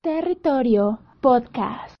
Territorio 0.00 0.96
Podcast. 1.20 1.97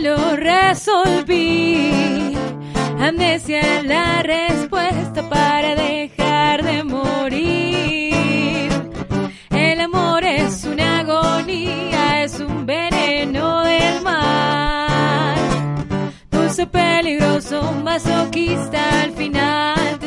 Lo 0.00 0.36
resolví. 0.36 1.92
Amnesia 2.98 3.60
es 3.60 3.84
la 3.84 4.22
respuesta 4.22 5.28
para 5.28 5.74
dejar 5.74 6.64
de 6.64 6.82
morir. 6.82 8.70
El 9.50 9.80
amor 9.80 10.24
es 10.24 10.64
una 10.64 11.00
agonía, 11.00 12.24
es 12.24 12.40
un 12.40 12.64
veneno 12.64 13.62
del 13.64 14.02
mal. 14.02 15.36
Dulce, 16.30 16.66
peligroso, 16.66 17.72
masoquista, 17.84 19.02
al 19.02 19.12
final 19.12 19.98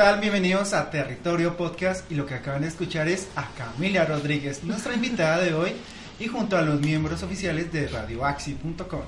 tal? 0.00 0.18
Bienvenidos 0.18 0.72
a 0.72 0.88
Territorio 0.88 1.58
Podcast 1.58 2.10
y 2.10 2.14
lo 2.14 2.24
que 2.24 2.32
acaban 2.32 2.62
de 2.62 2.68
escuchar 2.68 3.06
es 3.06 3.28
a 3.36 3.46
Camila 3.50 4.06
Rodríguez, 4.06 4.64
nuestra 4.64 4.94
invitada 4.94 5.42
de 5.42 5.52
hoy 5.52 5.72
y 6.18 6.26
junto 6.26 6.56
a 6.56 6.62
los 6.62 6.80
miembros 6.80 7.22
oficiales 7.22 7.70
de 7.70 7.86
radioaxi.com. 7.86 9.02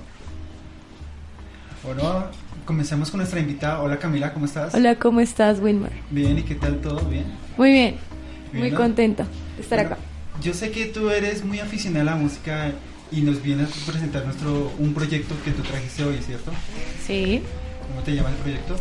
Bueno, 1.83 2.27
comencemos 2.67 3.11
con 3.11 3.20
nuestra 3.20 3.41
invitada. 3.41 3.81
Hola 3.81 3.98
Camila, 3.98 4.35
¿cómo 4.35 4.45
estás? 4.45 4.75
Hola, 4.75 4.97
¿cómo 4.97 5.20
estás, 5.20 5.61
Wilmer? 5.61 5.93
Bien, 6.11 6.39
¿y 6.39 6.43
qué 6.43 6.57
tal 6.57 6.79
todo? 6.83 7.01
¿Bien? 7.07 7.25
Muy 7.57 7.70
bien, 7.70 7.97
Bien, 8.53 8.63
muy 8.65 8.70
¿no? 8.73 8.77
contenta 8.77 9.25
de 9.57 9.63
estar 9.63 9.79
Bueno, 9.79 9.95
acá. 9.95 10.03
Yo 10.43 10.53
sé 10.53 10.73
que 10.73 10.85
tú 10.85 11.09
eres 11.09 11.43
muy 11.43 11.59
aficionada 11.61 12.03
a 12.03 12.17
la 12.17 12.20
música 12.20 12.70
y 13.11 13.23
nos 13.23 13.43
vienes 13.43 13.70
a 13.70 13.91
presentar 13.91 14.27
nuestro 14.27 14.70
un 14.79 14.93
proyecto 14.93 15.35
que 15.43 15.53
tú 15.53 15.63
trajiste 15.63 16.05
hoy, 16.05 16.19
¿cierto? 16.19 16.53
Sí. 17.07 17.43
¿Cómo 17.89 18.03
te 18.03 18.15
llama 18.15 18.31
el 18.31 18.37
proyecto? 18.37 18.77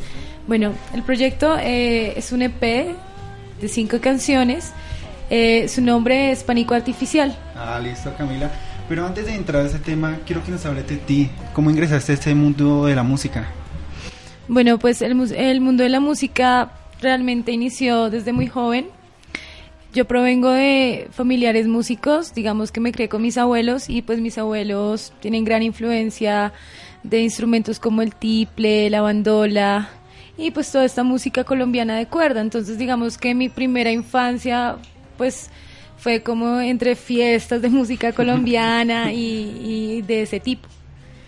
Bueno, 0.47 0.73
el 0.93 1.03
proyecto 1.03 1.57
eh, 1.57 2.13
es 2.17 2.31
un 2.31 2.41
EP 2.41 2.61
de 2.61 3.67
cinco 3.67 3.99
canciones. 4.01 4.71
Eh, 5.29 5.67
su 5.69 5.81
nombre 5.81 6.31
es 6.31 6.43
Pánico 6.43 6.73
Artificial. 6.73 7.37
Ah, 7.55 7.79
listo, 7.81 8.13
Camila. 8.17 8.51
Pero 8.89 9.05
antes 9.05 9.25
de 9.25 9.35
entrar 9.35 9.63
a 9.63 9.67
ese 9.67 9.79
tema, 9.79 10.19
quiero 10.25 10.43
que 10.43 10.51
nos 10.51 10.65
hables 10.65 10.87
de 10.87 10.97
ti. 10.97 11.29
¿Cómo 11.53 11.69
ingresaste 11.69 12.11
a 12.11 12.15
este 12.15 12.35
mundo 12.35 12.85
de 12.85 12.95
la 12.95 13.03
música? 13.03 13.47
Bueno, 14.47 14.77
pues 14.79 15.01
el, 15.01 15.33
el 15.33 15.61
mundo 15.61 15.83
de 15.83 15.89
la 15.89 16.01
música 16.01 16.71
realmente 16.99 17.51
inició 17.51 18.09
desde 18.09 18.33
muy 18.33 18.47
joven. 18.47 18.87
Yo 19.93 20.05
provengo 20.05 20.49
de 20.49 21.09
familiares 21.11 21.67
músicos, 21.67 22.33
digamos 22.33 22.71
que 22.71 22.79
me 22.79 22.93
crié 22.93 23.09
con 23.09 23.21
mis 23.21 23.37
abuelos 23.37 23.89
y 23.89 24.01
pues 24.01 24.19
mis 24.19 24.37
abuelos 24.37 25.11
tienen 25.19 25.43
gran 25.43 25.63
influencia 25.63 26.53
de 27.03 27.21
instrumentos 27.21 27.79
como 27.79 28.01
el 28.01 28.15
tiple, 28.15 28.89
la 28.89 29.01
bandola 29.01 29.89
y 30.37 30.51
pues 30.51 30.71
toda 30.71 30.85
esta 30.85 31.03
música 31.03 31.43
colombiana 31.43 31.95
de 31.95 32.07
cuerda. 32.07 32.41
Entonces 32.41 32.77
digamos 32.77 33.17
que 33.17 33.35
mi 33.35 33.49
primera 33.49 33.91
infancia 33.91 34.77
pues 35.17 35.49
fue 35.97 36.21
como 36.21 36.59
entre 36.59 36.95
fiestas 36.95 37.61
de 37.61 37.69
música 37.69 38.11
colombiana 38.13 39.13
y, 39.13 39.97
y 39.97 40.01
de 40.01 40.23
ese 40.23 40.39
tipo, 40.39 40.67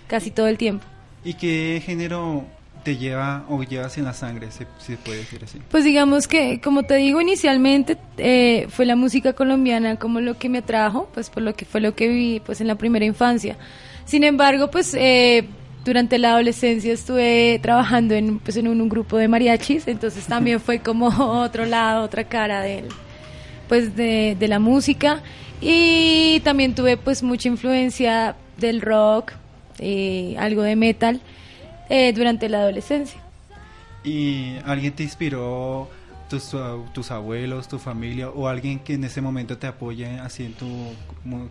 casi 0.08 0.32
todo 0.32 0.48
el 0.48 0.58
tiempo. 0.58 0.86
¿Y 1.24 1.36
qué 1.36 1.82
género 1.86 2.46
te 2.84 2.98
lleva 2.98 3.46
o 3.50 3.64
llevas 3.64 3.98
en 3.98 4.04
la 4.06 4.14
sangre, 4.14 4.50
si 4.52 4.66
se 4.80 4.98
puede 4.98 5.20
decir 5.20 5.42
así? 5.44 5.60
Pues 5.70 5.84
digamos 5.84 6.28
que, 6.28 6.60
como 6.60 6.84
te 6.84 6.96
digo 6.96 7.22
inicialmente, 7.22 7.98
eh, 8.18 8.68
fue 8.70 8.86
la 8.86 8.96
música 8.96 9.34
colombiana 9.34 9.98
como 9.98 10.20
lo 10.20 10.38
que 10.38 10.50
me 10.50 10.60
atrajo, 10.60 11.10
pues 11.14 11.30
por 11.30 11.44
lo 11.44 11.56
que 11.56 11.66
fue 11.66 11.82
lo 11.82 11.96
que 11.96 12.08
vi 12.10 12.42
pues 12.46 12.60
en 12.62 12.68
la 12.68 12.76
primera 12.76 13.06
infancia. 13.06 13.58
Sin 14.06 14.24
embargo, 14.24 14.70
pues 14.70 14.94
eh, 14.96 15.48
durante 15.86 16.18
la 16.18 16.32
adolescencia 16.32 16.94
estuve 16.94 17.60
trabajando 17.62 18.14
en, 18.14 18.40
pues, 18.40 18.58
en 18.58 18.68
un, 18.68 18.90
grupo 18.90 19.18
de 19.18 19.28
mariachis, 19.28 19.88
entonces 19.88 20.26
también 20.26 20.60
fue 20.60 20.80
como 20.80 21.08
otro 21.42 21.66
lado, 21.66 22.04
otra 22.04 22.24
cara 22.24 22.62
del, 22.62 22.86
pues 23.68 23.96
de, 23.96 24.36
de 24.40 24.48
la 24.48 24.60
música 24.60 25.22
y 25.62 26.42
también 26.42 26.76
tuve 26.76 26.98
pues 26.98 27.24
mucha 27.24 27.48
influencia 27.48 28.36
del 28.58 28.82
rock, 28.82 29.32
eh, 29.80 30.36
algo 30.38 30.62
de 30.62 30.76
metal 30.76 31.22
eh, 31.90 32.12
durante 32.14 32.50
la 32.50 32.60
adolescencia. 32.60 33.20
¿Y 34.04 34.56
alguien 34.66 34.94
te 34.94 35.04
inspiró, 35.04 35.90
tus, 36.30 36.54
uh, 36.54 36.84
tus 36.94 37.12
abuelos, 37.12 37.68
tu 37.68 37.80
familia 37.80 38.30
o 38.30 38.48
alguien 38.48 38.80
que 38.80 38.94
en 38.94 39.04
ese 39.04 39.22
momento 39.22 39.58
te 39.58 39.68
apoye 39.68 40.06
así 40.20 40.46
en 40.46 40.54
tu 40.54 40.68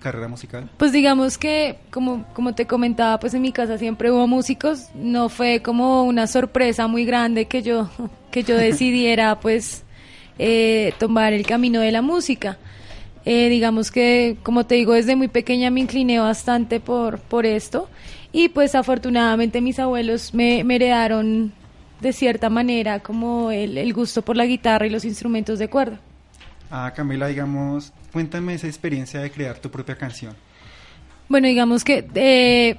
carrera 0.01 0.29
musical? 0.29 0.69
Pues 0.77 0.93
digamos 0.93 1.39
que, 1.39 1.79
como, 1.91 2.25
como 2.35 2.55
te 2.55 2.67
comentaba, 2.67 3.19
pues 3.19 3.35
en 3.35 3.43
mi 3.43 3.53
casa 3.53 3.79
siempre 3.79 4.11
hubo 4.11 4.27
músicos, 4.27 4.89
no 4.95 5.29
fue 5.29 5.63
como 5.63 6.05
una 6.05 6.27
sorpresa 6.27 6.87
muy 6.87 7.05
grande 7.05 7.47
que 7.47 7.63
yo, 7.63 7.91
que 8.31 8.43
yo 8.43 8.57
decidiera 8.57 9.41
pues 9.41 9.85
eh, 10.39 10.93
tomar 10.99 11.33
el 11.33 11.47
camino 11.47 11.81
de 11.81 11.93
la 11.93 12.03
música. 12.03 12.59
Eh, 13.25 13.49
digamos 13.49 13.93
que, 13.93 14.37
como 14.43 14.67
te 14.67 14.75
digo, 14.75 14.95
desde 14.95 15.15
muy 15.15 15.29
pequeña 15.29 15.71
me 15.71 15.81
incliné 15.81 16.19
bastante 16.19 16.81
por, 16.81 17.21
por 17.21 17.47
esto 17.47 17.89
y 18.33 18.49
pues 18.49 18.75
afortunadamente 18.75 19.61
mis 19.61 19.79
abuelos 19.79 20.35
me, 20.35 20.65
me 20.65 20.77
heredaron 20.77 21.53
de 22.03 22.13
cierta 22.13 22.51
manera 22.51 23.01
como 23.01 23.51
el, 23.51 23.79
el 23.79 23.93
gusto 23.95 24.23
por 24.23 24.37
la 24.37 24.45
guitarra 24.45 24.87
y 24.87 24.91
los 24.91 25.05
instrumentos 25.05 25.59
de 25.59 25.69
cuerda. 25.69 26.01
Ah, 26.71 26.93
Camila, 26.95 27.29
digamos, 27.29 27.93
cuéntame 28.13 28.55
esa 28.55 28.67
experiencia 28.67 29.21
de 29.21 29.31
crear 29.31 29.59
tu 29.59 29.71
propia 29.71 29.97
canción. 29.97 30.35
Bueno, 31.29 31.47
digamos 31.47 31.85
que 31.85 32.07
eh, 32.15 32.77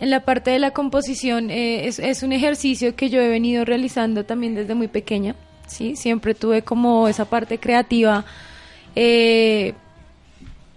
en 0.00 0.10
la 0.10 0.20
parte 0.24 0.50
de 0.50 0.58
la 0.58 0.72
composición 0.72 1.50
eh, 1.50 1.86
es, 1.88 1.98
es 1.98 2.22
un 2.22 2.32
ejercicio 2.32 2.94
que 2.94 3.08
yo 3.10 3.20
he 3.20 3.28
venido 3.28 3.64
realizando 3.64 4.24
también 4.24 4.54
desde 4.54 4.74
muy 4.74 4.88
pequeña, 4.88 5.34
¿sí? 5.66 5.96
Siempre 5.96 6.34
tuve 6.34 6.62
como 6.62 7.08
esa 7.08 7.24
parte 7.24 7.58
creativa 7.58 8.24
eh, 8.94 9.74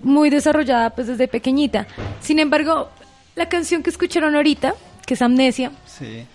muy 0.03 0.29
desarrollada 0.29 0.91
pues 0.91 1.08
desde 1.08 1.28
pequeñita. 1.28 1.88
Sin 2.22 2.40
embargo, 2.40 2.90
la 3.35 3.50
canción 3.50 3.84
que 3.84 3.90
escucharon 3.90 4.35
ahorita, 4.35 4.75
que 5.06 5.16
es 5.16 5.22
Amnesia, 5.22 5.72
Sí. 5.85 6.25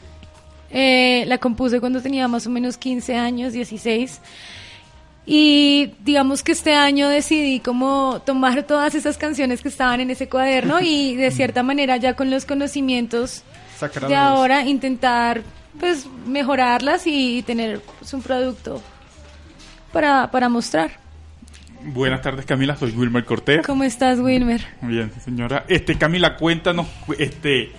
Eh, 0.71 1.25
la 1.27 1.39
compuse 1.39 1.81
cuando 1.81 2.01
tenía 2.03 2.29
más 2.29 2.47
o 2.47 2.51
menos 2.51 2.77
15 2.77 3.17
años, 3.17 3.53
16. 3.53 4.21
Y 5.29 5.93
digamos 6.05 6.43
que 6.45 6.53
este 6.53 6.75
año 6.75 7.09
decidí 7.09 7.59
como 7.59 8.23
tomar 8.25 8.63
todas 8.63 8.95
esas 8.95 9.19
canciones 9.19 9.61
que 9.61 9.69
estaban 9.69 10.01
en 10.01 10.11
ese 10.11 10.29
cuaderno 10.29 10.81
y 10.81 11.17
de 11.17 11.31
cierta 11.33 11.63
manera 11.65 11.97
ya 11.97 12.15
con 12.15 12.31
los 12.31 12.45
conocimientos 12.45 13.43
Sacar 13.77 14.05
a 14.05 14.09
de 14.09 14.15
ahora 14.15 14.65
intentar 14.65 15.43
pues 15.81 16.07
mejorarlas 16.27 17.07
y 17.07 17.43
tener 17.43 17.81
pues, 17.99 18.15
un 18.15 18.23
producto 18.23 18.81
para, 19.93 20.31
para 20.31 20.49
mostrar. 20.49 20.93
Buenas 21.83 22.23
tardes 22.23 22.47
Camila, 22.47 22.77
soy 22.77 22.93
Wilmer 22.93 23.25
Cortés. 23.25 23.67
¿Cómo 23.67 23.83
estás, 23.85 24.19
Wilmer? 24.21 24.65
Muy 24.81 24.95
bien, 24.95 25.13
señora. 25.25 25.65
Este 25.69 25.97
Camila, 25.99 26.37
cuéntanos, 26.37 26.87
cu- 27.05 27.15
este, 27.19 27.71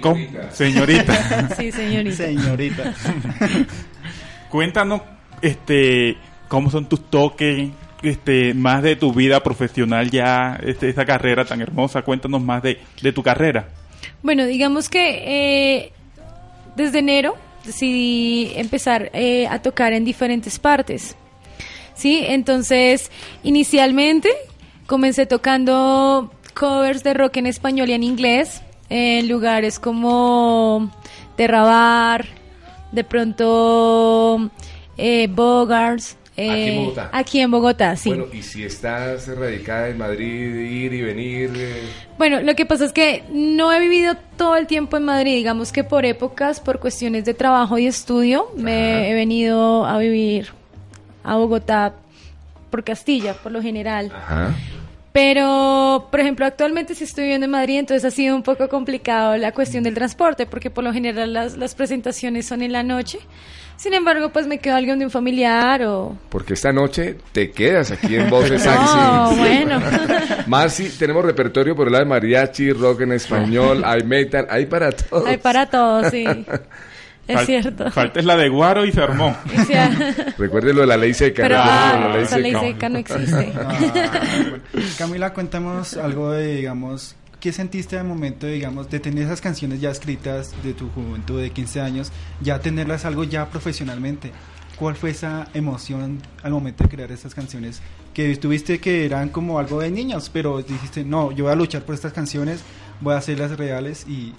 ¿cómo- 0.00 0.24
señorita, 0.52 1.48
Sí, 1.56 1.72
señorita. 1.72 2.16
Señorita. 2.16 2.94
cuéntanos, 4.50 5.02
este, 5.42 6.16
cómo 6.48 6.70
son 6.70 6.88
tus 6.88 7.10
toques, 7.10 7.70
este, 8.02 8.54
más 8.54 8.82
de 8.82 8.96
tu 8.96 9.12
vida 9.12 9.42
profesional 9.42 10.10
ya, 10.10 10.58
este, 10.64 10.88
esa 10.88 11.04
carrera 11.04 11.44
tan 11.44 11.60
hermosa. 11.60 12.02
Cuéntanos 12.02 12.42
más 12.42 12.62
de, 12.62 12.78
de 13.02 13.12
tu 13.12 13.22
carrera. 13.22 13.68
Bueno, 14.22 14.44
digamos 14.46 14.88
que 14.88 15.22
eh, 15.84 15.92
desde 16.76 16.98
enero 16.98 17.36
decidí 17.64 18.52
empezar 18.56 19.10
eh, 19.14 19.46
a 19.48 19.60
tocar 19.62 19.92
en 19.92 20.04
diferentes 20.04 20.58
partes. 20.58 21.16
Sí, 21.94 22.24
entonces 22.26 23.10
inicialmente 23.42 24.28
comencé 24.86 25.26
tocando 25.26 26.30
covers 26.54 27.02
de 27.04 27.14
rock 27.14 27.38
en 27.38 27.46
español 27.46 27.88
y 27.88 27.92
en 27.94 28.02
inglés. 28.02 28.60
En 28.88 29.28
lugares 29.28 29.78
como 29.78 30.90
Terrabar, 31.36 32.26
de 32.92 33.04
pronto 33.04 34.50
eh, 34.96 35.28
Bogars. 35.30 36.16
Aquí 36.36 36.42
en 36.42 36.50
eh, 36.74 36.78
Bogotá. 36.78 37.10
Aquí 37.12 37.40
en 37.40 37.50
Bogotá, 37.52 37.96
sí. 37.96 38.08
Bueno, 38.08 38.26
y 38.32 38.42
si 38.42 38.64
estás 38.64 39.28
radicada 39.28 39.88
en 39.88 39.98
Madrid, 39.98 40.54
ir 40.56 40.92
y 40.92 41.02
venir. 41.02 41.52
eh, 41.54 41.82
Bueno, 42.18 42.40
lo 42.40 42.56
que 42.56 42.66
pasa 42.66 42.84
es 42.86 42.92
que 42.92 43.22
no 43.30 43.72
he 43.72 43.78
vivido 43.78 44.16
todo 44.36 44.56
el 44.56 44.66
tiempo 44.66 44.96
en 44.96 45.04
Madrid, 45.04 45.36
digamos 45.36 45.70
que 45.70 45.84
por 45.84 46.04
épocas, 46.04 46.58
por 46.58 46.80
cuestiones 46.80 47.24
de 47.24 47.34
trabajo 47.34 47.78
y 47.78 47.86
estudio, 47.86 48.50
me 48.56 49.10
he 49.10 49.14
venido 49.14 49.86
a 49.86 49.96
vivir 49.98 50.48
a 51.22 51.36
Bogotá 51.36 51.94
por 52.70 52.82
Castilla, 52.82 53.34
por 53.34 53.52
lo 53.52 53.62
general. 53.62 54.10
Ajá. 54.12 54.52
Pero, 55.14 56.08
por 56.10 56.18
ejemplo, 56.18 56.44
actualmente 56.44 56.96
sí 56.96 57.04
estoy 57.04 57.22
viviendo 57.22 57.44
en 57.44 57.52
Madrid, 57.52 57.78
entonces 57.78 58.04
ha 58.04 58.10
sido 58.10 58.34
un 58.34 58.42
poco 58.42 58.68
complicado 58.68 59.36
la 59.36 59.52
cuestión 59.52 59.84
del 59.84 59.94
transporte, 59.94 60.44
porque 60.44 60.70
por 60.70 60.82
lo 60.82 60.92
general 60.92 61.32
las, 61.32 61.56
las 61.56 61.76
presentaciones 61.76 62.46
son 62.46 62.62
en 62.62 62.72
la 62.72 62.82
noche. 62.82 63.20
Sin 63.76 63.94
embargo, 63.94 64.30
pues 64.32 64.48
me 64.48 64.58
quedo 64.58 64.74
alguien 64.74 64.98
de 64.98 65.04
un 65.04 65.12
familiar 65.12 65.84
o... 65.84 66.18
Porque 66.30 66.54
esta 66.54 66.72
noche 66.72 67.16
te 67.30 67.52
quedas 67.52 67.92
aquí 67.92 68.16
en 68.16 68.28
Voces 68.28 68.66
No, 68.66 69.36
bueno. 69.36 69.80
Más 70.48 70.74
si 70.74 70.88
tenemos 70.88 71.24
repertorio 71.24 71.76
por 71.76 71.86
el 71.86 71.92
lado 71.92 72.06
de 72.06 72.10
mariachi, 72.10 72.72
rock 72.72 73.02
en 73.02 73.12
español, 73.12 73.82
hay 73.86 74.02
metal, 74.02 74.48
hay 74.50 74.66
para 74.66 74.90
todos. 74.90 75.28
Hay 75.28 75.36
para 75.36 75.66
todos, 75.66 76.10
sí. 76.10 76.26
Es 77.26 77.36
Fal- 77.36 77.46
cierto. 77.46 77.90
Falta 77.90 78.20
es 78.20 78.26
la 78.26 78.36
de 78.36 78.48
Guaro 78.48 78.84
y 78.84 78.92
se 78.92 79.00
armó. 79.00 79.34
Recuerde 80.38 80.74
lo 80.74 80.82
de 80.82 80.86
la 80.86 80.96
ley 80.96 81.14
seca. 81.14 81.42
pero 81.42 81.56
ah, 81.58 81.98
la 82.08 82.14
ley 82.16 82.24
esa 82.24 82.38
ley 82.38 82.52
seca. 82.52 82.60
seca 82.66 82.88
no 82.88 82.98
existe. 82.98 83.52
Ah, 83.56 83.78
bueno. 84.50 84.62
Camila, 84.98 85.32
cuéntanos 85.32 85.96
algo 85.96 86.32
de, 86.32 86.56
digamos, 86.56 87.16
¿qué 87.40 87.52
sentiste 87.52 87.98
al 87.98 88.06
momento, 88.06 88.46
digamos, 88.46 88.90
de 88.90 89.00
tener 89.00 89.24
esas 89.24 89.40
canciones 89.40 89.80
ya 89.80 89.90
escritas 89.90 90.52
de 90.62 90.74
tu 90.74 90.90
juventud 90.90 91.40
de 91.40 91.50
15 91.50 91.80
años, 91.80 92.12
ya 92.40 92.58
tenerlas 92.60 93.04
algo 93.04 93.24
ya 93.24 93.46
profesionalmente? 93.48 94.30
¿Cuál 94.78 94.96
fue 94.96 95.10
esa 95.10 95.46
emoción 95.54 96.20
al 96.42 96.50
momento 96.52 96.84
de 96.84 96.90
crear 96.90 97.12
esas 97.12 97.34
canciones? 97.34 97.80
Que 98.12 98.36
tuviste 98.36 98.80
que 98.80 99.06
eran 99.06 99.28
como 99.28 99.58
algo 99.58 99.80
de 99.80 99.90
niños, 99.90 100.30
pero 100.32 100.60
dijiste, 100.62 101.04
no, 101.04 101.32
yo 101.32 101.44
voy 101.44 101.52
a 101.52 101.56
luchar 101.56 101.82
por 101.82 101.94
estas 101.94 102.12
canciones, 102.12 102.60
voy 103.00 103.14
a 103.14 103.18
hacerlas 103.18 103.56
reales 103.56 104.04
y... 104.08 104.34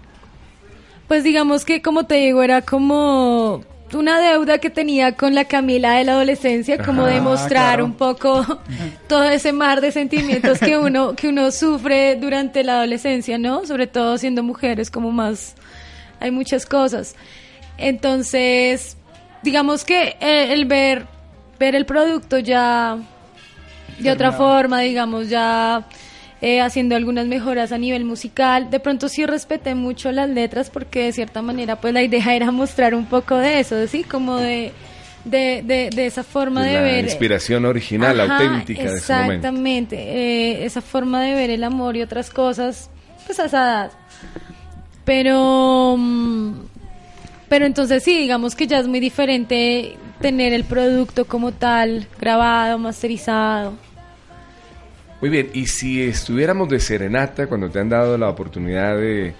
Pues 1.07 1.24
digamos 1.24 1.66
que, 1.66 1.81
como 1.81 2.06
te 2.06 2.16
digo, 2.16 2.42
era 2.42 2.62
como 2.62 3.63
una 3.94 4.19
deuda 4.19 4.57
que 4.57 4.69
tenía 4.69 5.13
con 5.13 5.36
la 5.36 5.46
Camila 5.46 5.94
de 5.94 6.04
la 6.04 6.13
adolescencia, 6.13 6.84
como 6.84 7.06
demostrar 7.06 7.75
claro. 7.75 7.86
un 7.86 7.94
poco 7.94 8.60
todo 9.07 9.24
ese 9.24 9.54
mar 9.54 9.81
de 9.81 9.92
sentimientos 9.92 10.60
que 10.60 10.78
uno, 10.78 11.16
que 11.16 11.30
uno 11.30 11.52
sufre 11.52 12.16
durante 12.16 12.63
la 12.63 12.74
adolescencia, 12.74 13.38
¿no? 13.38 13.66
Sobre 13.66 13.88
todo 13.88 14.18
siendo 14.18 14.44
mujeres, 14.44 14.90
como 14.90 15.12
más, 15.12 15.56
hay 16.19 16.31
muchas 16.31 16.66
cosas. 16.66 17.16
Entonces, 17.78 18.98
digamos 19.44 19.86
que 19.86 20.18
el, 20.19 20.52
el 20.52 20.66
ver, 20.66 21.06
ver 21.60 21.75
el 21.75 21.86
producto 21.86 22.40
ya 22.40 22.98
de 24.00 24.12
otra 24.12 24.31
forma, 24.31 24.81
digamos, 24.81 25.30
ya 25.30 25.86
eh, 26.45 26.62
haciendo 26.62 26.95
algunas 26.95 27.25
mejoras 27.25 27.71
a 27.71 27.80
nivel 27.80 28.06
musical. 28.06 28.69
De 28.69 28.80
pronto 28.80 29.09
sí 29.09 29.25
respeté 29.25 29.74
mucho 29.74 30.12
las 30.12 30.30
letras 30.30 30.69
porque 30.69 31.06
de 31.06 31.12
cierta 31.12 31.42
manera 31.42 31.81
pues 31.81 31.92
la 31.92 32.03
idea 32.03 32.36
era 32.36 32.51
mostrar 32.51 32.94
un 32.94 33.07
poco 33.07 33.36
de 33.36 33.59
eso, 33.59 33.88
¿sí? 33.88 34.03
Como 34.03 34.38
de, 34.38 34.71
de, 35.24 35.63
de, 35.65 35.89
de 35.89 36.06
esa 36.06 36.21
forma 36.24 36.63
de, 36.63 36.74
la 36.74 36.81
ver. 36.81 37.03
inspiración 37.03 37.65
original, 37.65 38.19
Ajá, 38.21 38.38
auténtica 38.38 38.83
de 38.83 38.97
ese 38.97 39.12
momento. 39.12 39.33
Exactamente, 39.33 39.95
eh, 39.97 40.65
esa 40.65 40.81
forma 40.81 41.24
de 41.24 41.33
ver 41.33 41.50
el 41.50 41.63
amor 41.63 41.97
y 41.97 42.03
otras 42.03 42.30
cosas, 42.30 42.92
pues 43.25 43.39
a 43.39 43.45
esa 43.45 43.63
edad. 43.63 43.92
Pero, 45.03 45.95
mm, 45.97 46.53
pero 47.50 47.65
entonces 47.65 48.03
sí, 48.03 48.19
digamos 48.19 48.53
que 48.53 48.68
ya 48.68 48.77
es 48.77 48.88
muy 48.88 49.00
diferente 49.00 49.97
tener 50.21 50.53
el 50.53 50.63
producto 50.63 51.25
como 51.25 51.53
tal, 51.53 52.07
grabado, 52.19 52.77
masterizado. 52.77 53.74
Muy 55.25 55.31
bien, 55.31 55.50
y 55.56 55.66
si 55.66 56.04
estuviéramos 56.04 56.69
de 56.69 56.80
serenata 56.80 57.48
cuando 57.48 57.68
te 57.68 57.80
han 57.80 57.89
dado 57.89 58.16
la 58.16 58.30
oportunidad 58.30 58.95
de 58.95 59.33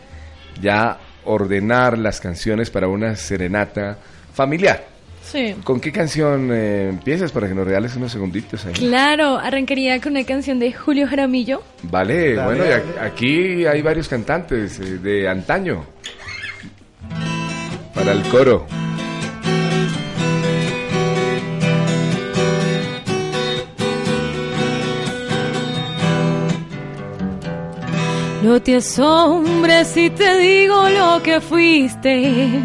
ya 0.60 0.98
ordenar 1.26 1.96
las 2.00 2.20
canciones 2.20 2.72
para 2.72 2.88
una 2.88 3.16
serenata 3.16 3.96
familiar, 4.34 4.84
Sí. 5.22 5.56
¿con 5.64 5.80
qué 5.80 5.92
canción 5.92 6.50
eh, 6.52 6.90
empiezas 6.90 7.32
para 7.32 7.48
que 7.48 7.54
nos 7.54 7.68
regales 7.68 7.96
unos 7.98 8.12
segunditos 8.12 8.66
ahí? 8.66 8.74
Claro, 8.74 9.38
arrancaría 9.38 10.02
con 10.02 10.14
una 10.14 10.24
canción 10.24 10.58
de 10.58 10.74
Julio 10.74 11.08
Jaramillo. 11.08 11.62
Vale, 11.84 12.34
Dale, 12.34 12.48
bueno, 12.48 12.66
y 12.66 12.68
dale. 12.70 12.84
a- 13.00 13.04
aquí 13.06 13.66
hay 13.68 13.84
varios 13.84 14.08
cantantes 14.08 14.80
eh, 14.80 14.98
de 14.98 15.30
antaño. 15.30 15.86
Para 17.94 18.12
el 18.12 18.24
coro. 18.30 18.66
No 28.46 28.62
te 28.62 28.76
asombres 28.76 29.88
si 29.88 30.12
te 30.12 30.38
digo 30.38 30.88
lo 30.88 31.24
que 31.24 31.42
fuiste. 31.42 32.62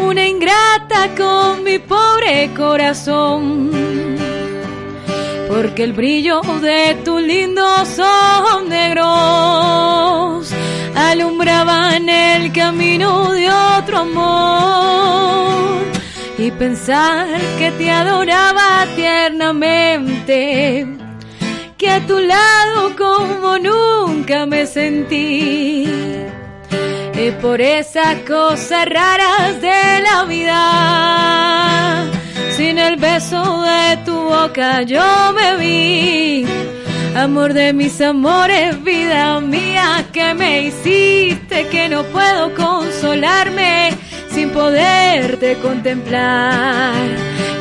Una 0.00 0.26
ingrata 0.26 1.14
con 1.14 1.62
mi 1.62 1.78
pobre 1.78 2.50
corazón. 2.56 3.70
Porque 5.50 5.84
el 5.84 5.92
brillo 5.92 6.40
de 6.62 6.94
tus 7.04 7.20
lindos 7.20 7.98
ojos 7.98 8.66
negros 8.68 10.50
alumbraban 10.94 12.08
el 12.08 12.50
camino 12.54 13.32
de 13.32 13.50
otro 13.50 13.98
amor. 13.98 15.82
Y 16.38 16.50
pensar 16.52 17.28
que 17.58 17.70
te 17.72 17.90
adoraba 17.90 18.86
tiernamente 18.96 21.01
que 21.82 21.90
a 21.90 22.06
tu 22.06 22.18
lado 22.20 22.94
como 22.96 23.58
nunca 23.58 24.46
me 24.46 24.66
sentí. 24.66 25.84
Y 27.24 27.30
por 27.40 27.60
esas 27.60 28.20
cosas 28.20 28.86
raras 28.86 29.60
de 29.60 30.00
la 30.06 30.22
vida, 30.34 32.06
sin 32.56 32.78
el 32.78 32.96
beso 32.96 33.62
de 33.62 33.96
tu 34.04 34.14
boca 34.14 34.82
yo 34.82 35.32
me 35.34 35.56
vi. 35.56 36.46
Amor 37.16 37.52
de 37.52 37.72
mis 37.72 38.00
amores, 38.00 38.80
vida 38.84 39.40
mía, 39.40 40.06
que 40.12 40.34
me 40.34 40.62
hiciste 40.62 41.66
que 41.66 41.88
no 41.88 42.04
puedo 42.04 42.54
consolarme 42.54 43.90
sin 44.32 44.50
poderte 44.50 45.56
contemplar, 45.58 46.94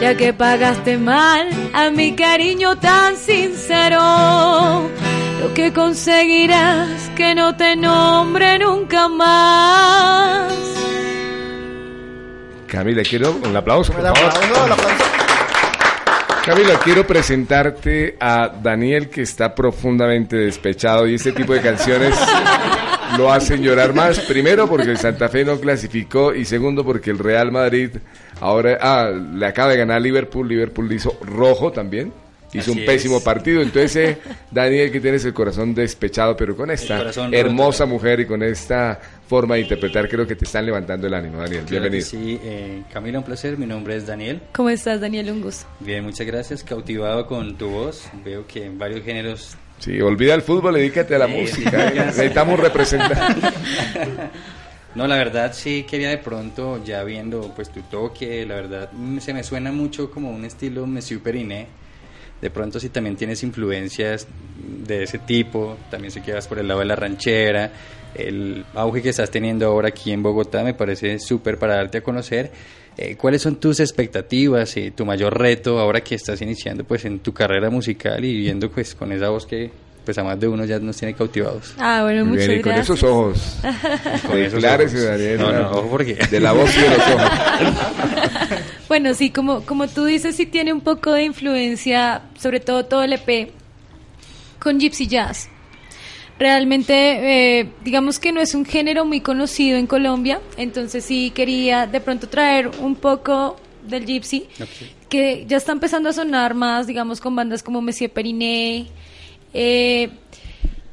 ya 0.02 0.16
que 0.16 0.34
pagaste 0.34 0.98
mal 0.98 1.50
a 1.74 1.90
mi 1.90 2.16
cariño 2.16 2.78
tan 2.78 3.18
sincero. 3.18 4.90
Lo 5.42 5.54
que 5.54 5.74
conseguirás 5.74 7.10
que 7.16 7.36
no 7.36 7.56
te 7.56 7.76
nombre 7.76 8.60
nunca 8.60 9.08
más. 9.10 10.54
Camila, 12.68 13.04
quiero 13.04 13.32
un 13.44 13.56
aplauso, 13.56 13.92
por 13.92 14.02
favor. 14.02 14.32
Camila, 16.46 16.80
quiero 16.84 17.06
presentarte 17.06 18.18
a 18.20 18.48
Daniel 18.48 19.10
que 19.10 19.22
está 19.22 19.54
profundamente 19.54 20.38
despechado 20.38 21.08
y 21.08 21.16
este 21.16 21.34
tipo 21.34 21.54
de 21.54 21.62
canciones 21.62 22.16
lo 23.18 23.32
hacen 23.32 23.62
llorar 23.62 23.94
más. 23.94 24.20
Primero 24.22 24.68
porque 24.68 24.92
el 24.92 24.98
Santa 24.98 25.30
Fe 25.30 25.44
no 25.46 25.60
clasificó 25.60 26.34
y 26.34 26.46
segundo 26.46 26.84
porque 26.84 27.12
el 27.12 27.20
Real 27.20 27.52
Madrid 27.52 27.90
ahora 28.40 28.78
ah, 28.82 29.10
le 29.10 29.46
acaba 29.46 29.72
de 29.72 29.78
ganar 29.78 29.98
a 29.98 30.00
Liverpool. 30.00 30.48
Liverpool 30.48 30.92
hizo 30.92 31.18
rojo 31.22 31.72
también. 31.72 32.14
Hizo 32.54 32.72
Así 32.72 32.80
un 32.82 32.86
pésimo 32.86 33.18
es. 33.18 33.24
partido. 33.24 33.62
Entonces, 33.62 33.96
eh, 33.96 34.18
Daniel, 34.52 34.92
que 34.92 35.00
tienes 35.00 35.24
el 35.24 35.34
corazón 35.34 35.74
despechado, 35.74 36.36
pero 36.36 36.54
con 36.54 36.70
esta 36.70 37.02
hermosa 37.32 37.86
roto. 37.86 37.94
mujer 37.96 38.20
y 38.20 38.26
con 38.26 38.44
esta 38.44 39.00
forma 39.26 39.56
de 39.56 39.62
interpretar, 39.62 40.10
creo 40.10 40.28
que 40.28 40.36
te 40.36 40.44
están 40.44 40.66
levantando 40.66 41.08
el 41.08 41.14
ánimo, 41.14 41.38
Daniel. 41.38 41.64
Claro 41.64 41.84
Bienvenido. 41.90 42.06
Sí, 42.06 42.38
eh, 42.44 42.84
Camila, 42.92 43.20
un 43.20 43.24
placer. 43.24 43.58
Mi 43.58 43.66
nombre 43.66 43.96
es 43.96 44.06
Daniel. 44.06 44.42
¿Cómo 44.52 44.70
estás, 44.70 45.00
Daniel? 45.00 45.32
Un 45.32 45.42
gusto. 45.44 45.66
Bien, 45.80 46.04
muchas 46.04 46.28
gracias. 46.28 46.62
Cautivado 46.62 47.26
con 47.26 47.56
tu 47.56 47.70
voz. 47.70 48.04
Veo 48.26 48.46
que 48.46 48.66
en 48.66 48.78
varios 48.78 49.06
géneros. 49.06 49.56
Sí, 49.82 50.00
olvida 50.00 50.34
el 50.36 50.42
fútbol, 50.44 50.76
dedícate 50.76 51.16
a 51.16 51.20
la 51.20 51.26
Sí, 51.28 51.34
música. 51.34 51.90
sí, 51.90 51.98
sé. 51.98 52.06
Necesitamos 52.06 52.60
representar. 52.60 53.36
No, 54.94 55.08
la 55.08 55.16
verdad 55.16 55.54
sí 55.54 55.84
quería 55.90 56.10
de 56.10 56.18
pronto, 56.18 56.84
ya 56.84 57.02
viendo 57.06 57.54
pues 57.56 57.70
tu 57.72 57.80
toque, 57.84 58.46
la 58.46 58.56
verdad 58.56 58.90
mm, 58.92 59.20
se 59.20 59.34
me 59.34 59.42
suena 59.42 59.72
mucho 59.72 60.12
como 60.12 60.30
un 60.32 60.44
estilo 60.44 60.86
Monsieur 60.86 61.22
Periné. 61.22 61.68
De 62.42 62.50
pronto 62.50 62.78
si 62.78 62.90
también 62.90 63.16
tienes 63.16 63.42
influencias 63.44 64.28
de 64.58 65.04
ese 65.04 65.18
tipo, 65.20 65.78
también 65.90 66.12
sé 66.12 66.22
que 66.22 66.34
vas 66.34 66.46
por 66.46 66.60
el 66.60 66.68
lado 66.68 66.82
de 66.82 66.88
la 66.88 66.98
ranchera, 66.98 67.72
el 68.16 68.66
auge 68.74 69.02
que 69.02 69.10
estás 69.10 69.32
teniendo 69.32 69.66
ahora 69.66 69.88
aquí 69.88 70.12
en 70.12 70.24
Bogotá 70.24 70.62
me 70.62 70.74
parece 70.74 71.20
súper 71.20 71.58
para 71.58 71.76
darte 71.76 72.00
a 72.00 72.02
conocer. 72.02 72.52
Eh, 72.98 73.16
¿Cuáles 73.16 73.42
son 73.42 73.56
tus 73.56 73.80
expectativas 73.80 74.76
y 74.78 74.92
tu 74.92 75.06
mayor 75.06 75.38
reto 75.40 75.80
ahora 75.80 76.02
que 76.02 76.16
estás 76.16 76.42
iniciando 76.42 76.84
pues 76.84 77.06
en 77.06 77.20
tu 77.20 77.34
carrera 77.34 77.70
musical 77.70 78.24
y 78.24 78.36
viendo 78.36 78.70
pues 78.70 78.94
con 78.96 79.12
esa 79.12 79.30
voz 79.30 79.46
que 79.46 79.72
pues 80.04 80.18
a 80.18 80.24
más 80.24 80.40
de 80.40 80.48
uno 80.48 80.66
ya 80.66 80.80
nos 80.80 80.98
tiene 80.98 81.14
cautivados. 81.14 81.74
Ah, 81.78 82.02
bueno, 82.04 82.26
muchas 82.26 82.48
bien, 82.48 82.60
y 82.60 82.64
con 82.64 82.74
gracias. 82.74 82.98
esos 82.98 83.10
ojos. 83.10 83.58
Con 84.28 84.38
esos 84.40 84.60
Claro, 84.60 84.84
ojos. 84.86 85.04
Daniel. 85.04 85.38
No, 85.40 85.52
no, 85.52 85.72
ojo 85.72 85.88
porque... 85.92 86.16
De 86.16 86.40
la 86.40 86.52
voz 86.54 86.76
y 86.76 86.82
de 86.82 86.90
los 86.90 87.00
ojos. 87.00 87.32
Bueno, 88.88 89.14
sí, 89.14 89.30
como, 89.30 89.62
como 89.62 89.88
tú 89.88 90.04
dices, 90.04 90.36
sí 90.36 90.46
tiene 90.46 90.74
un 90.74 90.82
poco 90.82 91.14
de 91.14 91.24
influencia, 91.24 92.24
sobre 92.38 92.60
todo 92.60 92.84
todo 92.86 93.04
el 93.04 93.14
EP, 93.14 93.52
con 94.60 94.80
Gypsy 94.82 95.08
Jazz. 95.08 95.48
Realmente, 96.42 97.60
eh, 97.60 97.70
digamos 97.84 98.18
que 98.18 98.32
no 98.32 98.42
es 98.42 98.56
un 98.56 98.66
género 98.66 99.06
muy 99.06 99.22
conocido 99.22 99.78
en 99.78 99.86
Colombia, 99.86 100.42
entonces 100.58 101.06
sí 101.06 101.30
quería 101.36 101.86
de 101.86 102.02
pronto 102.02 102.28
traer 102.30 102.72
un 102.80 102.96
poco 102.96 103.58
del 103.88 104.08
Gypsy, 104.08 104.48
que 105.08 105.46
ya 105.48 105.58
está 105.58 105.72
empezando 105.72 106.10
a 106.10 106.14
sonar 106.14 106.56
más, 106.56 106.88
digamos, 106.88 107.22
con 107.22 107.36
bandas 107.36 107.62
como 107.62 107.80
Monsieur 107.84 108.10
Periné. 108.10 108.88
Eh, 109.54 110.10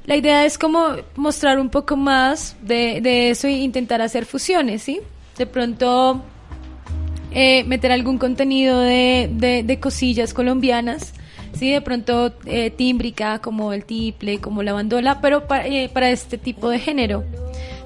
la 0.05 0.17
idea 0.17 0.45
es 0.45 0.59
como 0.59 0.89
mostrar 1.17 1.59
un 1.59 1.71
poco 1.71 1.97
más 1.97 2.55
de, 2.61 3.01
de 3.01 3.31
eso 3.31 3.47
e 3.47 3.53
intentar 3.53 4.03
hacer 4.03 4.27
fusiones, 4.27 4.83
¿sí? 4.83 5.01
De 5.39 5.47
pronto 5.47 6.23
eh, 7.31 7.65
meter 7.65 7.91
algún 7.93 8.19
contenido 8.19 8.81
de, 8.83 9.31
de- 9.33 9.63
de 9.63 9.81
cosillas 9.81 10.35
colombianas, 10.35 11.15
sí, 11.55 11.71
de 11.71 11.81
pronto 11.81 12.35
eh, 12.47 12.71
tímbrica 12.71 13.39
como 13.41 13.73
el 13.73 13.85
tiple, 13.85 14.39
como 14.39 14.63
la 14.63 14.73
bandola, 14.73 15.21
pero 15.21 15.47
pa- 15.47 15.67
eh, 15.67 15.89
para 15.93 16.11
este 16.11 16.39
tipo 16.39 16.69
de 16.71 16.79
género. 16.79 17.25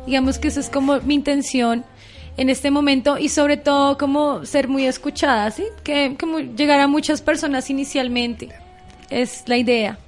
Digamos 0.06 0.38
que 0.38 0.48
esa 0.48 0.60
es 0.60 0.68
como 0.68 1.00
mi 1.00 1.14
intención 1.14 1.84
en 2.36 2.48
este 2.50 2.70
momento 2.70 3.18
y 3.18 3.28
sobre 3.28 3.56
todo 3.58 3.98
como 3.98 4.44
ser 4.46 4.66
muy 4.68 4.86
escuchada, 4.86 5.50
sí, 5.50 5.64
que 5.84 6.16
como 6.18 6.38
llegar 6.40 6.80
a 6.80 6.88
muchas 6.88 7.20
personas 7.22 7.68
inicialmente 7.70 8.48
es 9.10 9.44
la 9.46 9.56
idea. 9.58 9.98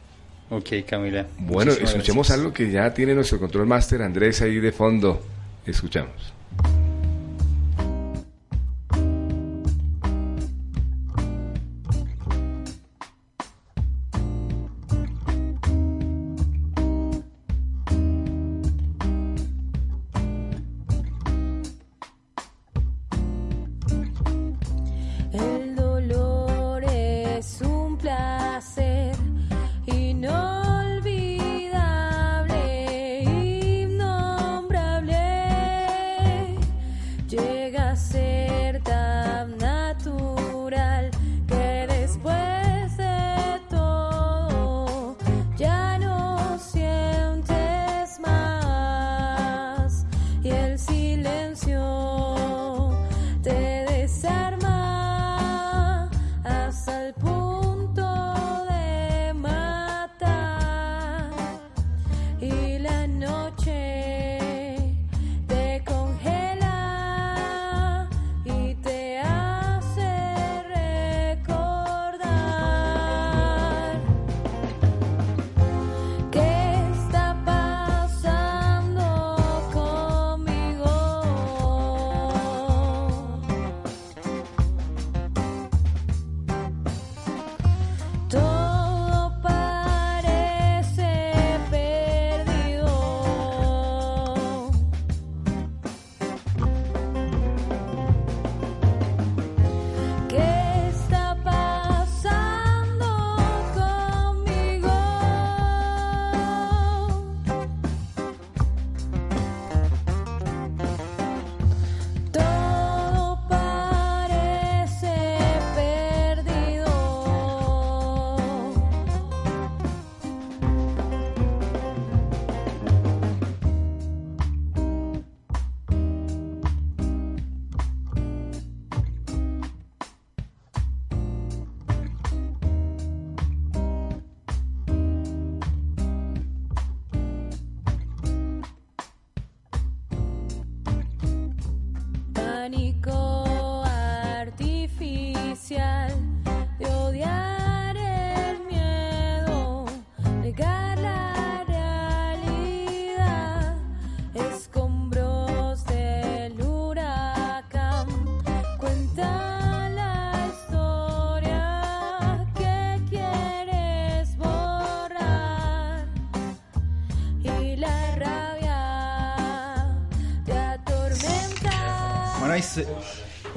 Ok, 0.50 0.70
Camila. 0.87 1.26
Bueno, 1.38 1.70
muchísimas 1.73 1.90
escuchemos 1.94 2.26
gracias. 2.28 2.38
algo 2.38 2.52
que 2.52 2.70
ya 2.70 2.92
tiene 2.94 3.14
nuestro 3.14 3.38
control 3.38 3.66
master 3.66 4.02
Andrés 4.02 4.40
ahí 4.42 4.56
de 4.61 4.73
fondo. 4.73 5.20
Escuchamos. 5.66 6.32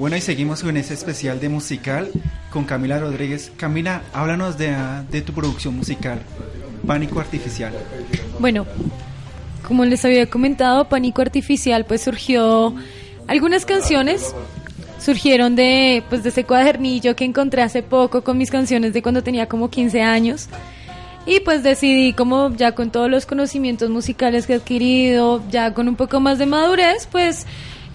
Bueno, 0.08 0.20
y 0.20 0.22
seguimos 0.22 0.64
con 0.64 0.78
ese 0.78 0.94
especial 0.94 1.42
de 1.42 1.50
musical 1.50 2.10
con 2.50 2.64
Camila 2.64 2.98
Rodríguez. 2.98 3.52
Camila, 3.58 4.04
háblanos 4.14 4.58
de, 4.58 5.22
tu 5.22 5.34
producción 5.34 5.76
musical, 5.76 6.22
Pánico 6.88 7.20
Artificial. 7.20 7.74
Bueno, 8.40 8.66
como 9.68 9.84
les 9.84 10.06
había 10.06 10.26
comentado, 10.30 10.88
Pánico 10.88 11.22
Artificial 11.22 11.84
pues 11.84 12.04
surgió 12.04 12.74
algunas 13.28 13.66
canciones 13.66 14.34
surgieron 14.98 15.58
de 15.58 16.02
pues 16.08 16.24
de 16.24 16.30
ese 16.30 16.46
cuadernillo 16.46 17.14
que 17.18 17.26
encontré 17.26 17.62
hace 17.62 17.84
poco 17.84 18.24
con 18.24 18.38
mis 18.38 18.50
canciones 18.50 18.94
de 18.94 19.02
cuando 19.02 19.24
tenía 19.24 19.50
como 19.50 19.70
15 19.70 20.04
años. 20.04 20.48
Y 21.26 21.42
pues 21.42 21.64
decidí 21.64 22.14
como 22.14 22.56
ya 22.56 22.72
con 22.72 22.92
todos 22.92 23.12
los 23.12 23.26
conocimientos 23.26 23.90
musicales 23.90 24.48
que 24.48 24.54
he 24.54 24.56
adquirido, 24.56 25.44
ya 25.52 25.74
con 25.74 25.90
un 25.90 25.98
poco 25.98 26.22
más 26.22 26.40
de 26.40 26.46
madurez, 26.46 27.10
pues 27.12 27.46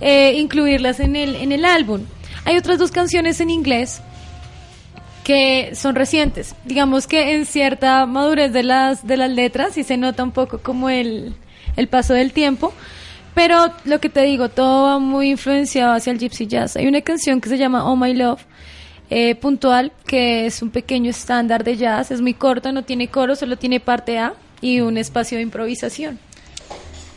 eh, 0.02 0.34
incluirlas 0.36 1.00
en 1.00 1.16
el, 1.16 1.36
en 1.36 1.52
el 1.52 1.64
álbum. 1.64 2.02
Hay 2.44 2.56
otras 2.56 2.78
dos 2.78 2.90
canciones 2.90 3.40
en 3.40 3.50
inglés 3.50 4.02
que 5.24 5.72
son 5.74 5.94
recientes. 5.94 6.54
Digamos 6.64 7.06
que 7.06 7.34
en 7.34 7.46
cierta 7.46 8.04
madurez 8.06 8.52
de 8.52 8.64
las, 8.64 9.06
de 9.06 9.16
las 9.16 9.30
letras 9.30 9.78
y 9.78 9.84
se 9.84 9.96
nota 9.96 10.22
un 10.24 10.32
poco 10.32 10.58
como 10.58 10.90
el, 10.90 11.34
el 11.76 11.88
paso 11.88 12.14
del 12.14 12.32
tiempo. 12.32 12.72
Pero 13.34 13.72
lo 13.84 14.00
que 14.00 14.08
te 14.08 14.22
digo, 14.22 14.50
todo 14.50 14.84
va 14.84 14.98
muy 14.98 15.30
influenciado 15.30 15.92
hacia 15.92 16.12
el 16.12 16.18
gypsy 16.18 16.46
jazz. 16.46 16.76
Hay 16.76 16.86
una 16.86 17.00
canción 17.00 17.40
que 17.40 17.48
se 17.48 17.56
llama 17.56 17.84
Oh 17.84 17.96
My 17.96 18.12
Love, 18.12 18.42
eh, 19.08 19.36
puntual, 19.36 19.92
que 20.06 20.44
es 20.46 20.60
un 20.60 20.70
pequeño 20.70 21.10
estándar 21.10 21.64
de 21.64 21.76
jazz. 21.76 22.10
Es 22.10 22.20
muy 22.20 22.34
corto, 22.34 22.72
no 22.72 22.82
tiene 22.82 23.08
coro, 23.08 23.34
solo 23.34 23.56
tiene 23.56 23.80
parte 23.80 24.18
A 24.18 24.34
y 24.60 24.80
un 24.80 24.98
espacio 24.98 25.38
de 25.38 25.42
improvisación. 25.42 26.18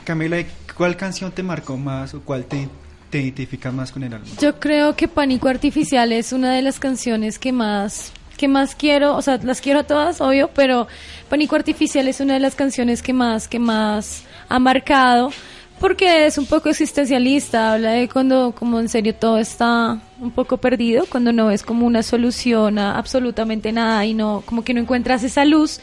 Camila, 0.06 0.40
¿y 0.40 0.46
¿cuál 0.76 0.96
canción 0.96 1.32
te 1.32 1.44
marcó 1.44 1.78
más 1.78 2.14
o 2.14 2.22
cuál 2.22 2.46
te, 2.46 2.68
te 3.10 3.22
identifica 3.22 3.72
más 3.72 3.92
con 3.92 4.04
el 4.04 4.14
álbum? 4.14 4.30
Yo 4.40 4.60
creo 4.60 4.96
que 4.96 5.08
Pánico 5.08 5.48
Artificial 5.48 6.12
es 6.12 6.34
una 6.34 6.54
de 6.54 6.62
las 6.62 6.80
canciones 6.80 7.40
que 7.40 7.52
más 7.52 8.12
que 8.36 8.48
más 8.48 8.76
quiero, 8.76 9.16
o 9.16 9.22
sea, 9.22 9.38
las 9.38 9.62
quiero 9.62 9.80
a 9.80 9.84
todas, 9.84 10.20
obvio, 10.22 10.50
pero 10.54 10.88
Pánico 11.30 11.56
Artificial 11.56 12.08
es 12.08 12.20
una 12.20 12.34
de 12.34 12.40
las 12.40 12.56
canciones 12.56 13.02
que 13.02 13.14
más, 13.14 13.48
que 13.48 13.60
más 13.60 14.24
ha 14.50 14.60
marcado, 14.60 15.32
porque 15.80 16.26
es 16.26 16.38
un 16.38 16.46
poco 16.46 16.70
existencialista, 16.70 17.74
habla 17.74 17.92
de 17.92 18.10
cuando 18.10 18.54
como 18.54 18.80
en 18.80 18.90
serio 18.90 19.16
todo 19.16 19.38
está 19.38 20.00
un 20.20 20.32
poco 20.32 20.58
perdido, 20.58 21.06
cuando 21.10 21.32
no 21.34 21.48
ves 21.48 21.64
como 21.64 21.86
una 21.86 22.04
solución 22.04 22.78
a 22.78 22.98
absolutamente 22.98 23.72
nada 23.72 24.06
y 24.06 24.14
no, 24.14 24.44
como 24.46 24.64
que 24.64 24.74
no 24.74 24.82
encuentras 24.82 25.24
esa 25.24 25.46
luz, 25.46 25.80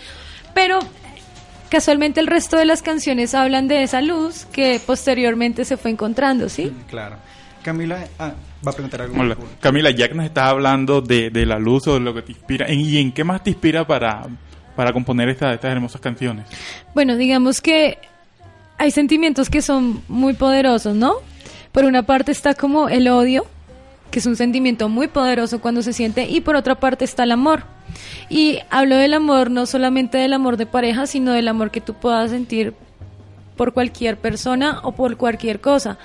pero 0.54 0.78
casualmente 1.72 2.20
el 2.20 2.26
resto 2.26 2.58
de 2.58 2.66
las 2.66 2.82
canciones 2.82 3.34
hablan 3.34 3.66
de 3.66 3.82
esa 3.82 4.02
luz 4.02 4.44
que 4.52 4.78
posteriormente 4.86 5.64
se 5.64 5.78
fue 5.78 5.90
encontrando, 5.90 6.50
¿sí? 6.50 6.70
Claro. 6.88 7.16
Camila, 7.64 8.04
ah, 8.18 8.32
va 8.66 8.70
a 8.72 8.74
preguntar 8.74 9.00
algo. 9.00 9.18
Hola. 9.18 9.36
Camila, 9.58 9.90
ya 9.90 10.06
que 10.08 10.14
nos 10.14 10.26
estás 10.26 10.48
hablando 10.50 11.00
de, 11.00 11.30
de 11.30 11.46
la 11.46 11.58
luz 11.58 11.86
o 11.88 11.94
de 11.94 12.00
lo 12.00 12.12
que 12.14 12.20
te 12.22 12.32
inspira, 12.32 12.66
¿en- 12.68 12.80
¿y 12.80 12.98
en 12.98 13.10
qué 13.12 13.24
más 13.24 13.42
te 13.42 13.50
inspira 13.50 13.86
para, 13.86 14.26
para 14.76 14.92
componer 14.92 15.30
esta- 15.30 15.54
estas 15.54 15.72
hermosas 15.72 16.00
canciones? 16.02 16.44
Bueno, 16.94 17.16
digamos 17.16 17.60
que 17.62 17.98
hay 18.78 18.90
sentimientos 18.90 19.48
que 19.48 19.62
son 19.62 20.02
muy 20.08 20.34
poderosos, 20.34 20.94
¿no? 20.94 21.14
Por 21.72 21.84
una 21.86 22.02
parte 22.02 22.32
está 22.32 22.52
como 22.54 22.88
el 22.90 23.08
odio, 23.08 23.46
que 24.12 24.20
es 24.20 24.26
un 24.26 24.36
sentimiento 24.36 24.88
muy 24.88 25.08
poderoso 25.08 25.60
cuando 25.60 25.82
se 25.82 25.92
siente, 25.92 26.28
y 26.28 26.42
por 26.42 26.54
otra 26.54 26.76
parte 26.76 27.04
está 27.04 27.24
el 27.24 27.32
amor. 27.32 27.64
Y 28.28 28.58
hablo 28.70 28.96
del 28.96 29.14
amor 29.14 29.50
no 29.50 29.66
solamente 29.66 30.18
del 30.18 30.34
amor 30.34 30.56
de 30.56 30.66
pareja, 30.66 31.06
sino 31.08 31.32
del 31.32 31.48
amor 31.48 31.72
que 31.72 31.80
tú 31.80 31.94
puedas 31.94 32.30
sentir 32.30 32.74
por 33.56 33.72
cualquier 33.72 34.18
persona 34.18 34.80
o 34.84 34.92
por 34.92 35.16
cualquier 35.16 35.60
cosa. 35.60 35.98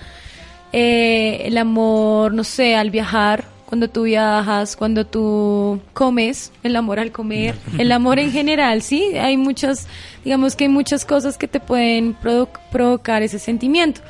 Eh, 0.72 1.44
el 1.46 1.58
amor, 1.58 2.34
no 2.34 2.44
sé, 2.44 2.76
al 2.76 2.90
viajar, 2.90 3.44
cuando 3.68 3.90
tú 3.90 4.04
viajas, 4.04 4.76
cuando 4.76 5.06
tú 5.06 5.80
comes, 5.94 6.52
el 6.64 6.76
amor 6.78 7.00
al 7.00 7.12
comer, 7.12 7.54
el 7.78 7.92
amor 7.92 8.18
en 8.18 8.32
general, 8.32 8.82
sí, 8.82 9.04
hay 9.18 9.36
muchas, 9.38 9.88
digamos 10.24 10.56
que 10.56 10.64
hay 10.64 10.70
muchas 10.70 11.04
cosas 11.06 11.38
que 11.38 11.48
te 11.50 11.60
pueden 11.60 12.16
provo- 12.18 12.48
provocar 12.72 13.22
ese 13.24 13.40
sentimiento. 13.40 14.02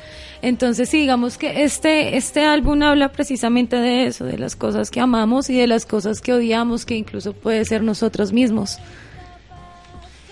Entonces, 0.42 0.88
sí, 0.88 1.00
digamos 1.00 1.36
que 1.36 1.64
este, 1.64 2.16
este 2.16 2.44
álbum 2.44 2.80
habla 2.84 3.08
precisamente 3.10 3.74
de 3.74 4.06
eso, 4.06 4.24
de 4.24 4.38
las 4.38 4.54
cosas 4.54 4.90
que 4.92 5.00
amamos 5.00 5.50
y 5.50 5.56
de 5.58 5.66
las 5.66 5.84
cosas 5.84 6.20
que 6.20 6.32
odiamos, 6.32 6.86
que 6.86 6.94
incluso 6.94 7.32
puede 7.32 7.64
ser 7.64 7.82
nosotros 7.82 8.32
mismos. 8.32 8.78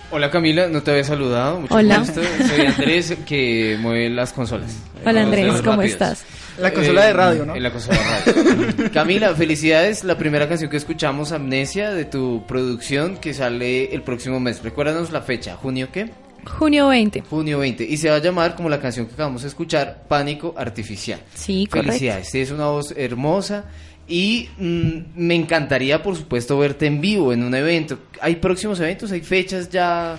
Hola 0.09 0.31
Camila, 0.31 0.69
no 0.69 0.81
te 0.83 0.91
había 0.91 1.03
saludado. 1.03 1.59
Mucho 1.59 1.75
Hola. 1.75 1.99
gusto. 1.99 2.21
Soy 2.23 2.65
Andrés, 2.65 3.13
que 3.25 3.77
mueve 3.81 4.09
las 4.09 4.31
consolas. 4.31 4.77
Hola 5.05 5.23
Andrés, 5.23 5.47
¿cómo 5.57 5.71
rápidos. 5.81 5.85
estás? 5.91 6.23
La 6.59 6.73
consola 6.73 7.05
de 7.05 7.13
radio, 7.13 7.45
¿no? 7.45 7.55
En 7.55 7.63
la 7.63 7.71
consola 7.71 7.97
de 8.25 8.33
radio. 8.33 8.91
Camila, 8.93 9.35
felicidades. 9.35 10.03
La 10.03 10.17
primera 10.17 10.47
canción 10.47 10.69
que 10.69 10.77
escuchamos, 10.77 11.31
Amnesia, 11.31 11.91
de 11.91 12.05
tu 12.05 12.45
producción, 12.47 13.17
que 13.17 13.33
sale 13.33 13.93
el 13.93 14.01
próximo 14.01 14.39
mes. 14.39 14.63
Recuérdanos 14.63 15.11
la 15.11 15.21
fecha. 15.21 15.55
¿Junio 15.55 15.89
qué? 15.91 16.09
Junio 16.45 16.87
20. 16.87 17.21
Junio 17.21 17.59
20. 17.59 17.83
Y 17.83 17.97
se 17.97 18.09
va 18.09 18.15
a 18.15 18.19
llamar, 18.19 18.55
como 18.55 18.69
la 18.69 18.79
canción 18.79 19.05
que 19.05 19.13
acabamos 19.13 19.43
de 19.43 19.49
escuchar, 19.49 20.05
Pánico 20.07 20.53
Artificial. 20.57 21.19
Sí, 21.33 21.67
correcto. 21.67 21.91
Felicidades. 21.91 22.31
Tienes 22.31 22.51
una 22.51 22.67
voz 22.67 22.93
hermosa. 22.95 23.65
Y 24.07 24.49
mm, 24.57 24.99
me 25.15 25.35
encantaría, 25.35 26.01
por 26.01 26.15
supuesto, 26.15 26.57
verte 26.57 26.85
en 26.85 27.01
vivo 27.01 27.33
en 27.33 27.43
un 27.43 27.53
evento. 27.53 27.99
¿Hay 28.21 28.37
próximos 28.37 28.79
eventos? 28.79 29.11
¿Hay 29.11 29.21
fechas 29.21 29.69
ya? 29.69 30.17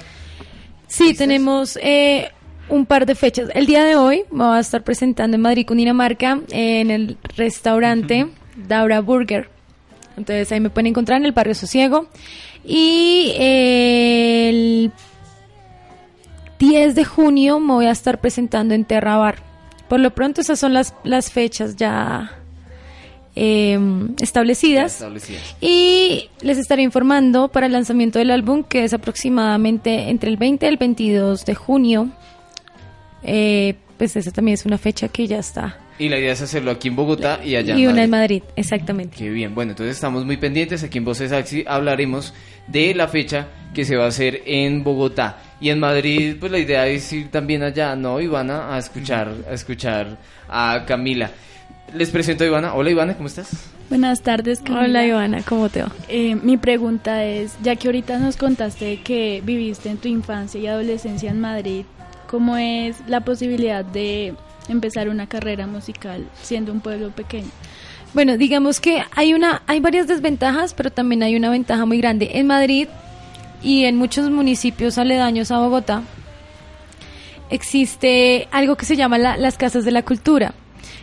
Sí, 0.86 1.14
tenemos 1.14 1.78
eh, 1.82 2.30
un 2.68 2.86
par 2.86 3.06
de 3.06 3.14
fechas. 3.14 3.50
El 3.54 3.66
día 3.66 3.84
de 3.84 3.96
hoy 3.96 4.24
me 4.30 4.44
voy 4.44 4.56
a 4.56 4.60
estar 4.60 4.82
presentando 4.82 5.36
en 5.36 5.40
Madrid, 5.40 5.66
Cundinamarca, 5.66 6.40
en 6.50 6.90
el 6.90 7.16
restaurante 7.36 8.28
Daura 8.56 9.00
Burger. 9.00 9.48
Entonces 10.16 10.50
ahí 10.52 10.60
me 10.60 10.70
pueden 10.70 10.88
encontrar 10.88 11.20
en 11.20 11.26
el 11.26 11.32
barrio 11.32 11.54
Sosiego. 11.54 12.08
Y 12.64 13.32
eh, 13.36 14.48
el 14.48 14.92
10 16.58 16.94
de 16.94 17.04
junio 17.04 17.60
me 17.60 17.74
voy 17.74 17.86
a 17.86 17.92
estar 17.92 18.20
presentando 18.20 18.74
en 18.74 18.84
Terra 18.84 19.16
Bar. 19.16 19.36
Por 19.88 20.00
lo 20.00 20.10
pronto 20.10 20.40
esas 20.40 20.58
son 20.58 20.74
las, 20.74 20.94
las 21.04 21.30
fechas 21.30 21.76
ya 21.76 22.32
eh, 23.36 23.78
establecidas. 24.20 24.94
Establecidas. 24.94 25.56
Y 25.60 26.28
les 26.40 26.58
estaré 26.58 26.82
informando 26.82 27.48
para 27.48 27.66
el 27.66 27.72
lanzamiento 27.72 28.18
del 28.18 28.32
álbum, 28.32 28.64
que 28.64 28.84
es 28.84 28.92
aproximadamente 28.92 30.10
entre 30.10 30.28
el 30.28 30.36
20 30.36 30.66
y 30.66 30.68
el 30.68 30.76
22 30.76 31.44
de 31.46 31.54
junio. 31.54 32.08
Eh, 33.28 33.74
pues 33.98 34.16
esa 34.16 34.30
también 34.30 34.54
es 34.54 34.64
una 34.64 34.78
fecha 34.78 35.08
que 35.08 35.26
ya 35.26 35.38
está. 35.38 35.76
Y 35.98 36.08
la 36.08 36.18
idea 36.18 36.32
es 36.32 36.40
hacerlo 36.40 36.70
aquí 36.70 36.88
en 36.88 36.96
Bogotá 36.96 37.40
y 37.44 37.56
allá 37.56 37.76
y 37.76 37.84
en 37.84 37.90
una 37.90 38.04
en 38.04 38.10
Madrid. 38.10 38.42
Exactamente. 38.54 39.16
Qué 39.16 39.28
bien, 39.30 39.54
bueno, 39.54 39.72
entonces 39.72 39.96
estamos 39.96 40.24
muy 40.24 40.36
pendientes. 40.36 40.84
Aquí 40.84 40.98
en 40.98 41.04
Voces 41.04 41.32
Axi 41.32 41.64
hablaremos 41.66 42.32
de 42.68 42.94
la 42.94 43.08
fecha 43.08 43.48
que 43.74 43.84
se 43.84 43.96
va 43.96 44.04
a 44.04 44.08
hacer 44.08 44.42
en 44.46 44.84
Bogotá. 44.84 45.38
Y 45.60 45.70
en 45.70 45.80
Madrid, 45.80 46.36
pues 46.38 46.52
la 46.52 46.58
idea 46.58 46.86
es 46.86 47.12
ir 47.12 47.30
también 47.30 47.64
allá, 47.64 47.96
¿no, 47.96 48.20
Ivana? 48.20 48.74
A 48.74 48.78
escuchar, 48.78 49.34
a 49.50 49.52
escuchar 49.52 50.16
a 50.48 50.84
Camila. 50.86 51.32
Les 51.92 52.10
presento 52.10 52.44
a 52.44 52.46
Ivana. 52.46 52.74
Hola 52.74 52.90
Ivana, 52.90 53.14
¿cómo 53.14 53.26
estás? 53.26 53.70
Buenas 53.88 54.22
tardes, 54.22 54.60
Camila. 54.60 54.84
Hola 54.84 55.06
Ivana, 55.06 55.42
¿cómo 55.42 55.68
te 55.68 55.82
va? 55.82 55.90
Eh, 56.08 56.36
mi 56.36 56.58
pregunta 56.58 57.24
es, 57.24 57.56
ya 57.62 57.74
que 57.74 57.88
ahorita 57.88 58.18
nos 58.18 58.36
contaste 58.36 59.00
que 59.02 59.42
viviste 59.44 59.88
en 59.88 59.96
tu 59.96 60.06
infancia 60.06 60.60
y 60.60 60.66
adolescencia 60.68 61.30
en 61.30 61.40
Madrid, 61.40 61.84
¿cómo 62.28 62.56
es 62.56 62.96
la 63.08 63.20
posibilidad 63.22 63.84
de 63.84 64.34
empezar 64.68 65.08
una 65.08 65.26
carrera 65.28 65.66
musical 65.66 66.24
siendo 66.42 66.70
un 66.72 66.80
pueblo 66.80 67.10
pequeño? 67.10 67.48
Bueno, 68.14 68.36
digamos 68.38 68.80
que 68.80 69.02
hay 69.16 69.34
una, 69.34 69.62
hay 69.66 69.80
varias 69.80 70.06
desventajas, 70.06 70.72
pero 70.74 70.90
también 70.90 71.22
hay 71.24 71.34
una 71.36 71.50
ventaja 71.50 71.84
muy 71.86 71.98
grande. 71.98 72.30
En 72.34 72.46
Madrid 72.46 72.86
y 73.62 73.84
en 73.84 73.96
muchos 73.96 74.30
municipios 74.30 74.96
aledaños 74.98 75.50
a 75.50 75.58
Bogotá 75.58 76.02
existe 77.50 78.48
algo 78.50 78.76
que 78.76 78.84
se 78.86 78.96
llama 78.96 79.18
la- 79.18 79.36
las 79.36 79.56
casas 79.56 79.84
de 79.84 79.90
la 79.90 80.02
cultura, 80.04 80.54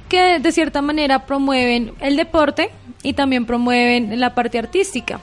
que 0.10 0.40
de 0.40 0.52
cierta 0.52 0.82
manera 0.82 1.26
promueven 1.26 1.94
el 2.00 2.16
deporte 2.16 2.70
y 3.04 3.14
también 3.14 3.46
promueven 3.46 4.20
la 4.20 4.36
parte 4.36 4.60
artística. 4.60 5.20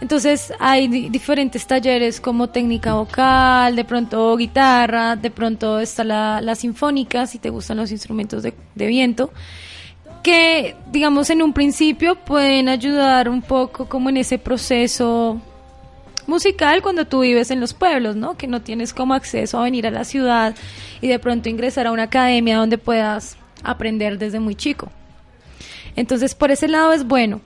Entonces 0.00 0.52
hay 0.58 0.88
di- 0.88 1.08
diferentes 1.08 1.66
talleres 1.66 2.20
como 2.20 2.48
técnica 2.48 2.94
vocal, 2.94 3.74
de 3.76 3.84
pronto 3.84 4.36
guitarra, 4.36 5.16
de 5.16 5.30
pronto 5.30 5.80
está 5.80 6.04
la, 6.04 6.40
la 6.40 6.54
sinfónica, 6.54 7.26
si 7.26 7.38
te 7.38 7.48
gustan 7.50 7.78
los 7.78 7.90
instrumentos 7.90 8.42
de, 8.42 8.52
de 8.74 8.86
viento 8.86 9.32
que 10.22 10.74
digamos 10.90 11.30
en 11.30 11.40
un 11.40 11.52
principio 11.52 12.16
pueden 12.16 12.68
ayudar 12.68 13.28
un 13.28 13.42
poco 13.42 13.88
como 13.88 14.08
en 14.08 14.16
ese 14.16 14.38
proceso 14.40 15.40
musical 16.26 16.82
cuando 16.82 17.04
tú 17.04 17.20
vives 17.20 17.52
en 17.52 17.60
los 17.60 17.74
pueblos, 17.74 18.16
¿no? 18.16 18.36
Que 18.36 18.48
no 18.48 18.60
tienes 18.60 18.92
como 18.92 19.14
acceso 19.14 19.60
a 19.60 19.62
venir 19.62 19.86
a 19.86 19.92
la 19.92 20.02
ciudad 20.02 20.56
y 21.00 21.06
de 21.06 21.20
pronto 21.20 21.48
ingresar 21.48 21.86
a 21.86 21.92
una 21.92 22.04
academia 22.04 22.56
donde 22.56 22.76
puedas 22.76 23.36
aprender 23.62 24.18
desde 24.18 24.40
muy 24.40 24.56
chico. 24.56 24.90
Entonces, 25.94 26.34
por 26.34 26.50
ese 26.50 26.66
lado 26.66 26.92
es 26.92 27.06
bueno. 27.06 27.40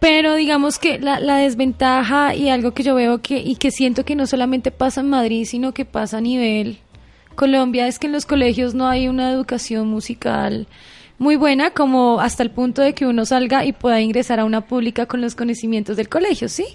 Pero 0.00 0.34
digamos 0.34 0.78
que 0.78 0.98
la, 0.98 1.20
la 1.20 1.36
desventaja 1.36 2.34
y 2.34 2.48
algo 2.48 2.72
que 2.72 2.82
yo 2.82 2.94
veo 2.94 3.20
que 3.20 3.38
y 3.38 3.56
que 3.56 3.70
siento 3.70 4.04
que 4.04 4.16
no 4.16 4.26
solamente 4.26 4.70
pasa 4.70 5.02
en 5.02 5.10
Madrid, 5.10 5.44
sino 5.44 5.72
que 5.72 5.84
pasa 5.84 6.18
a 6.18 6.20
nivel 6.20 6.78
Colombia 7.40 7.86
es 7.86 7.98
que 7.98 8.06
en 8.06 8.12
los 8.12 8.26
colegios 8.26 8.74
no 8.74 8.86
hay 8.86 9.08
una 9.08 9.32
educación 9.32 9.88
musical 9.88 10.66
muy 11.18 11.36
buena 11.36 11.70
como 11.70 12.20
hasta 12.20 12.42
el 12.42 12.50
punto 12.50 12.82
de 12.82 12.92
que 12.94 13.06
uno 13.06 13.24
salga 13.24 13.64
y 13.64 13.72
pueda 13.72 14.00
ingresar 14.02 14.40
a 14.40 14.44
una 14.44 14.60
pública 14.62 15.06
con 15.06 15.22
los 15.22 15.34
conocimientos 15.34 15.96
del 15.96 16.10
colegio, 16.10 16.50
¿sí? 16.50 16.66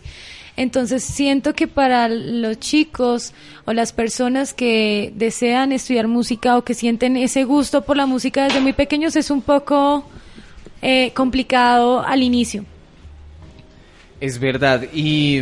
Entonces 0.57 1.03
siento 1.03 1.53
que 1.53 1.67
para 1.67 2.09
los 2.09 2.59
chicos 2.59 3.33
o 3.65 3.73
las 3.73 3.93
personas 3.93 4.55
que 4.55 5.13
desean 5.15 5.71
estudiar 5.71 6.07
música 6.07 6.57
o 6.57 6.63
que 6.63 6.73
sienten 6.73 7.15
ese 7.15 7.43
gusto 7.43 7.83
por 7.83 7.95
la 7.95 8.07
música 8.07 8.45
desde 8.45 8.59
muy 8.59 8.73
pequeños 8.73 9.15
es 9.15 9.29
un 9.29 9.43
poco 9.43 10.03
eh, 10.81 11.11
complicado 11.13 12.03
al 12.03 12.23
inicio. 12.23 12.65
Es 14.21 14.39
verdad, 14.39 14.83
y, 14.93 15.39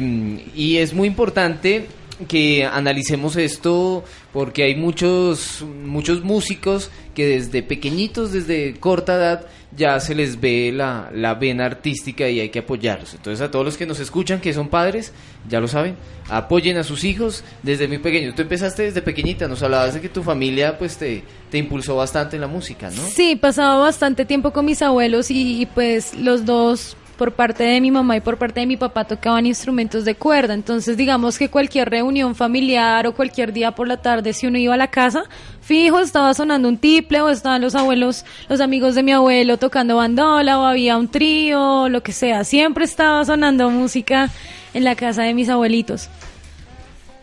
y 0.56 0.78
es 0.78 0.94
muy 0.94 1.08
importante 1.08 1.88
que 2.28 2.66
analicemos 2.66 3.36
esto 3.36 4.04
porque 4.32 4.64
hay 4.64 4.76
muchos, 4.76 5.64
muchos 5.84 6.24
músicos 6.24 6.90
que 7.14 7.26
desde 7.26 7.64
pequeñitos, 7.64 8.32
desde 8.32 8.76
corta 8.80 9.16
edad, 9.16 9.46
ya 9.76 10.00
se 10.00 10.16
les 10.16 10.40
ve 10.40 10.72
la, 10.74 11.10
la 11.14 11.36
vena 11.36 11.66
artística 11.66 12.30
y 12.30 12.40
hay 12.40 12.50
que 12.50 12.60
apoyarlos. 12.60 13.14
Entonces 13.14 13.42
a 13.42 13.50
todos 13.50 13.66
los 13.66 13.78
que 13.78 13.86
nos 13.86 14.00
escuchan, 14.00 14.40
que 14.40 14.54
son 14.54 14.70
padres, 14.70 15.14
ya 15.50 15.60
lo 15.60 15.68
saben, 15.68 15.96
apoyen 16.30 16.78
a 16.78 16.84
sus 16.84 17.04
hijos 17.04 17.44
desde 17.64 17.88
muy 17.88 18.00
pequeños. 18.00 18.36
Tú 18.36 18.42
empezaste 18.44 18.84
desde 18.84 19.02
pequeñita, 19.02 19.48
nos 19.48 19.62
hablabas 19.64 19.94
de 19.96 20.02
que 20.02 20.10
tu 20.10 20.24
familia 20.24 20.78
pues 20.78 20.98
te, 20.98 21.24
te 21.50 21.58
impulsó 21.58 21.96
bastante 21.96 22.38
en 22.38 22.42
la 22.42 22.48
música, 22.48 22.90
¿no? 22.90 23.04
Sí, 23.08 23.36
pasaba 23.36 23.78
bastante 23.78 24.26
tiempo 24.26 24.52
con 24.52 24.66
mis 24.66 24.82
abuelos 24.82 25.32
y, 25.32 25.62
y, 25.62 25.66
pues 25.66 26.16
los 26.16 26.46
dos 26.46 26.98
por 27.24 27.32
parte 27.32 27.64
de 27.64 27.80
mi 27.80 27.90
mamá 27.90 28.18
y 28.18 28.20
por 28.20 28.38
parte 28.38 28.60
de 28.60 28.66
mi 28.66 28.76
papá 28.76 29.06
tocaban 29.06 29.46
instrumentos 29.46 30.04
de 30.04 30.14
cuerda. 30.14 30.54
Entonces, 30.54 30.98
digamos 30.98 31.38
que 31.38 31.48
cualquier 31.48 31.90
reunión 31.90 32.36
familiar 32.36 33.08
o 33.08 33.16
cualquier 33.16 33.54
día 33.54 33.72
por 33.72 33.88
la 33.88 33.96
tarde, 33.96 34.34
si 34.34 34.46
uno 34.46 34.58
iba 34.58 34.74
a 34.74 34.78
la 34.78 34.90
casa, 34.90 35.24
fijo, 35.62 36.02
estaba 36.02 36.34
sonando 36.34 36.68
un 36.68 36.78
tiple 36.78 37.22
o 37.22 37.30
estaban 37.30 37.62
los 37.62 37.76
abuelos, 37.76 38.26
los 38.50 38.60
amigos 38.60 38.94
de 38.96 39.04
mi 39.04 39.14
abuelo 39.14 39.56
tocando 39.56 39.96
bandola 39.96 40.60
o 40.60 40.66
había 40.66 40.98
un 40.98 41.08
trío, 41.08 41.88
lo 41.88 42.04
que 42.04 42.12
sea. 42.12 42.44
Siempre 42.44 42.84
estaba 42.84 43.24
sonando 43.24 43.70
música 43.70 44.30
en 44.74 44.84
la 44.84 44.96
casa 44.96 45.24
de 45.24 45.34
mis 45.34 45.48
abuelitos. 45.48 46.10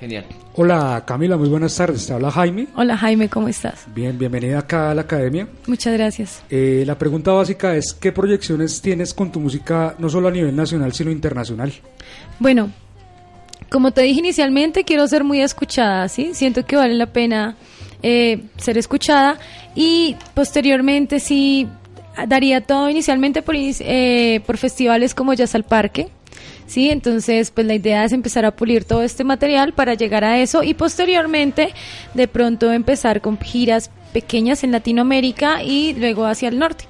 Genial. 0.01 0.25
Hola 0.63 1.05
Camila, 1.07 1.39
muy 1.39 1.49
buenas 1.49 1.75
tardes. 1.75 2.07
Te 2.07 2.13
habla 2.13 2.31
Jaime. 2.31 2.67
Hola 2.77 2.95
Jaime, 2.95 3.31
¿cómo 3.31 3.49
estás? 3.49 3.87
Bien, 3.95 4.19
bienvenida 4.19 4.59
acá 4.59 4.91
a 4.91 4.95
la 4.95 5.01
academia. 5.01 5.49
Muchas 5.67 5.95
gracias. 5.95 6.43
Eh, 6.51 6.85
la 6.87 6.99
pregunta 6.99 7.33
básica 7.33 7.75
es, 7.75 7.95
¿qué 7.95 8.13
proyecciones 8.13 8.83
tienes 8.83 9.15
con 9.15 9.33
tu 9.33 9.41
música, 9.41 9.95
no 9.99 10.11
solo 10.11 10.29
a 10.29 10.31
nivel 10.31 10.55
nacional, 10.55 10.93
sino 10.93 11.11
internacional? 11.11 11.73
Bueno, 12.39 12.71
como 13.71 13.93
te 13.93 14.03
dije 14.03 14.21
inicialmente, 14.21 14.85
quiero 14.85 15.09
ser 15.09 15.25
muy 15.25 15.41
escuchada, 15.41 16.07
¿sí? 16.11 16.33
Siento 16.35 16.67
que 16.67 16.77
vale 16.77 16.93
la 16.93 17.07
pena 17.07 17.57
eh, 18.03 18.43
ser 18.59 18.77
escuchada 18.77 19.39
y 19.75 20.15
posteriormente 20.35 21.21
sí 21.21 21.69
daría 22.29 22.61
todo 22.61 22.91
inicialmente 22.91 23.41
por, 23.41 23.55
eh, 23.57 24.43
por 24.45 24.59
festivales 24.59 25.15
como 25.15 25.33
Jazz 25.33 25.55
al 25.55 25.65
Parque, 25.65 26.11
¿sí? 26.71 26.91
Entonces, 26.91 27.51
pues 27.51 27.67
la 27.67 27.75
idea 27.75 28.05
es 28.05 28.13
empezar 28.13 28.45
a 28.45 28.53
pulir 28.53 28.85
todo 28.85 29.03
este 29.03 29.25
material 29.25 29.75
para 29.75 29.95
llegar 29.95 30.25
a 30.25 30.39
eso 30.39 30.63
y 30.63 30.75
posteriormente 30.75 31.75
de 32.15 32.29
pronto 32.29 32.73
empezar 32.73 33.21
con 33.21 33.39
giras 33.39 33.91
pequeñas 34.13 34.65
en 34.65 34.73
Latinoamérica 34.73 35.63
y 35.63 35.95
luego 35.95 36.27
hacia 36.27 36.49
el 36.49 36.59
norte. 36.59 36.85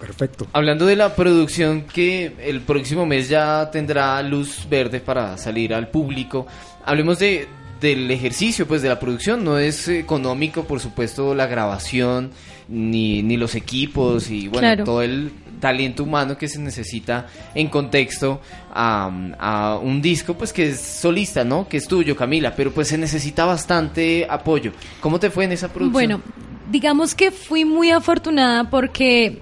Perfecto. 0.00 0.48
Hablando 0.52 0.86
de 0.86 0.96
la 0.96 1.14
producción 1.14 1.82
que 1.82 2.32
el 2.42 2.62
próximo 2.62 3.06
mes 3.06 3.28
ya 3.28 3.70
tendrá 3.70 4.20
luz 4.22 4.66
verde 4.68 4.98
para 4.98 5.38
salir 5.38 5.72
al 5.74 5.88
público, 5.88 6.46
hablemos 6.84 7.20
de 7.20 7.46
del 7.80 8.10
ejercicio, 8.10 8.66
pues 8.66 8.80
de 8.80 8.88
la 8.88 8.98
producción. 8.98 9.44
No 9.44 9.58
es 9.58 9.88
económico, 9.88 10.64
por 10.64 10.80
supuesto, 10.80 11.34
la 11.34 11.46
grabación, 11.46 12.30
ni, 12.68 13.22
ni 13.22 13.36
los 13.36 13.54
equipos 13.54 14.30
y 14.30 14.48
bueno, 14.48 14.84
todo 14.84 15.02
el 15.02 15.32
talento 15.62 16.02
humano 16.02 16.36
que 16.36 16.48
se 16.48 16.58
necesita 16.58 17.28
en 17.54 17.68
contexto 17.68 18.40
a, 18.74 19.78
un 19.80 20.02
disco, 20.02 20.34
pues 20.34 20.52
que 20.52 20.70
es 20.70 20.80
solista, 20.80 21.44
¿no? 21.44 21.68
Que 21.68 21.76
es 21.76 21.86
tuyo, 21.86 22.16
Camila, 22.16 22.52
pero 22.56 22.72
pues 22.72 22.88
se 22.88 22.98
necesita 22.98 23.44
bastante 23.44 24.26
apoyo. 24.28 24.72
¿Cómo 25.00 25.20
te 25.20 25.30
fue 25.30 25.44
en 25.44 25.52
esa 25.52 25.68
producción? 25.68 25.92
Bueno, 25.92 26.20
digamos 26.68 27.14
que 27.14 27.30
fui 27.30 27.64
muy 27.64 27.92
afortunada 27.92 28.68
porque 28.68 29.40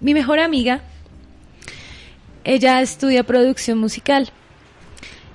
mi 0.00 0.12
mejor 0.12 0.40
amiga, 0.40 0.82
ella 2.42 2.82
estudia 2.82 3.22
producción 3.22 3.78
musical. 3.78 4.28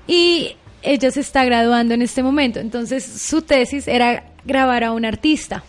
Y 0.06 0.58
ella 0.82 1.12
se 1.12 1.22
está 1.22 1.46
graduando 1.46 1.94
en 1.94 2.02
este 2.02 2.24
momento. 2.24 2.60
Entonces 2.60 3.06
su 3.06 3.42
tesis 3.42 3.88
era 3.88 4.26
grabar 4.44 4.84
a 4.84 4.92
un 4.92 5.06
artista 5.06 5.64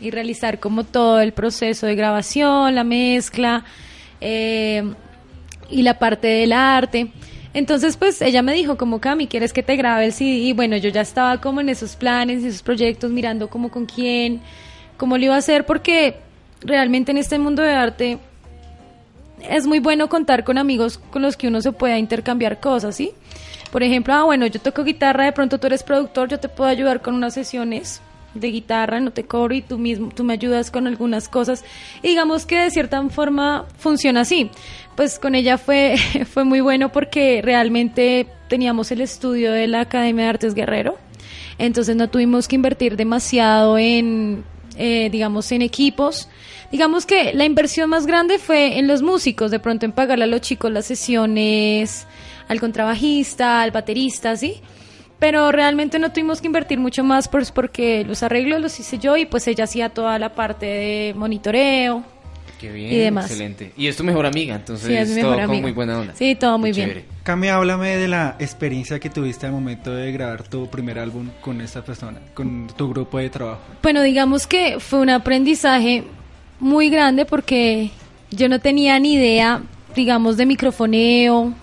y 0.00 0.10
realizar 0.10 0.60
como 0.60 0.84
todo 0.84 1.20
el 1.20 1.32
proceso 1.32 1.86
de 1.86 1.94
grabación, 1.94 2.74
la 2.74 2.84
mezcla 2.84 3.64
eh, 4.20 4.82
y 5.70 5.82
la 5.82 5.98
parte 5.98 6.28
del 6.28 6.52
arte. 6.52 7.10
Entonces, 7.54 7.96
pues 7.96 8.20
ella 8.22 8.42
me 8.42 8.52
dijo 8.52 8.76
como, 8.76 9.00
Cami, 9.00 9.26
¿quieres 9.26 9.52
que 9.52 9.62
te 9.62 9.76
grabe 9.76 10.06
el 10.06 10.12
CD? 10.12 10.30
Y 10.30 10.52
bueno, 10.52 10.76
yo 10.76 10.90
ya 10.90 11.00
estaba 11.00 11.40
como 11.40 11.60
en 11.60 11.68
esos 11.68 11.96
planes, 11.96 12.42
en 12.42 12.48
esos 12.48 12.62
proyectos, 12.62 13.10
mirando 13.10 13.48
como 13.48 13.70
con 13.70 13.86
quién, 13.86 14.40
cómo 14.96 15.16
lo 15.18 15.24
iba 15.24 15.34
a 15.34 15.38
hacer, 15.38 15.64
porque 15.66 16.16
realmente 16.60 17.10
en 17.10 17.18
este 17.18 17.38
mundo 17.38 17.62
de 17.62 17.72
arte 17.72 18.18
es 19.48 19.66
muy 19.66 19.78
bueno 19.78 20.08
contar 20.08 20.44
con 20.44 20.58
amigos 20.58 20.98
con 20.98 21.22
los 21.22 21.36
que 21.36 21.48
uno 21.48 21.60
se 21.60 21.72
pueda 21.72 21.98
intercambiar 21.98 22.60
cosas, 22.60 22.96
¿sí? 22.96 23.12
Por 23.70 23.82
ejemplo, 23.82 24.14
ah, 24.14 24.24
bueno, 24.24 24.46
yo 24.46 24.60
toco 24.60 24.84
guitarra, 24.84 25.24
de 25.24 25.32
pronto 25.32 25.58
tú 25.58 25.66
eres 25.66 25.82
productor, 25.82 26.28
yo 26.28 26.40
te 26.40 26.48
puedo 26.48 26.68
ayudar 26.70 27.02
con 27.02 27.14
unas 27.14 27.34
sesiones 27.34 28.00
de 28.40 28.50
guitarra, 28.50 29.00
no 29.00 29.12
te 29.12 29.24
cobro 29.24 29.54
y 29.54 29.62
tú 29.62 29.78
mismo, 29.78 30.10
tú 30.14 30.24
me 30.24 30.34
ayudas 30.34 30.70
con 30.70 30.86
algunas 30.86 31.28
cosas. 31.28 31.64
Y 32.02 32.08
digamos 32.08 32.46
que 32.46 32.58
de 32.58 32.70
cierta 32.70 33.02
forma 33.08 33.66
funciona 33.78 34.20
así. 34.20 34.50
Pues 34.96 35.18
con 35.18 35.34
ella 35.34 35.58
fue, 35.58 35.96
fue 36.30 36.44
muy 36.44 36.60
bueno 36.60 36.90
porque 36.90 37.40
realmente 37.42 38.26
teníamos 38.48 38.90
el 38.90 39.00
estudio 39.00 39.52
de 39.52 39.68
la 39.68 39.80
Academia 39.80 40.24
de 40.24 40.30
Artes 40.30 40.54
Guerrero. 40.54 40.96
Entonces 41.58 41.96
no 41.96 42.08
tuvimos 42.08 42.48
que 42.48 42.56
invertir 42.56 42.96
demasiado 42.96 43.78
en, 43.78 44.44
eh, 44.76 45.08
digamos, 45.10 45.50
en 45.52 45.62
equipos. 45.62 46.28
Digamos 46.70 47.06
que 47.06 47.32
la 47.34 47.44
inversión 47.44 47.90
más 47.90 48.06
grande 48.06 48.38
fue 48.38 48.78
en 48.78 48.86
los 48.86 49.02
músicos, 49.02 49.50
de 49.50 49.58
pronto 49.58 49.86
en 49.86 49.92
pagarle 49.92 50.24
a 50.24 50.28
los 50.28 50.40
chicos 50.40 50.70
las 50.70 50.86
sesiones, 50.86 52.06
al 52.46 52.60
contrabajista, 52.60 53.62
al 53.62 53.70
baterista, 53.70 54.36
¿sí? 54.36 54.60
Pero 55.18 55.50
realmente 55.50 55.98
no 55.98 56.12
tuvimos 56.12 56.40
que 56.40 56.46
invertir 56.46 56.78
mucho 56.78 57.02
más 57.02 57.28
pues 57.28 57.50
porque 57.50 58.04
los 58.04 58.22
arreglos 58.22 58.60
los 58.60 58.78
hice 58.78 58.98
yo 58.98 59.16
y 59.16 59.26
pues 59.26 59.48
ella 59.48 59.64
hacía 59.64 59.88
toda 59.88 60.18
la 60.18 60.34
parte 60.34 60.66
de 60.66 61.14
monitoreo. 61.16 62.04
Qué 62.58 62.72
bien, 62.72 62.92
y 62.92 62.96
demás. 62.96 63.26
excelente. 63.26 63.72
Y 63.76 63.86
es 63.86 63.96
tu 63.96 64.02
mejor 64.02 64.26
amiga, 64.26 64.56
entonces 64.56 64.88
sí, 64.88 64.94
es 64.94 65.20
todo 65.20 65.36
con 65.46 65.60
muy 65.60 65.72
buena 65.72 66.00
onda. 66.00 66.14
Sí, 66.14 66.34
todo 66.34 66.58
muy 66.58 66.72
bien. 66.72 67.04
Cami, 67.22 67.48
háblame 67.48 67.96
de 67.96 68.08
la 68.08 68.36
experiencia 68.40 68.98
que 68.98 69.10
tuviste 69.10 69.46
al 69.46 69.52
momento 69.52 69.94
de 69.94 70.10
grabar 70.10 70.42
tu 70.42 70.68
primer 70.68 70.98
álbum 70.98 71.30
con 71.40 71.60
esta 71.60 71.84
persona, 71.84 72.18
con 72.34 72.66
tu 72.76 72.90
grupo 72.90 73.18
de 73.18 73.30
trabajo. 73.30 73.60
Bueno, 73.82 74.02
digamos 74.02 74.46
que 74.46 74.80
fue 74.80 74.98
un 75.00 75.10
aprendizaje 75.10 76.04
muy 76.58 76.90
grande 76.90 77.24
porque 77.24 77.90
yo 78.30 78.48
no 78.48 78.58
tenía 78.58 78.98
ni 78.98 79.14
idea, 79.14 79.62
digamos, 79.94 80.36
de 80.36 80.46
microfoneo, 80.46 81.54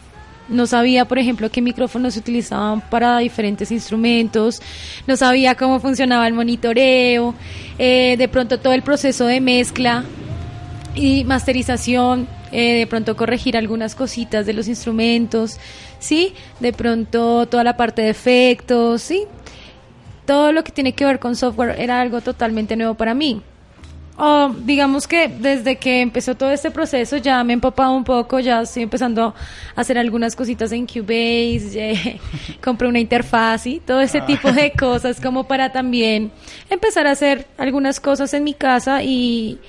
no 0.48 0.68
sabía, 0.68 1.06
por 1.06 1.18
ejemplo, 1.18 1.50
qué 1.50 1.62
micrófonos 1.62 2.14
se 2.14 2.20
utilizaban 2.20 2.82
para 2.82 3.18
diferentes 3.20 3.72
instrumentos, 3.72 4.62
no 5.08 5.16
sabía 5.16 5.56
cómo 5.56 5.80
funcionaba 5.80 6.28
el 6.28 6.34
monitoreo, 6.34 7.34
eh, 7.78 8.16
de 8.18 8.28
pronto 8.28 8.60
todo 8.60 8.74
el 8.74 8.82
proceso 8.82 9.26
de 9.26 9.42
mezcla 9.42 10.04
y 10.94 11.24
masterización, 11.24 12.28
eh, 12.52 12.74
de 12.80 12.88
pronto 12.88 13.16
corregir 13.16 13.58
algunas 13.58 13.96
cositas 13.96 14.46
de 14.46 14.54
los 14.54 14.68
instrumentos, 14.68 15.60
sí, 16.00 16.34
de 16.60 16.74
pronto 16.74 17.48
toda 17.48 17.64
la 17.64 17.76
parte 17.76 18.04
de 18.04 18.10
efectos, 18.10 19.02
sí, 19.02 19.24
todo 20.26 20.52
lo 20.52 20.64
que 20.64 20.72
tiene 20.72 20.94
que 20.94 21.06
ver 21.06 21.20
con 21.20 21.36
software 21.36 21.80
era 21.80 22.02
algo 22.02 22.22
totalmente 22.22 22.76
nuevo 22.76 22.96
para 22.96 23.14
mí. 23.14 23.42
Oh, 24.18 24.56
digamos 24.60 25.08
que 25.08 25.28
desde 25.28 25.76
que 25.76 26.02
empezó 26.02 26.36
todo 26.36 26.50
este 26.52 26.72
proceso 26.72 27.18
ya 27.18 27.44
me 27.44 27.52
he 27.52 27.56
empapado 27.56 27.92
un 27.92 28.06
poco, 28.06 28.40
ya 28.40 28.62
estoy 28.62 28.84
empezando 28.84 29.36
a 29.76 29.82
hacer 29.82 29.98
algunas 29.98 30.38
cositas 30.38 30.72
en 30.72 30.88
Cubase, 30.88 32.22
compré 32.64 32.88
una 32.88 33.00
interfaz 33.00 33.68
y 33.68 33.82
todo 33.82 34.00
ese 34.00 34.22
tipo 34.22 34.54
de 34.54 34.72
ah. 34.74 34.80
cosas 34.80 35.20
como 35.20 35.44
para 35.44 35.74
también 35.74 36.32
empezar 36.70 37.08
a 37.08 37.12
hacer 37.12 37.46
algunas 37.58 38.00
cosas 38.00 38.34
en 38.34 38.46
mi 38.46 38.54
casa 38.54 39.04
y... 39.04 39.60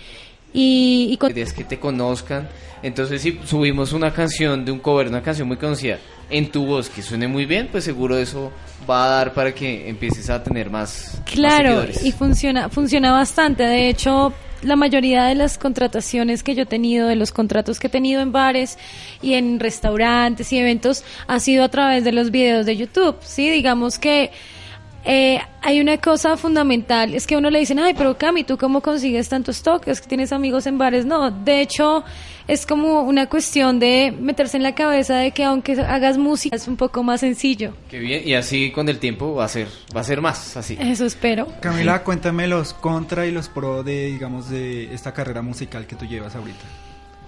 y, 0.53 1.09
y 1.11 1.17
con... 1.17 1.33
que 1.35 1.45
te 1.45 1.81
conozcan, 1.81 2.49
entonces 2.85 3.23
si 3.23 3.41
subimos 3.45 3.93
una 3.93 4.13
canción 4.13 4.65
de 4.65 4.71
un 4.71 4.79
cover, 4.79 5.09
una 5.09 5.23
canción 5.23 5.49
muy 5.49 5.57
conocida, 5.57 5.99
en 6.31 6.51
tu 6.51 6.67
voz 6.67 6.89
que 6.89 7.03
suene 7.03 7.29
muy 7.29 7.47
bien, 7.47 7.69
pues 7.71 7.85
seguro 7.85 8.17
eso 8.19 8.53
va 8.89 9.05
a 9.05 9.09
dar 9.09 9.35
para 9.35 9.55
que 9.55 9.89
empieces 9.89 10.29
a 10.31 10.43
tener 10.43 10.71
más 10.71 11.21
claro 11.25 11.87
y 12.03 12.12
funciona 12.12 12.69
funciona 12.69 13.11
bastante 13.11 13.62
de 13.62 13.89
hecho 13.89 14.33
la 14.62 14.77
mayoría 14.77 15.25
de 15.25 15.35
las 15.35 15.59
contrataciones 15.59 16.43
que 16.43 16.55
yo 16.55 16.62
he 16.62 16.67
tenido, 16.67 17.09
de 17.09 17.17
los 17.17 17.33
contratos 17.33 17.79
que 17.79 17.87
he 17.87 17.91
tenido 17.91 18.21
en 18.21 18.33
bares 18.33 18.79
y 19.23 19.35
en 19.35 19.61
restaurantes 19.61 20.53
y 20.53 20.59
eventos, 20.59 21.05
ha 21.27 21.41
sido 21.41 21.65
a 21.65 21.69
través 21.69 22.05
de 22.05 22.12
los 22.12 22.31
videos 22.31 22.67
de 22.67 22.77
YouTube, 22.77 23.17
¿sí? 23.21 23.51
Digamos 23.51 23.99
que 23.99 24.31
eh, 25.09 25.40
hay 25.62 25.81
una 25.81 25.99
cosa 25.99 26.37
fundamental, 26.37 27.14
es 27.14 27.29
que 27.29 27.37
uno 27.37 27.49
le 27.49 27.61
dicen, 27.61 27.79
ay, 27.79 27.95
pero 27.97 28.19
Cami, 28.19 28.42
¿tú 28.42 28.59
cómo 28.59 28.81
consigues 28.81 29.29
tantos 29.29 29.62
toques? 29.62 30.01
que 30.01 30.09
tienes 30.09 30.33
amigos 30.33 30.66
en 30.66 30.79
bares? 30.79 31.07
No, 31.07 31.31
de 31.31 31.61
hecho, 31.61 32.03
es 32.49 32.66
como 32.66 33.03
una 33.03 33.29
cuestión 33.29 33.79
de 33.79 34.12
meterse 34.19 34.57
en 34.57 34.64
la 34.64 34.75
cabeza 34.75 35.19
de 35.19 35.31
que 35.31 35.45
aunque 35.45 35.81
hagas 35.81 36.19
música 36.19 36.57
es 36.57 36.66
un 36.66 36.77
poco 36.77 37.05
más 37.05 37.21
sencillo. 37.21 37.73
Qué 37.88 38.01
bien, 38.01 38.27
y 38.27 38.35
así 38.35 38.73
con 38.73 38.88
el 38.88 38.99
tiempo 38.99 39.33
va 39.33 39.45
a 39.45 39.49
ser, 39.49 39.69
va 39.97 40.01
a 40.01 40.05
ser 40.05 40.21
más, 40.21 40.57
así. 40.57 40.77
Eso 40.81 41.07
espero. 41.07 41.47
Camila, 41.61 42.03
cuéntame 42.03 42.49
los 42.49 42.75
contra 42.75 43.27
y 43.27 43.31
los 43.31 43.49
pro 43.49 43.85
de, 43.85 44.07
digamos, 44.07 44.51
de 44.51 44.92
esta 44.92 45.14
carrera 45.14 45.40
musical 45.40 45.87
que 45.87 45.95
tú 45.95 46.05
llevas 46.05 46.35
ahorita. 46.35 46.64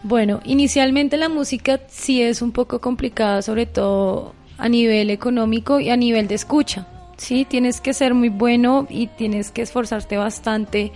Bueno, 0.02 0.40
inicialmente 0.44 1.16
la 1.16 1.28
música 1.28 1.78
sí 1.86 2.22
es 2.22 2.42
un 2.42 2.50
poco 2.50 2.80
complicada, 2.80 3.40
sobre 3.40 3.66
todo 3.66 4.34
a 4.56 4.68
nivel 4.68 5.10
económico 5.10 5.78
y 5.78 5.90
a 5.90 5.96
nivel 5.96 6.26
de 6.26 6.34
escucha 6.34 6.88
¿sí? 7.18 7.44
Tienes 7.44 7.80
que 7.82 7.92
ser 7.92 8.14
muy 8.14 8.30
bueno 8.30 8.86
y 8.88 9.08
tienes 9.08 9.50
que 9.50 9.60
esforzarte 9.62 10.16
bastante 10.16 10.90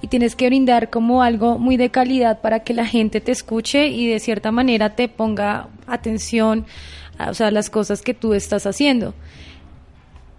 y 0.00 0.08
tienes 0.08 0.34
que 0.36 0.46
brindar 0.46 0.88
como 0.90 1.22
algo 1.22 1.58
muy 1.58 1.76
de 1.76 1.90
calidad 1.90 2.40
para 2.40 2.60
que 2.60 2.72
la 2.74 2.86
gente 2.86 3.20
te 3.20 3.32
escuche 3.32 3.88
y 3.88 4.06
de 4.08 4.18
cierta 4.20 4.50
manera 4.52 4.96
te 4.96 5.08
ponga 5.08 5.68
atención 5.86 6.64
a 7.18 7.30
o 7.30 7.34
sea, 7.34 7.50
las 7.50 7.68
cosas 7.70 8.00
que 8.02 8.14
tú 8.14 8.32
estás 8.34 8.66
haciendo. 8.66 9.14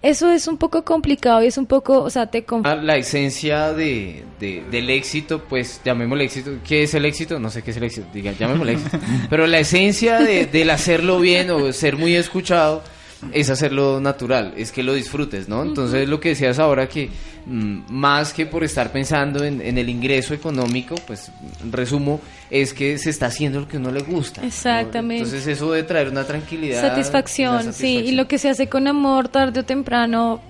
Eso 0.02 0.30
es 0.32 0.48
un 0.48 0.58
poco 0.58 0.84
complicado 0.86 1.42
y 1.44 1.48
es 1.48 1.58
un 1.58 1.66
poco, 1.66 2.02
o 2.04 2.10
sea, 2.12 2.28
te... 2.28 2.46
Ah, 2.64 2.76
La 2.76 2.96
esencia 2.96 3.74
de, 3.74 4.24
de- 4.40 4.64
del 4.70 4.92
éxito, 4.92 5.42
pues 5.50 5.82
llamémosle 5.84 6.26
éxito. 6.26 6.52
¿Qué 6.64 6.84
es 6.84 6.94
el 6.94 7.06
éxito? 7.06 7.40
No 7.40 7.50
sé 7.50 7.64
qué 7.64 7.72
es 7.72 7.78
el 7.78 7.86
éxito, 7.86 8.06
diga, 8.14 8.32
llamémosle 8.34 8.74
éxito. 8.74 9.00
Pero 9.32 9.48
la 9.48 9.58
esencia 9.58 10.20
de, 10.20 10.46
del 10.46 10.70
hacerlo 10.70 11.20
bien 11.20 11.50
o 11.50 11.74
ser 11.74 11.98
muy 11.98 12.14
escuchado 12.16 12.84
es 13.32 13.50
hacerlo 13.50 14.00
natural, 14.00 14.54
es 14.58 14.72
que 14.72 14.84
lo 14.84 14.94
disfrutes, 14.94 15.48
¿no? 15.50 15.64
Entonces 15.64 16.08
lo 16.08 16.20
que 16.20 16.30
decías 16.30 16.60
ahora 16.60 16.88
que 16.88 17.10
mm, 17.46 17.80
más 17.90 18.34
que 18.34 18.46
por 18.46 18.64
estar 18.64 18.92
pensando 18.92 19.44
en, 19.44 19.62
en 19.62 19.78
el 19.78 19.90
ingreso 19.90 20.34
económico, 20.34 20.96
pues 21.08 21.32
resumo, 21.72 22.20
es 22.50 22.74
que 22.74 22.98
se 22.98 23.10
está 23.10 23.28
haciendo 23.28 23.62
lo 23.62 23.68
que 23.68 23.78
a 23.78 23.80
uno 23.80 23.92
le 23.92 24.02
gusta. 24.02 24.42
¿no? 24.42 24.48
Exactamente. 24.48 25.24
Entonces 25.24 25.48
eso 25.48 25.72
de 25.72 25.84
traer 25.84 26.10
una 26.10 26.24
tranquilidad. 26.26 26.82
satisfacción, 26.82 27.62
una 27.64 27.72
sí, 27.72 27.98
y 28.06 28.12
lo 28.12 28.28
que 28.28 28.38
se 28.38 28.50
hace 28.50 28.68
con 28.68 28.88
amor 28.88 29.30
tarde 29.30 29.62
o 29.62 29.64
temprano 29.66 30.42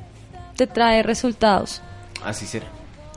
te 0.56 0.67
trae 0.67 1.04
resultados. 1.04 1.82
Así 2.23 2.45
será. 2.45 2.65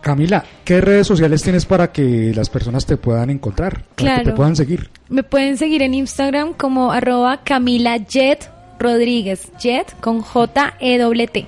Camila, 0.00 0.44
¿qué 0.64 0.80
redes 0.80 1.06
sociales 1.08 1.42
tienes 1.42 1.66
para 1.66 1.90
que 1.90 2.32
las 2.34 2.48
personas 2.48 2.87
te 2.87 2.96
puedan 2.96 3.30
encontrar? 3.30 3.82
Para 3.82 3.87
que 3.96 4.02
Claro. 4.04 4.24
te 4.24 4.32
puedan 4.32 4.54
seguir. 4.54 4.90
Me 5.08 5.22
pueden 5.24 5.56
seguir 5.56 5.82
en 5.82 5.92
Instagram 5.94 6.52
como 6.52 6.92
arroba 6.92 7.40
Camila 7.42 7.96
Jet 7.96 8.48
Rodríguez, 8.78 9.50
Jet 9.58 9.98
con 10.00 10.20
J-E-T. 10.20 11.46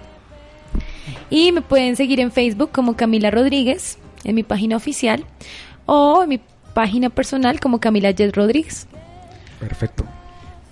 Y 1.31 1.53
me 1.53 1.63
pueden 1.63 1.97
seguir 1.97 2.21
en 2.21 2.33
Facebook 2.33 2.71
como 2.73 2.97
Camila 2.97 3.31
Rodríguez, 3.31 3.99
en 4.25 4.35
mi 4.35 4.43
página 4.43 4.77
oficial, 4.77 5.25
o 5.87 6.23
en 6.23 6.29
mi 6.29 6.41
página 6.75 7.11
personal 7.11 7.61
como 7.61 7.81
Camila 7.81 8.11
Jet 8.11 8.35
Rodríguez. 8.35 8.87
Perfecto. 9.59 10.05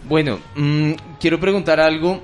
Bueno, 0.08 0.38
mm, 0.56 0.92
quiero 1.20 1.38
preguntar 1.38 1.80
algo, 1.80 2.22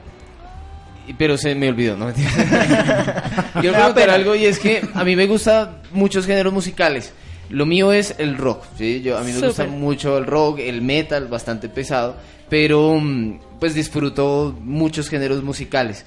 pero 1.18 1.36
se 1.36 1.54
me 1.54 1.68
olvidó, 1.68 1.96
¿no? 1.96 2.12
quiero 3.60 3.74
preguntar 3.74 4.10
algo 4.10 4.34
y 4.34 4.46
es 4.46 4.58
que 4.58 4.82
a 4.94 5.04
mí 5.04 5.16
me 5.16 5.26
gustan 5.26 5.82
muchos 5.92 6.26
géneros 6.26 6.52
musicales. 6.52 7.12
Lo 7.50 7.66
mío 7.66 7.92
es 7.92 8.14
el 8.18 8.36
rock, 8.36 8.64
¿sí? 8.76 9.00
Yo, 9.02 9.18
a 9.18 9.22
mí 9.22 9.32
me 9.32 9.40
gusta 9.46 9.64
mucho 9.66 10.16
el 10.18 10.26
rock, 10.26 10.58
el 10.60 10.80
metal, 10.82 11.26
bastante 11.28 11.68
pesado, 11.68 12.16
pero 12.48 12.98
mm, 13.00 13.38
pues 13.60 13.74
disfruto 13.74 14.56
muchos 14.62 15.08
géneros 15.08 15.42
musicales. 15.42 16.04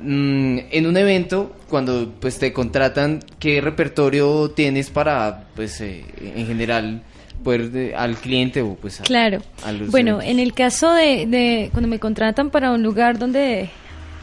Mm, 0.00 0.58
en 0.70 0.86
un 0.86 0.96
evento, 0.96 1.54
cuando 1.68 2.12
pues 2.20 2.38
te 2.38 2.52
contratan, 2.52 3.20
¿qué 3.38 3.60
repertorio 3.60 4.50
tienes 4.50 4.90
para, 4.90 5.44
pues, 5.54 5.80
eh, 5.80 6.04
en 6.20 6.46
general, 6.46 7.02
poder 7.44 7.70
de- 7.70 7.94
al 7.94 8.16
cliente 8.16 8.62
o 8.62 8.74
pues 8.74 9.00
a- 9.00 9.04
Claro. 9.04 9.40
a 9.64 9.72
los 9.72 9.90
Bueno, 9.90 10.14
eventos? 10.20 10.30
en 10.30 10.38
el 10.40 10.52
caso 10.54 10.92
de, 10.92 11.26
de 11.26 11.68
cuando 11.72 11.88
me 11.88 11.98
contratan 11.98 12.50
para 12.50 12.70
un 12.72 12.82
lugar 12.82 13.18
donde 13.18 13.70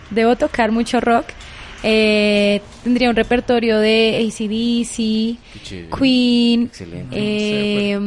debo 0.10 0.36
tocar 0.38 0.72
mucho 0.72 1.00
rock, 1.02 1.26
eh, 1.84 2.62
tendría 2.84 3.10
un 3.10 3.16
repertorio 3.16 3.80
de 3.80 4.26
ACDC. 4.28 5.96
Queen, 5.98 6.64
Excelente. 6.64 7.16
eh, 7.16 8.00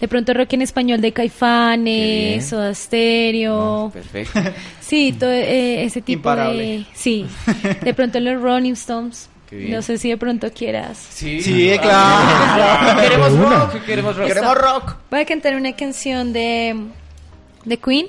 de 0.00 0.08
pronto 0.08 0.34
rock 0.34 0.52
en 0.54 0.62
español 0.62 1.00
de. 1.00 1.12
Caifanes, 1.12 2.46
Soda 2.46 2.74
Stereo. 2.74 3.84
No, 3.86 3.90
perfecto. 3.92 4.40
Sí, 4.80 5.14
todo 5.18 5.30
eh, 5.30 5.84
ese 5.84 6.02
tipo 6.02 6.18
Imparable. 6.18 6.62
de... 6.62 6.84
Sí, 6.92 7.24
de 7.82 7.94
pronto 7.94 8.20
los 8.20 8.40
Rolling 8.40 8.72
Stones. 8.74 9.30
No 9.50 9.80
sé 9.82 9.98
si 9.98 10.08
de 10.10 10.16
pronto 10.18 10.50
quieras. 10.52 10.98
Sí, 11.10 11.40
Sí, 11.40 11.70
claro. 11.80 13.00
queremos 13.00 13.32
De 13.32 13.38
una. 13.38 13.58
rock, 13.66 13.84
queremos 13.86 14.16
rock. 14.16 14.26
Queremos 14.26 14.54
rock. 14.58 14.96
Voy 15.10 15.20
a 15.20 15.24
cantar 15.24 15.54
una 15.54 15.72
canción 15.76 16.32
de, 16.32 16.76
de 17.64 17.76
Queen. 17.78 18.06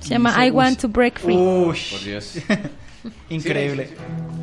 Se 0.00 0.08
llama 0.10 0.44
I 0.46 0.50
Want 0.50 0.80
to 0.80 0.88
Break 0.88 1.20
Free. 1.20 1.36
Uy, 1.36 1.78
Por 1.90 2.00
Dios. 2.04 2.38
increíble. 3.30 3.84
I 3.84 4.39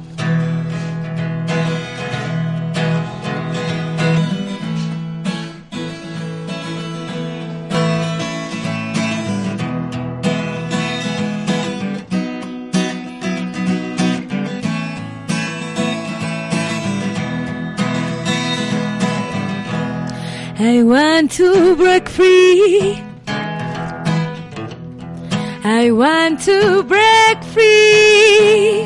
want 20.88 21.32
to 21.32 21.76
break 21.76 22.08
free. 22.08 23.04
I 25.66 25.92
want 25.92 26.40
to 26.42 26.84
break 26.84 27.44
free. 27.44 28.86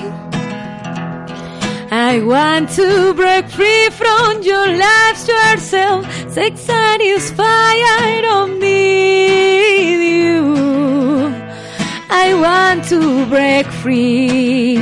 I 1.91 2.21
want 2.25 2.69
to 2.71 3.13
break 3.13 3.45
free 3.49 3.89
from 3.91 4.41
your 4.41 4.67
life's 4.77 5.27
yourself. 5.27 6.05
Sex 6.31 6.61
satisfied, 6.61 8.21
don't 8.23 8.59
need 8.59 10.01
you. 10.23 10.55
I 12.09 12.33
want 12.33 12.83
to 12.85 13.25
break 13.27 13.67
free. 13.67 14.77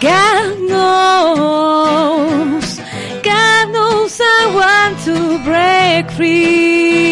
God 0.00 0.58
knows, 0.68 1.43
break 5.44 6.10
free. 6.10 7.04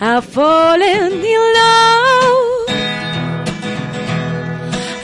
I've 0.00 0.24
fallen 0.24 1.12
in 1.34 1.42
love. 1.58 2.68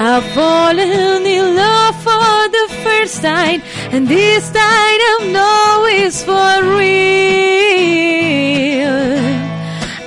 I've 0.01 0.25
fallen 0.35 1.25
in 1.25 1.57
love 1.57 1.95
for 2.03 2.49
the 2.57 2.67
first 2.85 3.23
time, 3.23 3.63
and 3.93 4.09
this 4.09 4.51
time 4.51 4.63
I 4.63 5.19
know 5.33 5.87
it's 5.89 6.25
for 6.25 6.55
real. 6.77 6.93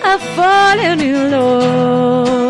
I've 0.03 0.25
fallen 0.35 0.99
in 0.99 1.31
love. 1.31 2.44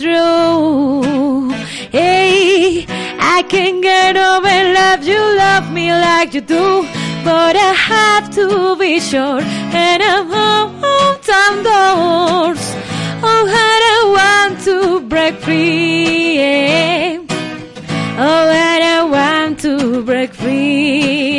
True. 0.00 1.50
Hey, 1.90 2.84
I 3.34 3.42
can't 3.48 3.82
get 3.82 4.16
over 4.16 4.56
love 4.78 5.02
you 5.04 5.22
love 5.44 5.72
me 5.72 5.92
like 5.92 6.34
you 6.34 6.40
do. 6.40 6.82
But 7.24 7.54
I 7.56 7.72
have 7.92 8.30
to 8.38 8.76
be 8.76 9.00
sure, 9.00 9.40
and 9.40 10.02
I'm 10.02 10.28
home 10.30 11.18
time 11.30 11.58
doors. 11.68 12.64
Oh, 13.28 13.44
how 13.54 13.78
I 13.94 14.00
want 14.18 14.60
to 14.64 15.00
break 15.00 15.34
free. 15.36 16.38
yeah. 16.38 17.18
Oh, 18.18 18.44
how 18.58 18.98
I 18.98 19.04
want 19.16 19.60
to 19.60 20.02
break 20.02 20.32
free. 20.34 21.35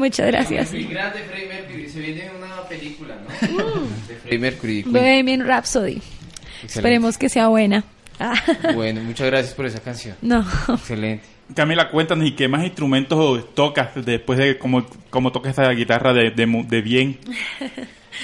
Muchas 0.00 0.26
gracias. 0.28 0.72
Grande 0.72 1.20
Freddie 1.20 1.46
Mercury. 1.48 1.88
Se 1.88 2.00
viene 2.00 2.30
una 2.36 2.62
película, 2.68 3.16
¿no? 3.16 3.80
De 4.08 4.14
Freddie 4.16 4.38
Mercury. 4.38 4.82
Bohemian 4.84 5.46
Rhapsody. 5.46 5.96
Excelente. 5.96 6.66
Esperemos 6.66 7.18
que 7.18 7.28
sea 7.28 7.48
buena. 7.48 7.84
Ah, 8.18 8.34
Bueno, 8.74 9.02
muchas 9.02 9.26
gracias 9.26 9.54
por 9.54 9.66
esa 9.66 9.80
canción. 9.80 10.16
no. 10.22 10.44
Excelente. 10.68 11.24
Camila, 11.54 11.90
cuéntanos, 11.90 12.26
¿y 12.26 12.32
qué 12.36 12.46
más 12.48 12.64
instrumentos 12.64 13.54
tocas 13.54 13.88
después 14.04 14.38
de 14.38 14.56
cómo, 14.56 14.86
cómo 15.10 15.32
tocas 15.32 15.52
esa 15.58 15.68
guitarra 15.72 16.12
de, 16.14 16.30
de, 16.30 16.80
bien? 16.80 17.18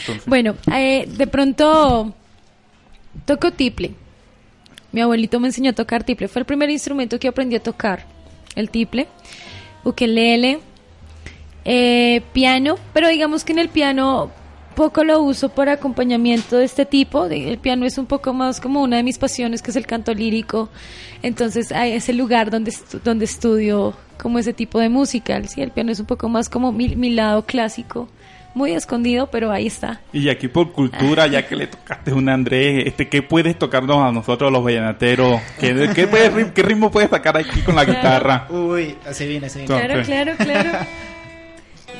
Entonces, 0.01 0.25
Bueno, 0.27 0.55
eh, 0.73 1.07
de 1.09 1.27
pronto 1.27 2.15
toco 3.25 3.51
tiple. 3.53 3.93
Mi 4.93 5.01
abuelito 5.01 5.41
me 5.41 5.49
enseñó 5.49 5.71
a 5.71 5.75
tocar 5.75 6.05
tiple. 6.05 6.29
Fue 6.29 6.41
el 6.41 6.47
primer 6.47 6.71
instrumento 6.71 7.19
que 7.19 7.27
aprendí 7.29 7.57
a 7.57 7.63
tocar. 7.63 8.07
El 8.55 8.71
tiple. 8.71 9.09
Ukelele. 9.85 10.61
Eh, 11.67 12.23
piano. 12.33 12.77
Pero 12.95 13.09
digamos 13.09 13.45
que 13.45 13.53
en 13.53 13.59
el 13.59 13.69
piano 13.69 14.31
poco 14.75 15.05
lo 15.05 15.21
uso 15.21 15.49
para 15.51 15.73
acompañamiento 15.73 16.57
de 16.57 16.65
este 16.65 16.87
tipo. 16.87 17.27
El 17.27 17.59
piano 17.59 17.85
es 17.87 17.99
un 17.99 18.07
poco 18.07 18.33
más 18.33 18.61
como 18.61 18.83
una 18.83 18.97
de 18.97 19.03
mis 19.03 19.19
pasiones, 19.19 19.61
que 19.63 19.71
es 19.73 19.77
el 19.77 19.87
canto 19.87 20.15
lírico. 20.15 20.69
Entonces, 21.23 21.73
hay 21.73 21.93
ese 21.93 22.13
lugar 22.13 22.51
donde, 22.51 22.71
estu- 22.71 23.01
donde 23.03 23.25
estudio 23.25 23.95
como 24.23 24.39
ese 24.39 24.53
tipo 24.53 24.79
de 24.79 24.89
música. 24.89 25.43
Sí, 25.45 25.61
el 25.63 25.71
piano 25.71 25.93
es 25.93 26.01
un 26.01 26.07
poco 26.07 26.29
más 26.29 26.49
como 26.49 26.73
mi, 26.73 26.95
mi 26.95 27.11
lado 27.11 27.45
clásico. 27.45 28.09
Muy 28.55 28.73
escondido, 28.73 29.27
pero 29.27 29.51
ahí 29.53 29.67
está. 29.67 30.01
Y 30.15 30.31
aquí 30.31 30.49
por 30.49 30.73
cultura, 30.73 31.27
ya 31.27 31.47
que 31.47 31.57
le 31.57 31.67
tocaste 31.67 32.15
un 32.15 32.27
Andrés, 32.31 32.85
este, 32.87 33.07
¿qué 33.09 33.21
puedes 33.21 33.59
tocarnos 33.59 33.99
a 33.99 34.11
nosotros 34.13 34.51
los 34.51 34.65
vallenateros? 34.65 35.41
¿Qué, 35.61 35.91
qué, 35.95 36.07
puedes 36.07 36.33
rim- 36.33 36.51
qué 36.53 36.63
ritmo 36.63 36.91
puedes 36.91 37.11
sacar 37.11 37.37
aquí 37.37 37.61
con 37.61 37.75
la 37.77 37.85
guitarra? 37.85 38.47
Uy, 38.49 38.97
así 39.07 39.27
viene, 39.27 39.47
así 39.49 39.59
viene. 39.61 39.75
Claro, 39.75 40.03
claro, 40.05 40.33
claro. 40.39 40.71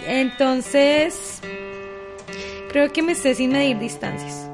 Entonces, 0.07 1.41
creo 2.71 2.93
que 2.93 3.03
me 3.03 3.15
sé 3.15 3.35
sin 3.35 3.53
medir 3.53 3.79
distancias. 3.79 4.51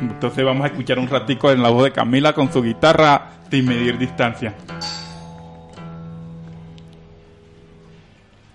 Entonces 0.00 0.44
vamos 0.44 0.64
a 0.64 0.68
escuchar 0.68 0.98
un 0.98 1.08
ratico 1.08 1.50
en 1.50 1.62
la 1.62 1.70
voz 1.70 1.84
de 1.84 1.92
Camila 1.92 2.32
con 2.32 2.52
su 2.52 2.62
guitarra 2.62 3.30
sin 3.50 3.66
medir 3.66 3.98
distancia. 3.98 4.54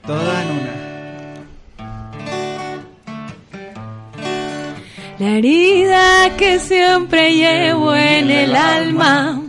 Toda 0.06 0.44
en 0.44 0.50
una. 0.50 0.92
La 5.20 5.38
herida 5.38 6.36
que 6.38 6.60
siempre 6.60 7.36
llevo 7.36 7.96
en 7.96 8.30
el 8.30 8.56
alma 8.56 9.42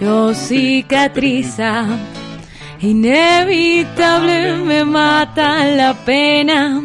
no 0.00 0.34
cicatriza. 0.34 1.86
Inevitable 2.80 4.56
me 4.58 4.84
mata 4.84 5.07
la 5.26 5.94
pena 6.04 6.80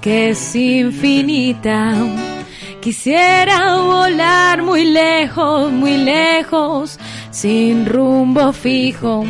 que 0.00 0.30
es 0.30 0.54
infinita. 0.54 1.94
Quisiera 2.80 3.76
volar 3.78 4.62
muy 4.62 4.84
lejos, 4.84 5.72
muy 5.72 5.96
lejos, 5.96 6.96
sin 7.32 7.84
rumbo 7.86 8.52
fijo. 8.52 9.24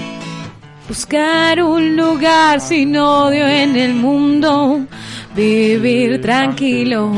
Buscar 0.86 1.62
un 1.62 1.96
lugar 1.96 2.60
sin 2.60 2.94
odio 2.94 3.48
en 3.48 3.74
el 3.74 3.94
mundo, 3.94 4.84
vivir 5.34 6.20
tranquilo. 6.20 7.10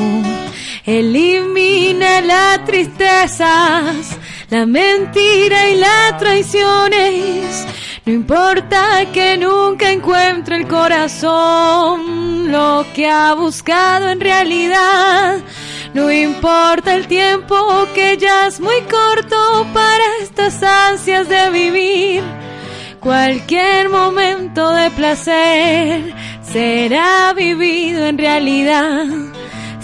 Elimina 0.86 2.20
las 2.20 2.64
tristezas, 2.64 4.16
la 4.54 4.66
mentira 4.66 5.68
y 5.68 5.74
las 5.78 6.16
traiciones. 6.16 7.66
No 8.06 8.12
importa 8.12 9.04
que 9.12 9.36
nunca 9.36 9.90
encuentre 9.90 10.54
el 10.54 10.68
corazón 10.68 12.52
lo 12.52 12.86
que 12.94 13.08
ha 13.08 13.34
buscado 13.34 14.10
en 14.10 14.20
realidad. 14.20 15.40
No 15.92 16.12
importa 16.12 16.94
el 16.94 17.08
tiempo 17.08 17.56
que 17.96 18.16
ya 18.16 18.46
es 18.46 18.60
muy 18.60 18.80
corto 18.82 19.66
para 19.74 20.04
estas 20.22 20.62
ansias 20.62 21.28
de 21.28 21.50
vivir. 21.50 22.22
Cualquier 23.00 23.88
momento 23.88 24.70
de 24.70 24.88
placer 24.92 26.14
será 26.42 27.32
vivido 27.32 28.06
en 28.06 28.18
realidad. 28.18 29.33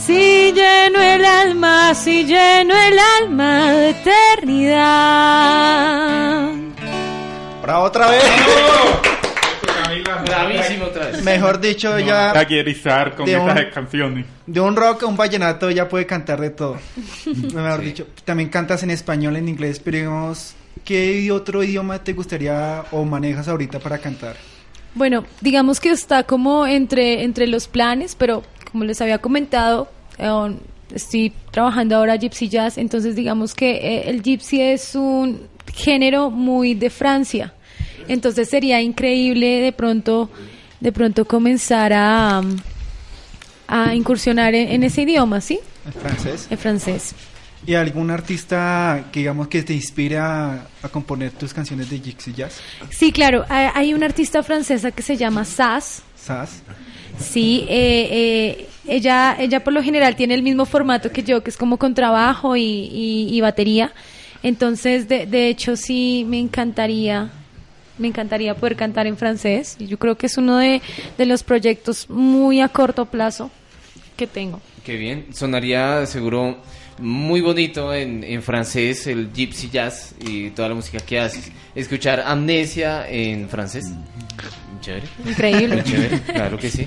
Si 0.05 0.53
lleno 0.53 1.01
el 1.01 1.25
alma, 1.25 1.95
si 1.95 2.25
lleno 2.25 2.75
el 2.75 2.99
alma 3.23 3.71
de 3.73 3.91
eternidad. 3.91 4.81
Bravo 7.63 7.85
otra 7.85 8.09
vez. 8.11 8.23
Bravísimo 10.27 10.87
otra 10.87 11.07
vez. 11.09 11.23
Mejor 11.23 11.61
dicho, 11.61 11.99
ya 11.99 12.33
Ya 12.35 12.45
quiere 12.47 12.71
izar 12.71 13.15
con 13.15 13.27
de 13.27 13.35
estas 13.35 13.57
un- 13.65 13.71
canciones. 13.73 14.27
de 14.47 14.61
un 14.61 14.75
rock 14.77 15.03
a 15.05 15.07
un 15.07 15.17
vallenato 15.17 15.71
ya 15.71 15.89
puede 15.89 16.07
cantar 16.07 16.41
de 16.41 16.51
todo. 16.51 16.77
Mejor 17.55 17.81
dicho, 17.81 18.07
también 18.25 18.49
cantas 18.49 18.83
en 18.83 18.91
español, 18.91 19.37
en 19.37 19.49
inglés, 19.49 19.81
pero 19.81 19.99
digamos, 19.99 20.55
¿qué 20.85 21.31
otro 21.33 21.63
idioma 21.63 22.03
te 22.03 22.13
gustaría 22.15 22.85
o 22.91 23.05
manejas 23.05 23.47
ahorita 23.49 23.79
para 23.79 23.99
cantar? 23.99 24.37
Bueno, 24.95 25.25
digamos 25.41 25.79
que 25.79 25.91
está 25.91 26.25
como 26.25 26.67
entre, 26.67 27.23
entre 27.23 27.47
los 27.47 27.69
planes, 27.69 28.17
pero 28.17 28.43
como 28.71 28.85
les 28.85 29.01
había 29.01 29.19
comentado, 29.19 29.91
eh, 30.19 30.57
estoy 30.95 31.33
trabajando 31.51 31.97
ahora 31.97 32.17
Gypsy 32.17 32.49
Jazz, 32.49 32.79
entonces 32.79 33.17
digamos 33.17 33.55
que 33.55 33.73
eh, 33.73 34.11
el 34.11 34.23
Gypsy 34.23 34.61
es 34.61 34.95
un 34.95 35.43
género 35.75 36.31
muy 36.31 36.75
de 36.75 36.91
Francia, 36.91 37.55
entonces 38.09 38.49
sería 38.49 38.81
increíble 38.81 39.61
de 39.61 39.73
pronto, 39.73 40.31
de 40.81 40.93
pronto 40.93 41.25
comenzar 41.25 41.93
a, 41.93 42.43
a 43.69 43.95
incursionar 43.95 44.55
en, 44.55 44.69
en 44.69 44.83
ese 44.85 45.03
idioma, 45.03 45.41
¿sí? 45.41 45.61
¿En 45.87 45.93
francés? 45.93 46.47
En 46.51 46.59
francés. 46.59 47.15
¿Y 47.67 47.75
algún 47.75 48.11
artista 48.11 49.05
que 49.13 49.21
digamos 49.21 49.49
que 49.49 49.63
te 49.63 49.75
inspira 49.75 50.55
a, 50.55 50.67
a 50.83 50.89
componer 50.89 51.33
tus 51.33 51.53
canciones 51.53 51.91
de 51.91 52.01
Gypsy 52.01 52.33
Jazz? 52.33 52.59
Sí, 52.89 53.13
claro, 53.13 53.45
hay, 53.49 53.69
hay 53.75 53.95
una 53.95 54.07
artista 54.07 54.43
francesa 54.43 54.91
que 54.91 55.03
se 55.03 55.17
llama 55.17 55.45
Sass, 55.45 56.03
¿Sas? 56.17 56.63
Sí, 57.21 57.67
eh, 57.69 58.09
eh, 58.11 58.67
ella, 58.89 59.37
ella 59.39 59.63
por 59.63 59.73
lo 59.73 59.83
general 59.83 60.17
tiene 60.17 60.35
el 60.35 60.43
mismo 60.43 60.65
formato 60.65 61.11
que 61.13 61.23
yo, 61.23 61.43
que 61.43 61.51
es 61.51 61.57
como 61.57 61.77
contrabajo 61.77 62.57
y, 62.57 62.63
y, 62.63 63.29
y 63.31 63.41
batería. 63.41 63.93
Entonces, 64.43 65.07
de, 65.07 65.27
de 65.27 65.49
hecho, 65.49 65.77
sí 65.77 66.25
me 66.27 66.39
encantaría, 66.39 67.31
me 67.99 68.09
encantaría 68.09 68.55
poder 68.55 68.75
cantar 68.75 69.07
en 69.07 69.17
francés. 69.17 69.77
Yo 69.79 69.99
creo 69.99 70.17
que 70.17 70.27
es 70.27 70.39
uno 70.39 70.57
de, 70.57 70.81
de 71.19 71.27
los 71.27 71.43
proyectos 71.43 72.09
muy 72.09 72.61
a 72.61 72.69
corto 72.69 73.05
plazo 73.05 73.51
que 74.17 74.27
tengo. 74.27 74.61
Qué 74.85 74.97
bien. 74.97 75.27
Sonaría 75.35 76.07
seguro 76.07 76.57
muy 77.01 77.41
bonito 77.41 77.93
en, 77.95 78.23
en 78.25 78.43
francés 78.43 79.07
el 79.07 79.33
gypsy 79.33 79.71
jazz 79.71 80.15
y 80.25 80.51
toda 80.51 80.69
la 80.69 80.75
música 80.75 80.99
que 81.01 81.19
haces. 81.19 81.51
Escuchar 81.75 82.21
Amnesia 82.21 83.09
en 83.09 83.49
francés. 83.49 83.87
Chévere. 84.81 85.07
Increíble. 85.27 85.77
Muy 85.77 85.85
chévere, 85.85 86.21
claro 86.21 86.59
que 86.59 86.71
sí. 86.71 86.87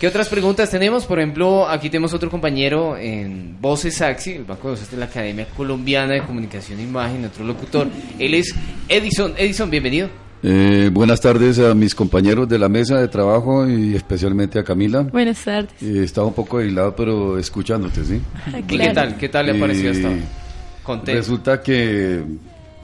¿Qué 0.00 0.06
otras 0.06 0.28
preguntas 0.28 0.70
tenemos? 0.70 1.06
Por 1.06 1.18
ejemplo, 1.18 1.68
aquí 1.68 1.88
tenemos 1.88 2.12
otro 2.12 2.30
compañero 2.30 2.96
en 2.96 3.60
Voces 3.60 3.96
Saxi, 3.96 4.32
el 4.32 4.44
Banco 4.44 4.68
de 4.68 4.74
Voces 4.74 4.90
de 4.90 4.96
la 4.96 5.06
Academia 5.06 5.46
Colombiana 5.56 6.14
de 6.14 6.22
Comunicación 6.22 6.80
e 6.80 6.82
Imagen, 6.82 7.24
otro 7.24 7.44
locutor. 7.44 7.88
Él 8.18 8.34
es 8.34 8.54
Edison. 8.88 9.34
Edison, 9.36 9.70
bienvenido. 9.70 10.25
Eh, 10.48 10.90
buenas 10.92 11.20
tardes 11.20 11.58
a 11.58 11.74
mis 11.74 11.92
compañeros 11.92 12.48
de 12.48 12.56
la 12.56 12.68
mesa 12.68 13.00
de 13.00 13.08
trabajo 13.08 13.68
y 13.68 13.96
especialmente 13.96 14.60
a 14.60 14.62
Camila. 14.62 15.02
Buenas 15.02 15.42
tardes. 15.42 15.82
Eh, 15.82 16.04
estaba 16.04 16.28
un 16.28 16.34
poco 16.34 16.58
aislado, 16.58 16.94
pero 16.94 17.36
escuchándote, 17.36 18.04
¿sí? 18.04 18.20
¿Y 18.56 18.62
qué 18.78 18.90
tal? 18.90 19.16
¿Qué 19.16 19.28
tal 19.28 19.46
le 19.46 19.56
ha 19.56 19.60
parecido 19.60 19.92
ahora? 20.08 20.22
Contento. 20.84 21.18
Resulta 21.18 21.60
que 21.60 22.22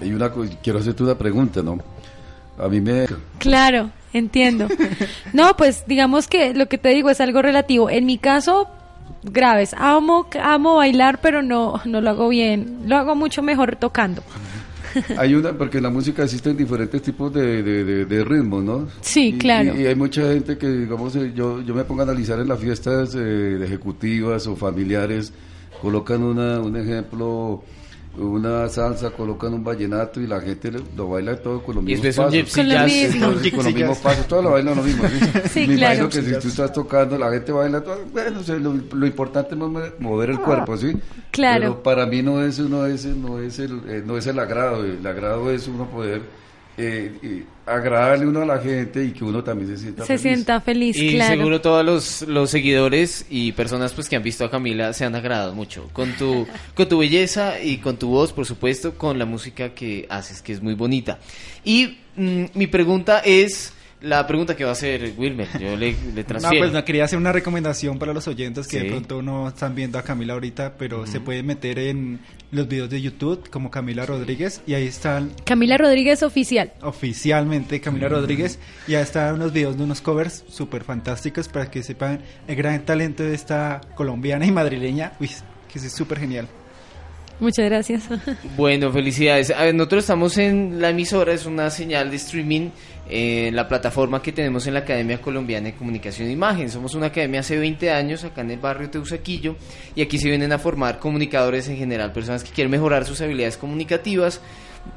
hay 0.00 0.12
una, 0.12 0.32
quiero 0.60 0.80
hacerte 0.80 1.04
una 1.04 1.16
pregunta, 1.16 1.62
¿no? 1.62 1.78
A 2.58 2.66
mí 2.66 2.80
me... 2.80 3.06
Claro, 3.38 3.90
entiendo. 4.12 4.66
No, 5.32 5.56
pues 5.56 5.84
digamos 5.86 6.26
que 6.26 6.54
lo 6.54 6.66
que 6.66 6.78
te 6.78 6.88
digo 6.88 7.10
es 7.10 7.20
algo 7.20 7.42
relativo. 7.42 7.88
En 7.88 8.06
mi 8.06 8.18
caso, 8.18 8.66
graves. 9.22 9.72
Amo, 9.78 10.26
amo 10.42 10.74
bailar, 10.74 11.20
pero 11.22 11.42
no, 11.42 11.80
no 11.84 12.00
lo 12.00 12.10
hago 12.10 12.28
bien. 12.28 12.80
Lo 12.86 12.96
hago 12.96 13.14
mucho 13.14 13.40
mejor 13.40 13.76
tocando. 13.76 14.24
Hay 15.18 15.34
una, 15.34 15.52
porque 15.52 15.78
en 15.78 15.82
la 15.84 15.90
música 15.90 16.22
existen 16.24 16.56
diferentes 16.56 17.00
tipos 17.02 17.32
de, 17.32 17.62
de, 17.62 17.84
de- 17.84 18.04
de 18.04 18.24
ritmos, 18.24 18.62
¿no? 18.64 18.88
Sí, 19.00 19.28
Y- 19.34 19.38
claro. 19.38 19.74
Y, 19.78 19.86
hay 19.86 19.94
mucha 19.94 20.22
gente 20.32 20.58
que, 20.58 20.68
digamos, 20.68 21.14
eh, 21.16 21.32
yo, 21.34 21.60
yo 21.62 21.74
me 21.74 21.84
pongo 21.84 22.00
a 22.00 22.04
analizar 22.04 22.38
en 22.40 22.48
las 22.48 22.58
fiestas 22.60 23.14
eh, 23.16 23.58
ejecutivas 23.62 24.46
o 24.46 24.56
familiares, 24.56 25.32
colocan 25.80 26.22
una, 26.22 26.60
un 26.60 26.76
ejemplo, 26.76 27.62
una 28.18 28.68
salsa, 28.68 29.10
colocan 29.10 29.54
un 29.54 29.64
vallenato 29.64 30.20
y 30.20 30.26
la 30.26 30.40
gente 30.40 30.70
lo, 30.70 30.80
lo 30.96 31.08
baila 31.08 31.34
todo 31.36 31.62
con 31.62 31.76
los 31.76 31.84
Y 31.84 31.86
mismos 31.96 32.18
un 32.18 32.24
pasos. 32.24 32.54
Con 32.54 32.68
lo 32.68 32.74
jazz. 32.74 32.86
mismo. 32.86 33.26
Entonces, 33.26 33.52
con 33.54 33.64
los 33.64 33.74
mismos 33.74 33.98
pasos, 33.98 34.26
todos 34.28 34.44
lo 34.44 34.50
bailan 34.50 34.76
lo 34.76 34.82
mismo. 34.82 35.04
¿sí? 35.08 35.14
Sí, 35.48 35.66
me 35.66 35.76
claro. 35.76 35.94
imagino 36.04 36.08
que 36.08 36.22
si 36.34 36.40
tú 36.40 36.48
estás 36.48 36.72
tocando, 36.72 37.16
la 37.18 37.30
gente 37.30 37.52
baila 37.52 37.80
todo, 37.82 37.98
bueno, 38.12 38.40
o 38.40 38.42
sea, 38.42 38.56
lo, 38.56 38.74
lo 38.74 39.06
importante 39.06 39.54
es 39.54 39.60
mover- 39.60 39.94
mover 39.98 40.30
el 40.30 40.40
cuerpo, 40.40 40.76
¿sí? 40.76 40.92
Claro. 41.30 41.60
Pero 41.60 41.82
para 41.82 42.06
mí 42.06 42.22
no 42.22 42.42
es, 42.42 42.58
no 42.58 42.84
es, 42.86 43.06
no 43.06 43.38
es, 43.40 43.58
el, 43.58 43.80
eh, 43.88 44.02
no 44.04 44.18
es 44.18 44.26
el 44.26 44.38
agrado, 44.38 44.84
el 44.84 45.06
agrado 45.06 45.50
es 45.50 45.66
uno 45.68 45.86
poder 45.88 46.20
eh, 46.82 47.12
eh, 47.22 47.44
agradarle 47.66 48.26
uno 48.26 48.42
a 48.42 48.46
la 48.46 48.58
gente 48.58 49.04
y 49.04 49.12
que 49.12 49.24
uno 49.24 49.42
también 49.44 49.68
se 49.70 49.78
sienta 49.82 50.02
Se 50.02 50.18
feliz. 50.18 50.22
sienta 50.22 50.60
feliz, 50.60 50.96
Y 50.96 51.12
claro. 51.14 51.36
seguro 51.36 51.60
todos 51.60 51.84
los, 51.84 52.22
los 52.22 52.50
seguidores 52.50 53.26
y 53.30 53.52
personas 53.52 53.92
pues 53.92 54.08
que 54.08 54.16
han 54.16 54.22
visto 54.22 54.44
a 54.44 54.50
Camila 54.50 54.92
se 54.92 55.04
han 55.04 55.14
agradado 55.14 55.54
mucho 55.54 55.88
con 55.92 56.12
tu 56.16 56.46
con 56.74 56.88
tu 56.88 56.98
belleza 56.98 57.60
y 57.60 57.78
con 57.78 57.96
tu 57.96 58.08
voz, 58.08 58.32
por 58.32 58.46
supuesto, 58.46 58.94
con 58.98 59.18
la 59.18 59.24
música 59.26 59.74
que 59.74 60.06
haces, 60.10 60.42
que 60.42 60.52
es 60.52 60.62
muy 60.62 60.74
bonita. 60.74 61.18
Y 61.64 61.98
mm, 62.16 62.44
mi 62.54 62.66
pregunta 62.66 63.20
es, 63.24 63.72
la 64.02 64.26
pregunta 64.26 64.54
que 64.56 64.64
va 64.64 64.70
a 64.70 64.72
hacer 64.72 65.12
Wilmer, 65.16 65.48
yo 65.60 65.76
le, 65.76 65.92
le 65.92 65.96
No, 66.22 66.24
transfiero. 66.24 66.58
pues 66.64 66.72
no, 66.72 66.84
quería 66.84 67.04
hacer 67.04 67.18
una 67.18 67.32
recomendación 67.32 67.98
para 67.98 68.12
los 68.12 68.26
oyentes 68.28 68.66
que 68.66 68.78
Sí. 68.78 68.84
de 68.84 68.90
pronto 68.90 69.22
no 69.22 69.48
están 69.48 69.74
viendo 69.74 69.98
a 69.98 70.02
Camila 70.02 70.34
ahorita, 70.34 70.74
pero 70.78 71.06
se 71.06 71.20
pueden 71.20 71.46
meter 71.46 71.78
en 71.78 72.20
los 72.50 72.68
videos 72.68 72.90
de 72.90 73.00
YouTube 73.00 73.48
como 73.50 73.70
Camila 73.70 74.04
Rodríguez 74.04 74.60
y 74.66 74.74
ahí 74.74 74.86
están 74.86 75.30
Camila 75.44 75.78
Rodríguez 75.78 76.22
Oficial. 76.22 76.72
oficialmente 76.82 77.80
Camila 77.80 78.08
Rodríguez 78.08 78.58
y 78.86 78.94
ahí 78.94 79.02
están 79.02 79.34
unos 79.34 79.52
videos 79.52 79.76
de 79.78 79.84
unos 79.84 80.00
covers 80.02 80.44
súper 80.48 80.84
fantásticos 80.84 81.48
para 81.48 81.70
que 81.70 81.82
sepan 81.82 82.20
el 82.46 82.56
gran 82.56 82.84
talento 82.84 83.22
de 83.22 83.34
esta 83.34 83.80
colombiana 83.94 84.44
y 84.46 84.52
madrileña, 84.52 85.12
uy, 85.20 85.30
que 85.72 85.78
es 85.78 85.92
súper 85.92 86.18
genial. 86.18 86.46
Muchas 87.40 87.64
gracias. 87.64 88.02
Bueno, 88.56 88.92
felicidades. 88.92 89.50
A 89.50 89.64
ver, 89.64 89.74
nosotros 89.74 90.04
estamos 90.04 90.38
en 90.38 90.80
la 90.80 90.90
emisora, 90.90 91.32
es 91.32 91.44
una 91.46 91.70
señal 91.70 92.10
de 92.10 92.16
streaming 92.16 92.68
la 93.52 93.68
plataforma 93.68 94.22
que 94.22 94.32
tenemos 94.32 94.66
en 94.66 94.74
la 94.74 94.80
Academia 94.80 95.20
Colombiana 95.20 95.66
de 95.66 95.74
Comunicación 95.74 96.28
e 96.28 96.32
Imagen. 96.32 96.70
Somos 96.70 96.94
una 96.94 97.06
academia 97.06 97.40
hace 97.40 97.58
20 97.58 97.90
años 97.90 98.24
acá 98.24 98.40
en 98.40 98.52
el 98.52 98.58
barrio 98.58 98.88
Teusaquillo 98.88 99.56
y 99.94 100.02
aquí 100.02 100.18
se 100.18 100.28
vienen 100.28 100.52
a 100.52 100.58
formar 100.58 100.98
comunicadores 100.98 101.68
en 101.68 101.76
general, 101.76 102.12
personas 102.12 102.42
que 102.42 102.52
quieren 102.52 102.70
mejorar 102.70 103.04
sus 103.04 103.20
habilidades 103.20 103.58
comunicativas, 103.58 104.40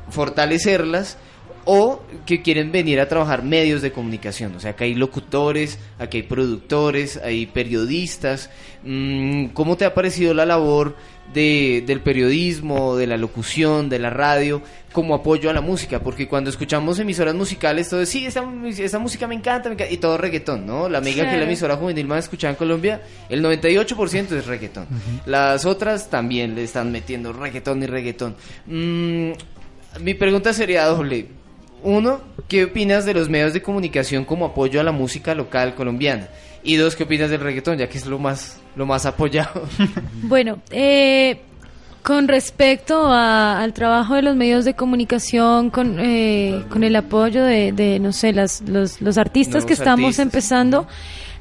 fortalecerlas 0.10 1.18
o 1.66 2.04
que 2.26 2.42
quieren 2.42 2.72
venir 2.72 3.00
a 3.00 3.08
trabajar 3.08 3.44
medios 3.44 3.82
de 3.82 3.92
comunicación. 3.92 4.56
O 4.56 4.60
sea, 4.60 4.72
acá 4.72 4.86
hay 4.86 4.94
locutores, 4.94 5.80
aquí 5.98 6.18
hay 6.18 6.24
productores, 6.24 7.18
hay 7.18 7.48
periodistas. 7.48 8.52
Mm, 8.84 9.48
¿Cómo 9.48 9.76
te 9.76 9.86
ha 9.86 9.94
parecido 9.94 10.34
la 10.34 10.46
labor 10.46 10.96
de, 11.34 11.84
del 11.86 12.02
periodismo, 12.02 12.96
de 12.96 13.08
la 13.08 13.18
locución, 13.18 13.90
de 13.90 14.00
la 14.00 14.10
radio, 14.10 14.62
como 14.92 15.16
apoyo 15.16 15.50
a 15.50 15.54
la 15.54 15.62
música? 15.62 16.00
Porque 16.00 16.28
cuando 16.28 16.50
escuchamos 16.50 17.00
emisoras 17.00 17.36
musicales, 17.36 17.90
todo 17.90 18.02
es, 18.02 18.10
sí, 18.10 18.26
esta, 18.26 18.44
esta 18.78 19.00
música 19.00 19.28
me 19.28 19.36
encanta, 19.36 19.70
me 19.70 19.76
encanta", 19.76 19.94
y 19.94 19.98
todo 19.98 20.18
reggaetón, 20.18 20.66
¿no? 20.66 20.90
La 20.90 21.00
amiga 21.00 21.30
que 21.30 21.38
la 21.38 21.44
emisora 21.44 21.76
juvenil 21.76 22.08
más 22.08 22.26
escuchada 22.26 22.52
en 22.52 22.58
Colombia, 22.58 23.02
el 23.30 23.44
98% 23.44 24.32
es 24.32 24.46
reggaetón. 24.46 24.88
Las 25.26 25.66
otras 25.66 26.10
también 26.10 26.56
le 26.56 26.64
están 26.64 26.92
metiendo 26.92 27.34
reggaetón 27.34 27.84
y 27.84 27.86
reggaetón. 27.88 28.36
Mm, 28.66 29.32
mi 30.02 30.14
pregunta 30.14 30.54
sería 30.54 30.86
doble. 30.86 31.28
Uno, 31.84 32.22
¿qué 32.48 32.64
opinas 32.64 33.06
de 33.06 33.14
los 33.14 33.30
medios 33.30 33.54
de 33.54 33.62
comunicación 33.62 34.26
como 34.26 34.46
apoyo 34.46 34.82
a 34.82 34.84
la 34.84 34.92
música 34.92 35.36
local 35.36 35.76
colombiana? 35.76 36.30
Y 36.66 36.76
dos, 36.78 36.96
¿qué 36.96 37.04
opinas 37.04 37.30
del 37.30 37.40
reggaetón, 37.42 37.78
ya 37.78 37.88
que 37.88 37.98
es 37.98 38.06
lo 38.08 38.18
más, 38.20 38.60
lo 38.76 38.86
más 38.86 39.06
apoyado? 39.06 39.64
Bueno, 40.24 40.58
eh, 40.72 41.40
con 42.02 42.28
respecto 42.28 43.06
a- 43.08 43.62
al 43.62 43.74
trabajo 43.74 44.16
de 44.16 44.24
los 44.24 44.36
medios 44.36 44.66
de 44.66 44.74
comunicación, 44.74 45.70
con, 45.70 45.98
eh, 46.00 46.64
con 46.70 46.84
el 46.84 46.96
apoyo 46.96 47.44
de, 47.44 47.72
de, 47.72 48.00
no 48.00 48.12
sé, 48.12 48.34
las, 48.34 48.62
los, 48.68 49.00
los 49.02 49.18
artistas 49.18 49.54
Nuevos 49.64 49.68
que 49.68 49.74
estamos 49.74 50.06
artistas. 50.06 50.26
empezando, 50.26 50.88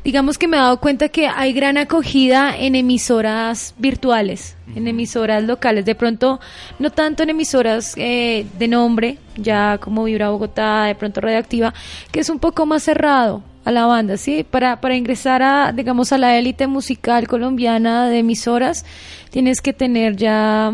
digamos 0.05 0.37
que 0.37 0.47
me 0.49 0.59
he 0.59 0.61
dado 0.61 0.79
cuenta 0.81 1.09
que 1.09 1.27
hay 1.27 1.55
gran 1.55 1.79
acogida 1.79 2.55
en 2.57 2.75
emisoras 2.75 3.75
virtuales, 3.79 4.57
en 4.77 4.87
emisoras 4.89 5.43
locales. 5.45 5.87
De 5.87 5.95
pronto, 5.95 6.39
no 6.79 6.91
tanto 6.91 7.23
en 7.23 7.31
emisoras 7.31 7.95
eh, 7.97 8.45
de 8.59 8.69
nombre, 8.69 9.17
ya 9.37 9.79
como 9.79 10.05
Vibra 10.05 10.29
Bogotá, 10.29 10.85
de 10.85 10.95
pronto 10.95 11.23
Radioactiva, 11.23 11.73
que 12.13 12.21
es 12.21 12.29
un 12.29 12.39
poco 12.39 12.67
más 12.67 12.83
cerrado 12.83 13.43
a 13.65 13.71
la 13.71 13.87
banda, 13.87 14.17
¿sí? 14.17 14.45
Para, 14.49 14.81
para 14.81 14.97
ingresar 14.97 15.43
a, 15.43 15.73
digamos, 15.73 16.13
a 16.13 16.19
la 16.19 16.39
élite 16.39 16.67
musical 16.67 17.27
colombiana 17.27 18.09
de 18.09 18.19
emisoras, 18.19 18.85
tienes 19.31 19.61
que 19.61 19.73
tener 19.73 20.17
ya 20.17 20.73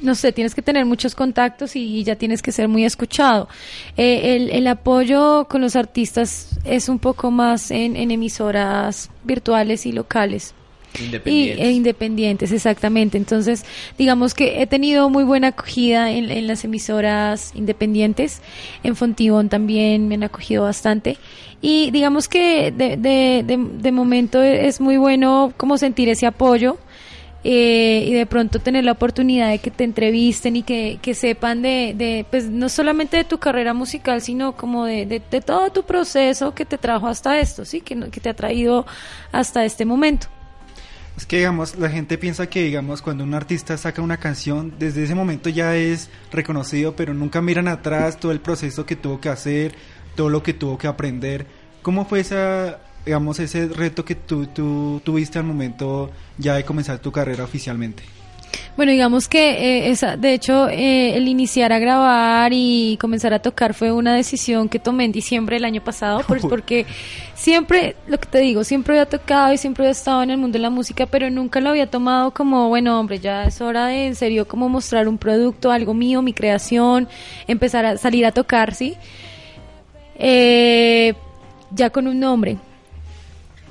no 0.00 0.14
sé, 0.14 0.32
tienes 0.32 0.54
que 0.54 0.62
tener 0.62 0.86
muchos 0.86 1.14
contactos 1.14 1.74
y 1.74 2.04
ya 2.04 2.16
tienes 2.16 2.40
que 2.40 2.52
ser 2.52 2.68
muy 2.68 2.84
escuchado. 2.84 3.48
Eh, 3.96 4.36
el, 4.36 4.50
el 4.50 4.66
apoyo 4.68 5.46
con 5.48 5.60
los 5.60 5.76
artistas 5.76 6.58
es 6.64 6.88
un 6.88 6.98
poco 6.98 7.30
más 7.30 7.70
en, 7.70 7.96
en 7.96 8.10
emisoras 8.10 9.10
virtuales 9.24 9.86
y 9.86 9.92
locales. 9.92 10.54
Y, 11.24 11.50
e 11.50 11.70
independientes, 11.70 12.52
exactamente. 12.52 13.18
Entonces, 13.18 13.64
digamos 13.96 14.34
que 14.34 14.62
he 14.62 14.66
tenido 14.66 15.10
muy 15.10 15.24
buena 15.24 15.48
acogida 15.48 16.10
en, 16.10 16.46
las 16.46 16.64
emisoras 16.64 17.52
independientes. 17.54 18.42
En 18.82 18.96
Fontibón 18.96 19.48
también 19.48 20.08
me 20.08 20.14
han 20.16 20.22
acogido 20.24 20.64
bastante. 20.64 21.16
Y 21.60 21.90
digamos 21.90 22.28
que 22.28 22.70
de, 22.70 22.96
de, 22.96 23.44
de, 23.44 23.92
momento 23.92 24.42
es 24.42 24.80
muy 24.80 24.96
bueno 24.96 25.52
como 25.56 25.76
sentir 25.78 26.08
ese 26.08 26.26
apoyo. 26.26 26.78
eh, 27.44 28.04
y 28.06 28.12
de 28.14 28.26
pronto 28.26 28.58
tener 28.58 28.84
la 28.84 28.92
oportunidad 28.92 29.50
de 29.50 29.58
que 29.58 29.70
te 29.70 29.84
entrevisten 29.84 30.56
y 30.56 30.62
que, 30.64 30.98
que 31.00 31.14
sepan 31.14 31.62
de, 31.62 31.94
de, 31.96 32.26
pues 32.28 32.48
no 32.50 32.68
solamente 32.68 33.16
de 33.16 33.24
tu 33.24 33.38
carrera 33.38 33.74
musical, 33.74 34.20
sino 34.20 34.56
como 34.56 34.84
de, 34.84 35.06
de, 35.06 35.22
de 35.30 35.40
todo 35.40 35.70
tu 35.70 35.84
proceso 35.84 36.54
que 36.54 36.64
te 36.64 36.78
trajo 36.78 37.06
hasta 37.06 37.38
esto, 37.38 37.64
sí, 37.64 37.80
que, 37.80 37.96
que 38.10 38.20
te 38.20 38.28
ha 38.28 38.34
traído 38.34 38.86
hasta 39.32 39.64
este 39.64 39.84
momento. 39.84 40.26
Es 41.18 41.26
que, 41.26 41.38
digamos, 41.38 41.76
la 41.76 41.90
gente 41.90 42.16
piensa 42.16 42.48
que, 42.48 42.62
digamos, 42.62 43.02
cuando 43.02 43.24
un 43.24 43.34
artista 43.34 43.76
saca 43.76 44.00
una 44.00 44.18
canción, 44.18 44.74
desde 44.78 45.02
ese 45.02 45.16
momento 45.16 45.48
ya 45.48 45.74
es 45.74 46.10
reconocido, 46.30 46.94
pero 46.94 47.12
nunca 47.12 47.42
miran 47.42 47.66
atrás 47.66 48.20
todo 48.20 48.30
el 48.30 48.38
proceso 48.38 48.86
que 48.86 48.94
tuvo 48.94 49.20
que 49.20 49.28
hacer, 49.28 49.74
todo 50.14 50.28
lo 50.28 50.44
que 50.44 50.54
tuvo 50.54 50.78
que 50.78 50.86
aprender. 50.86 51.44
¿Cómo 51.82 52.04
fue 52.04 52.20
esa, 52.20 52.78
digamos, 53.04 53.40
ese 53.40 53.66
reto 53.66 54.04
que 54.04 54.14
tú, 54.14 54.46
tú 54.46 55.02
tuviste 55.04 55.40
al 55.40 55.44
momento 55.44 56.12
ya 56.38 56.54
de 56.54 56.64
comenzar 56.64 57.00
tu 57.00 57.10
carrera 57.10 57.42
oficialmente? 57.42 58.04
Bueno, 58.76 58.92
digamos 58.92 59.28
que 59.28 59.50
eh, 59.50 59.90
esa, 59.90 60.16
de 60.16 60.34
hecho, 60.34 60.68
eh, 60.68 61.16
el 61.16 61.26
iniciar 61.26 61.72
a 61.72 61.78
grabar 61.78 62.52
y 62.54 62.96
comenzar 63.00 63.34
a 63.34 63.40
tocar 63.40 63.74
fue 63.74 63.90
una 63.90 64.14
decisión 64.14 64.68
que 64.68 64.78
tomé 64.78 65.04
en 65.04 65.12
diciembre 65.12 65.56
del 65.56 65.64
año 65.64 65.82
pasado, 65.82 66.22
pues 66.26 66.42
porque 66.48 66.86
siempre, 67.34 67.96
lo 68.06 68.18
que 68.18 68.26
te 68.26 68.38
digo, 68.38 68.64
siempre 68.64 68.94
había 68.94 69.08
tocado 69.08 69.52
y 69.52 69.58
siempre 69.58 69.84
había 69.84 69.92
estado 69.92 70.22
en 70.22 70.30
el 70.30 70.38
mundo 70.38 70.58
de 70.58 70.62
la 70.62 70.70
música, 70.70 71.06
pero 71.06 71.28
nunca 71.30 71.60
lo 71.60 71.70
había 71.70 71.90
tomado 71.90 72.32
como, 72.32 72.68
bueno, 72.68 72.98
hombre, 73.00 73.18
ya 73.18 73.44
es 73.44 73.60
hora 73.60 73.86
de 73.86 74.06
en 74.06 74.14
serio 74.14 74.46
como 74.46 74.68
mostrar 74.68 75.08
un 75.08 75.18
producto, 75.18 75.72
algo 75.72 75.94
mío, 75.94 76.22
mi 76.22 76.32
creación, 76.32 77.08
empezar 77.46 77.84
a 77.84 77.96
salir 77.96 78.26
a 78.26 78.32
tocar, 78.32 78.74
¿sí? 78.74 78.96
Eh, 80.18 81.14
ya 81.70 81.90
con 81.90 82.06
un 82.06 82.20
nombre. 82.20 82.58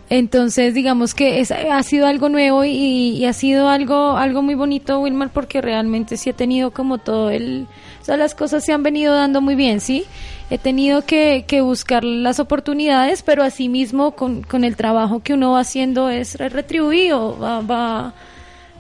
Entonces, 0.10 0.74
digamos 0.74 1.14
que 1.14 1.42
es, 1.42 1.52
ha 1.52 1.84
sido 1.84 2.08
algo 2.08 2.30
nuevo 2.30 2.64
y, 2.64 3.26
ha 3.26 3.34
sido 3.34 3.68
algo 3.68 4.16
algo 4.16 4.42
muy 4.42 4.56
bonito, 4.56 5.00
Wilmar, 5.02 5.32
porque 5.32 5.62
realmente 5.62 6.16
sí 6.16 6.30
he 6.30 6.34
tenido 6.34 6.72
como 6.72 6.98
todo 6.98 7.30
el... 7.30 7.68
O 8.02 8.06
sea, 8.06 8.16
las 8.16 8.34
cosas 8.34 8.64
se 8.64 8.72
han 8.72 8.84
venido 8.84 9.14
dando 9.14 9.42
muy 9.42 9.56
bien, 9.56 9.82
¿sí? 9.82 10.06
He 10.50 10.58
tenido 10.58 11.04
que, 11.06 11.44
que 11.46 11.60
buscar 11.60 12.06
las 12.06 12.40
oportunidades, 12.40 13.22
pero 13.22 13.44
asimismo 13.44 14.12
con, 14.12 14.44
con 14.44 14.64
el 14.64 14.78
trabajo 14.78 15.22
que 15.22 15.34
uno 15.34 15.52
va 15.52 15.60
haciendo 15.60 16.10
es 16.10 16.36
re- 16.36 16.48
retribuido, 16.48 17.38
va, 17.38 17.60
va, 17.60 18.14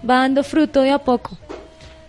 va 0.10 0.20
dando 0.20 0.46
fruto 0.46 0.82
de 0.82 0.92
a 0.92 1.00
poco. 1.00 1.38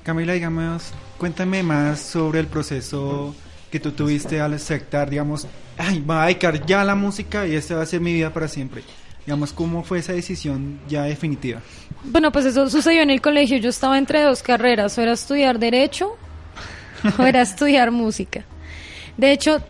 Camila, 0.04 0.32
digamos, 0.34 0.92
cuéntame 1.18 1.64
más 1.64 1.98
sobre 1.98 2.38
el 2.38 2.46
proceso 2.46 3.34
que 3.68 3.80
tú 3.80 3.90
tuviste 3.90 4.40
al 4.40 4.54
aceptar, 4.54 5.10
digamos, 5.10 5.48
ay, 5.76 6.00
va 6.08 6.22
a 6.22 6.26
dedicar 6.26 6.64
ya 6.64 6.84
la 6.84 6.94
música 6.94 7.48
y 7.48 7.56
esta 7.56 7.74
va 7.74 7.82
a 7.82 7.86
ser 7.86 8.00
mi 8.00 8.12
vida 8.12 8.32
para 8.32 8.46
siempre. 8.46 8.84
Digamos, 9.28 9.52
¿cómo 9.52 9.82
fue 9.82 9.98
esa 9.98 10.14
decisión 10.14 10.80
ya 10.88 11.02
definitiva? 11.02 11.60
Bueno, 12.02 12.32
pues 12.32 12.46
eso 12.46 12.70
sucedió 12.70 13.02
en 13.02 13.10
el 13.10 13.20
colegio. 13.20 13.58
Yo 13.58 13.68
estaba 13.68 13.98
entre 13.98 14.22
dos 14.22 14.42
carreras, 14.42 14.96
o 14.96 15.02
era 15.02 15.12
estudiar 15.12 15.58
derecho 15.58 16.16
o 17.18 17.22
era 17.24 17.42
estudiar 17.42 17.90
música. 17.90 18.46
De 19.18 19.30
hecho, 19.30 19.60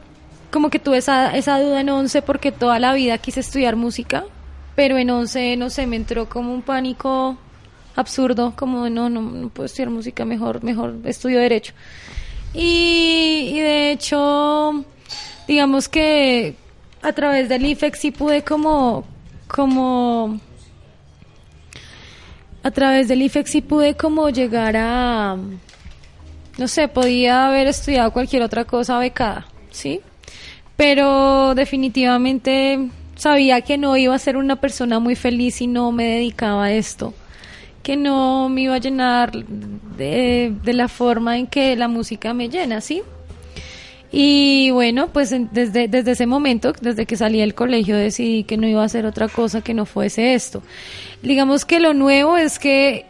como 0.53 0.71
que 0.71 0.79
tuve 0.79 0.99
esa, 0.99 1.37
esa 1.37 1.61
duda 1.61 1.81
en 1.81 1.89
11 1.89 2.23
porque 2.23 2.53
toda 2.53 2.79
la 2.79 2.95
vida 2.95 3.19
quise 3.19 3.41
estudiar 3.41 3.75
música, 3.75 4.27
pero 4.77 4.97
en 4.97 5.11
11, 5.11 5.57
no 5.57 5.71
sé, 5.71 5.89
me 5.89 5.97
entró 5.97 6.29
como 6.29 6.55
un 6.55 6.63
pánico 6.63 7.37
absurdo, 7.97 8.53
como 8.55 8.89
no, 8.89 9.11
no, 9.11 9.23
no 9.23 9.49
puedo 9.49 9.67
estudiar 9.67 9.91
música, 9.91 10.25
mejor, 10.25 10.63
mejor 10.63 10.95
estudio 11.03 11.41
derecho. 11.41 11.73
Y, 12.55 13.51
y 13.55 13.59
de 13.59 13.91
hecho, 13.91 14.85
digamos 15.49 15.89
que 15.89 16.55
a 17.03 17.13
través 17.13 17.49
del 17.49 17.67
IFEX 17.67 17.99
sí 17.99 18.13
pude 18.13 18.45
como, 18.45 19.05
como 19.49 20.39
a 22.63 22.71
través 22.71 23.09
del 23.09 23.23
IFEX 23.23 23.51
sí 23.51 23.61
pude 23.63 23.95
como 23.95 24.29
llegar 24.31 24.77
a, 24.77 25.37
no 26.59 26.69
sé, 26.69 26.89
podía 26.89 27.49
haber 27.49 27.67
estudiado 27.67 28.13
cualquier 28.13 28.43
otra 28.43 28.65
cosa 28.65 28.99
becada, 28.99 29.47
¿sí? 29.71 30.01
Pero 30.77 31.55
definitivamente 31.55 32.91
sabía 33.17 33.63
que 33.63 33.79
no 33.79 33.97
iba 33.97 34.15
a 34.15 34.19
ser 34.19 34.37
una 34.37 34.57
persona 34.57 35.01
muy 35.01 35.17
feliz 35.17 35.57
si 35.57 35.67
no 35.67 35.91
me 35.93 36.05
dedicaba 36.05 36.67
a 36.67 36.73
esto, 36.73 37.15
que 37.83 37.97
no 37.97 38.49
me 38.49 38.63
iba 38.63 38.75
a 38.75 38.79
llenar 38.79 39.33
de, 39.33 40.55
de 40.63 40.73
la 40.73 40.89
forma 40.89 41.39
en 41.39 41.47
que 41.47 41.75
la 41.75 41.89
música 41.89 42.35
me 42.35 42.49
llena, 42.49 42.81
¿sí? 42.81 43.03
Y 44.11 44.71
bueno, 44.71 45.09
pues 45.13 45.33
en- 45.33 45.51
desde, 45.53 45.87
desde 45.89 46.13
ese 46.13 46.27
momento, 46.27 46.73
desde 46.81 47.05
que 47.05 47.17
salí 47.17 47.41
del 47.41 47.55
colegio, 47.55 47.97
decidí 47.97 48.45
que 48.45 48.57
no 48.57 48.67
iba 48.67 48.83
a 48.83 48.87
hacer 48.87 49.05
otra 49.05 49.29
cosa 49.29 49.61
que 49.61 49.75
no 49.75 49.85
fuese 49.85 50.35
esto. 50.35 50.63
Digamos 51.23 51.65
que 51.67 51.79
lo 51.79 51.93
nuevo 51.93 52.37
es 52.39 52.59
que, 52.59 53.05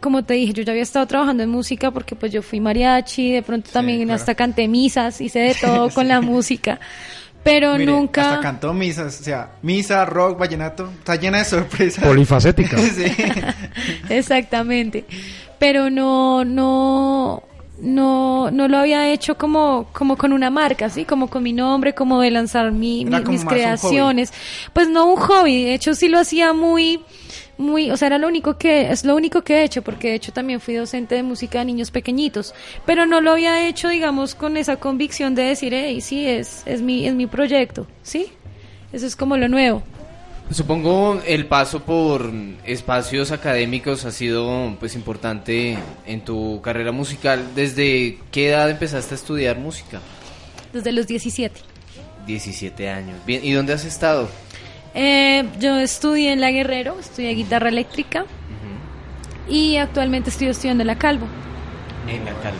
como 0.00 0.22
te 0.22 0.34
dije, 0.34 0.52
yo 0.52 0.62
ya 0.62 0.72
había 0.72 0.82
estado 0.82 1.06
trabajando 1.06 1.42
en 1.42 1.48
música 1.48 1.90
porque 1.90 2.14
pues 2.14 2.30
yo 2.30 2.42
fui 2.42 2.60
mariachi, 2.60 3.32
de 3.32 3.42
pronto 3.42 3.70
también 3.72 4.02
claro. 4.04 4.14
hasta 4.16 4.34
canté 4.34 4.68
misas, 4.68 5.18
hice 5.22 5.38
de 5.38 5.54
todo 5.60 5.88
con 5.88 6.08
la 6.08 6.20
música. 6.20 6.78
pero 7.42 7.72
Mire, 7.78 7.86
nunca... 7.86 8.32
Hasta 8.32 8.40
cantó 8.42 8.74
misas, 8.74 9.20
o 9.20 9.24
sea, 9.24 9.52
misa, 9.62 10.04
rock, 10.04 10.38
vallenato, 10.38 10.90
está 10.98 11.16
llena 11.16 11.38
de 11.38 11.44
sorpresas. 11.46 12.04
Polifacética. 12.04 12.76
sí. 12.78 13.04
Exactamente. 14.10 15.04
Pero 15.58 15.88
no, 15.90 16.44
no, 16.44 17.42
no, 17.78 18.50
no 18.50 18.68
lo 18.68 18.78
había 18.78 19.10
hecho 19.10 19.36
como, 19.36 19.86
como 19.92 20.16
con 20.16 20.32
una 20.32 20.50
marca, 20.50 20.88
¿sí? 20.90 21.04
Como 21.04 21.28
con 21.28 21.42
mi 21.42 21.52
nombre, 21.52 21.94
como 21.94 22.20
de 22.20 22.30
lanzar 22.30 22.70
mi, 22.72 23.02
Era 23.02 23.18
mi- 23.18 23.24
como 23.24 23.32
mis 23.32 23.44
creaciones. 23.44 24.32
Pues 24.72 24.88
no 24.88 25.06
un 25.12 25.16
hobby, 25.16 25.64
de 25.64 25.74
hecho 25.74 25.94
sí 25.94 26.08
lo 26.08 26.18
hacía 26.20 26.52
muy, 26.52 27.00
muy, 27.58 27.90
o 27.90 27.96
sea, 27.96 28.06
era 28.06 28.18
lo 28.18 28.28
único 28.28 28.56
que, 28.58 28.90
es 28.90 29.04
lo 29.04 29.16
único 29.16 29.42
que 29.42 29.56
he 29.58 29.64
hecho, 29.64 29.82
porque 29.82 30.08
de 30.10 30.14
hecho 30.14 30.32
también 30.32 30.60
fui 30.60 30.74
docente 30.74 31.14
de 31.16 31.22
música 31.22 31.58
de 31.58 31.64
niños 31.64 31.90
pequeñitos, 31.90 32.54
pero 32.86 33.06
no 33.06 33.20
lo 33.20 33.32
había 33.32 33.66
hecho, 33.66 33.88
digamos, 33.88 34.34
con 34.34 34.56
esa 34.56 34.76
convicción 34.76 35.34
de 35.34 35.42
decir, 35.42 35.72
hey, 35.74 36.00
sí, 36.00 36.26
es, 36.26 36.62
es 36.66 36.80
mi, 36.80 37.06
es 37.06 37.14
mi 37.14 37.26
proyecto, 37.26 37.86
¿sí? 38.02 38.26
Eso 38.92 39.06
es 39.06 39.16
como 39.16 39.36
lo 39.36 39.48
nuevo. 39.48 39.82
Supongo 40.50 41.20
el 41.26 41.46
paso 41.46 41.80
por 41.82 42.30
espacios 42.64 43.32
académicos 43.32 44.04
ha 44.04 44.10
sido 44.10 44.76
pues 44.78 44.94
importante 44.94 45.78
en 46.06 46.20
tu 46.20 46.60
carrera 46.60 46.92
musical. 46.92 47.54
¿Desde 47.54 48.18
qué 48.30 48.50
edad 48.50 48.68
empezaste 48.70 49.14
a 49.14 49.16
estudiar 49.16 49.58
música? 49.58 50.00
Desde 50.72 50.92
los 50.92 51.06
17. 51.06 51.60
17 52.26 52.88
años. 52.90 53.16
Bien, 53.26 53.44
¿y 53.44 53.52
dónde 53.52 53.72
has 53.72 53.84
estado? 53.84 54.28
Eh, 54.94 55.44
yo 55.58 55.78
estudié 55.78 56.32
en 56.32 56.40
La 56.40 56.50
Guerrero, 56.50 56.98
estudié 57.00 57.30
guitarra 57.30 57.68
eléctrica 57.68 58.26
y 59.48 59.76
actualmente 59.76 60.30
estoy 60.30 60.48
estudiando 60.48 60.82
en 60.82 60.86
La 60.88 60.98
Calvo. 60.98 61.26
En 62.08 62.24
La 62.24 62.32
Calvo. 62.34 62.58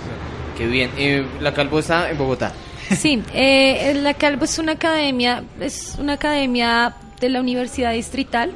Qué 0.56 0.66
bien. 0.66 0.90
Eh, 0.96 1.24
la 1.40 1.52
Calvo 1.52 1.78
está 1.78 2.10
en 2.10 2.18
Bogotá. 2.18 2.52
Sí, 2.90 3.22
eh, 3.32 3.94
La 4.02 4.14
Calvo 4.14 4.44
es 4.44 4.58
una 4.58 4.72
academia, 4.72 5.44
es 5.60 5.96
una 5.98 6.14
academia 6.14 6.94
de 7.24 7.30
la 7.30 7.40
Universidad 7.40 7.92
Distrital 7.92 8.52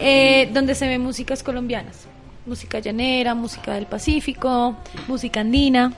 eh, 0.00 0.48
donde 0.52 0.74
se 0.74 0.86
ven 0.86 1.00
músicas 1.02 1.42
colombianas, 1.42 2.06
música 2.46 2.78
llanera, 2.78 3.34
música 3.34 3.74
del 3.74 3.86
Pacífico, 3.86 4.76
música 5.08 5.40
andina 5.40 5.92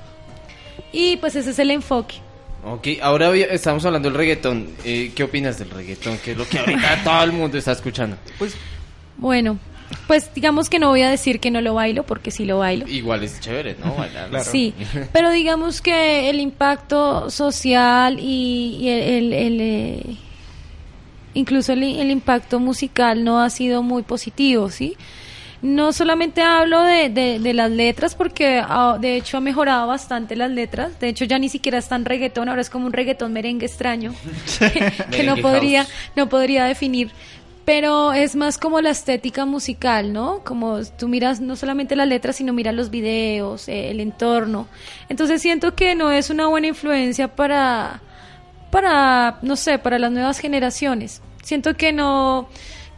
y 0.93 1.17
pues 1.19 1.37
ese 1.37 1.51
es 1.51 1.59
el 1.59 1.71
enfoque. 1.71 2.17
Ok, 2.65 2.89
ahora 3.03 3.35
estamos 3.37 3.85
hablando 3.87 4.09
del 4.11 4.19
reggaetón. 4.19 4.69
Eh, 4.85 5.13
¿Qué 5.15 5.23
opinas 5.23 5.59
del 5.59 5.71
reggaetón? 5.71 6.19
Que 6.19 6.33
es 6.33 6.37
lo 6.37 6.47
que 6.47 6.59
ahorita 6.59 7.01
todo 7.05 7.23
el 7.25 7.33
mundo 7.33 7.57
está 7.59 7.73
escuchando. 7.73 8.17
Pues 8.39 8.55
Bueno, 9.17 9.59
pues 10.07 10.33
digamos 10.35 10.69
que 10.69 10.79
no 10.79 10.89
voy 10.91 11.01
a 11.03 11.11
decir 11.11 11.41
que 11.41 11.51
no 11.51 11.61
lo 11.63 11.75
bailo 11.75 12.05
porque 12.05 12.31
sí 12.31 12.45
lo 12.45 12.59
bailo. 12.59 12.87
Igual 12.87 13.23
es 13.25 13.41
chévere, 13.41 13.77
¿no? 13.83 13.95
Bailar. 13.97 14.45
Sí, 14.45 14.75
pero 15.13 15.31
digamos 15.31 15.81
que 15.81 16.29
el 16.31 16.39
impacto 16.41 17.31
social 17.31 18.19
y, 18.21 18.77
y 18.81 18.89
el, 18.89 19.03
el- 19.03 19.33
el, 19.33 19.61
eh, 19.61 20.03
incluso 21.35 21.73
el, 21.73 21.83
el 21.83 22.11
impacto 22.11 22.61
musical 22.61 23.25
no 23.25 23.41
ha 23.41 23.51
sido 23.51 23.83
muy 23.83 24.03
positivo, 24.03 24.71
¿sí? 24.71 24.97
No 25.63 25.93
solamente 25.93 26.41
hablo 26.41 26.83
de, 26.83 27.11
de- 27.11 27.39
de 27.39 27.53
las 27.53 27.71
letras, 27.71 28.15
porque 28.15 28.63
ah, 28.65 28.97
de 28.99 29.17
hecho 29.17 29.37
ha 29.37 29.41
mejorado 29.41 29.87
bastante 29.87 30.35
las 30.35 30.51
letras. 30.51 30.99
De 30.99 31.09
hecho, 31.09 31.27
ya 31.27 31.39
ni 31.39 31.51
siquiera 31.51 31.77
es 31.77 31.87
tan 31.89 32.07
reggaetón, 32.07 32.49
ahora 32.49 32.63
es 32.63 32.71
como 32.71 32.87
un 32.87 32.93
reggaetón 32.95 33.33
merengue 33.35 33.67
extraño, 33.67 34.15
que 35.11 35.23
no 35.23 35.37
podría, 35.37 35.87
no 36.17 36.29
podría 36.31 36.65
definir. 36.65 37.11
Pero 37.67 38.15
es 38.15 38.37
más 38.37 38.57
como 38.57 38.81
la 38.81 38.89
estética 38.91 39.45
musical, 39.45 40.15
¿no? 40.15 40.41
Como 40.45 40.83
tú 40.99 41.09
miras 41.09 41.41
no 41.43 41.57
solamente 41.57 41.95
las 41.95 42.09
letras, 42.09 42.37
sino 42.37 42.55
miras 42.55 42.75
los 42.75 42.89
videos, 42.91 43.69
eh, 43.69 43.91
el 43.91 44.01
entorno. 44.01 44.67
Entonces 45.11 45.43
siento 45.43 45.75
que 45.75 45.95
no 45.95 46.11
es 46.11 46.31
una 46.31 46.47
buena 46.47 46.69
influencia 46.69 47.29
para, 47.29 48.01
para, 48.71 49.39
no 49.43 49.57
sé, 49.57 49.79
para 49.79 49.99
las 49.99 50.13
nuevas 50.13 50.39
generaciones. 50.39 51.21
Siento 51.43 51.75
que 51.75 51.93
no, 51.93 52.49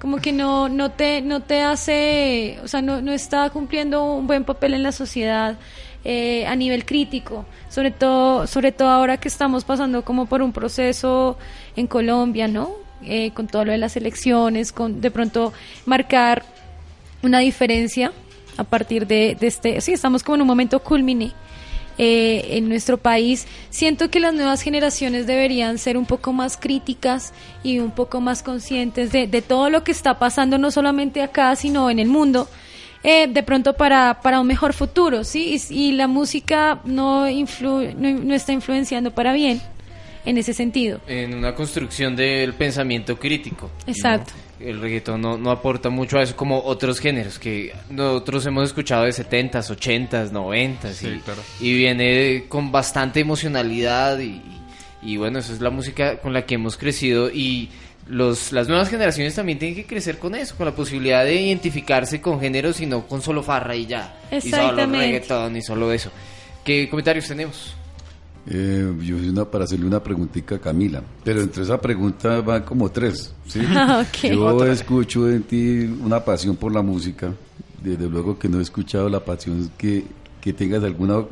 como 0.01 0.18
que 0.18 0.33
no, 0.33 0.68
no 0.68 0.91
te, 0.91 1.23
no 1.23 1.41
te 1.41 1.62
hace, 1.62 2.59
o 2.62 2.68
sea, 2.68 2.83
no, 2.83 3.01
no 3.01 3.12
está 3.12 3.49
cumpliendo 3.51 4.05
un 4.05 4.27
buen 4.27 4.45
papel 4.45 4.75
en 4.75 4.83
la 4.83 4.93
sociedad 4.93 5.57
eh, 6.05 6.47
a 6.47 6.57
nivel 6.57 6.85
crítico, 6.85 7.47
sobre 7.68 7.93
todo, 7.93 8.47
sobre 8.47 8.73
todo 8.73 8.89
ahora 8.89 9.18
que 9.18 9.29
estamos 9.29 9.64
pasando 9.64 10.05
como 10.05 10.27
por 10.27 10.43
un 10.43 10.53
proceso 10.53 11.39
en 11.77 11.87
Colombia, 11.87 12.49
¿no? 12.49 12.70
Eh, 13.05 13.31
con 13.33 13.47
todo 13.47 13.64
lo 13.64 13.73
de 13.73 13.79
las 13.79 13.97
elecciones, 13.97 14.73
con 14.73 15.01
de 15.01 15.11
pronto 15.11 15.53
marcar 15.87 16.45
una 17.23 17.39
diferencia 17.39 18.12
a 18.57 18.64
partir 18.64 19.07
de, 19.07 19.37
de 19.39 19.47
este, 19.47 19.81
sí, 19.81 19.93
estamos 19.93 20.23
como 20.23 20.37
en 20.37 20.43
un 20.43 20.49
momento 20.49 20.81
culmine 20.81 21.33
eh, 21.99 22.57
en 22.57 22.68
nuestro 22.68 22.97
país. 22.99 23.47
Siento 23.70 24.11
que 24.11 24.20
las 24.20 24.34
nuevas 24.34 24.62
generaciones 24.62 25.26
deberían 25.26 25.78
ser 25.78 25.97
un 25.97 26.07
poco 26.07 26.32
más 26.32 26.57
críticas 26.57 27.32
y 27.62 27.78
un 27.78 27.90
poco 27.90 28.20
más 28.20 28.43
conscientes 28.43 29.12
de, 29.12 29.26
de 29.26 29.43
todo 29.43 29.70
lo 29.70 29.84
que 29.84 29.93
está 29.93 30.18
pasando, 30.18 30.59
no 30.59 30.70
solamente 30.70 31.22
acá, 31.22 31.55
sino 31.57 31.90
en 31.90 31.99
el 31.99 32.09
mundo. 32.09 32.49
eh, 33.05 33.26
de 33.26 33.43
pronto 33.43 33.72
para, 33.74 34.20
para 34.22 34.40
un 34.40 34.47
mejor 34.47 34.72
futuro, 34.74 35.24
¿sí? 35.24 35.59
Y, 35.70 35.74
y 35.88 35.93
la 35.93 36.07
música 36.07 36.80
no, 36.84 37.28
influ- 37.28 37.95
no, 37.97 38.11
no 38.24 38.32
está 38.34 38.53
influenciando 38.53 39.11
para 39.11 39.32
bien 39.32 39.61
en 40.24 40.38
ese 40.38 40.55
sentido. 40.55 41.01
En 41.09 41.34
una 41.34 41.53
construcción 41.53 42.14
del 42.14 42.55
pensamiento 42.55 43.18
crítico. 43.18 43.70
¿no? 43.88 43.93
El 44.65 44.81
reggaetón 44.81 45.21
no, 45.21 45.37
no 45.39 45.51
aporta 45.51 45.91
mucho 45.91 46.19
a 46.19 46.23
eso 46.23 46.37
como 46.37 46.63
otros 46.63 47.01
géneros 47.01 47.39
que 47.39 47.75
nosotros 47.91 48.47
hemos 48.47 48.65
escuchado 48.65 49.05
de 49.05 49.11
70s, 49.11 49.77
80s, 49.77 50.31
90s 50.31 50.93
Sí, 50.93 51.09
y, 51.09 51.19
claro. 51.21 51.41
y 51.61 51.75
viene 51.77 52.45
con 52.49 52.71
bastante 52.71 53.21
emocionalidad 53.21 54.19
y, 54.21 54.41
y 55.03 55.17
bueno, 55.17 55.41
eso 55.41 55.53
es 55.53 55.61
la 55.61 55.71
música 55.71 56.19
con 56.19 56.33
la 56.33 56.47
que 56.47 56.55
hemos 56.55 56.77
crecido 56.77 57.29
y 57.31 57.71
los, 58.07 58.53
las 58.53 58.69
nuevas 58.69 58.89
generaciones 58.89 59.35
también 59.35 59.59
tienen 59.59 59.77
que 59.77 59.87
crecer 59.87 60.19
con 60.19 60.35
eso, 60.35 60.57
con 60.57 60.67
la 60.67 60.73
posibilidad 60.75 61.25
de 61.25 61.41
identificarse 61.41 62.21
con 62.21 62.41
géneros 62.41 62.81
y 62.81 62.87
no 62.87 63.07
con 63.07 63.23
solo 63.23 63.43
farra 63.43 63.75
y 63.77 63.87
ya. 63.87 64.15
Y 64.31 64.41
solo 64.43 64.57
Exactamente. 64.63 65.07
reggaetón 65.07 65.57
y 65.57 65.63
solo 65.63 65.93
eso. 65.93 66.11
¿Qué 66.65 66.89
comentarios 66.89 67.27
tenemos? 67.29 67.75
Eh, 68.45 68.93
yo 69.03 69.16
una, 69.16 69.45
para 69.45 69.64
hacerle 69.64 69.86
una 69.86 70.03
preguntita 70.03 70.57
a 70.57 70.59
Camila, 70.59 71.01
pero 71.22 71.40
entre 71.43 71.62
esa 71.62 71.80
pregunta 71.80 72.40
van 72.40 72.62
como 72.62 72.90
tres, 72.90 73.32
¿sí? 73.47 73.61
Ah. 73.74 74.05
Yo 74.22 74.64
escucho 74.66 75.30
en 75.30 75.45
ti 75.45 75.82
una 76.05 76.24
pasión 76.24 76.57
por 76.57 76.72
la 76.72 76.82
música, 76.82 77.32
desde 77.82 78.09
luego 78.09 78.36
que 78.38 78.49
no 78.49 78.59
he 78.59 78.62
escuchado 78.62 79.09
la 79.09 79.24
pasión 79.24 79.70
que, 79.78 80.05
que 80.40 80.53
tengas 80.53 80.80
de 80.80 80.88
alguna, 80.88 81.22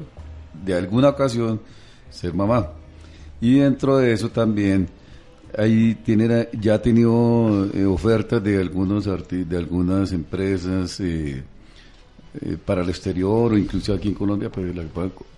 de 0.64 0.74
alguna 0.74 1.08
ocasión 1.08 1.60
ser 2.10 2.32
mamá. 2.32 2.68
Y 3.40 3.58
dentro 3.58 3.96
de 3.98 4.12
eso 4.12 4.28
también, 4.28 4.86
ahí 5.58 5.96
tiene, 6.04 6.48
ya 6.60 6.74
ha 6.74 6.82
tenido 6.82 7.68
eh, 7.74 7.84
ofertas 7.86 8.40
de 8.44 8.60
algunos 8.60 9.08
arti- 9.08 9.44
de 9.44 9.56
algunas 9.56 10.12
empresas 10.12 11.00
eh, 11.00 11.42
eh, 12.42 12.56
para 12.64 12.82
el 12.82 12.88
exterior 12.88 13.52
o 13.52 13.58
incluso 13.58 13.92
aquí 13.94 14.08
en 14.08 14.14
Colombia 14.14 14.50
que 14.50 14.60
la- 14.60 14.84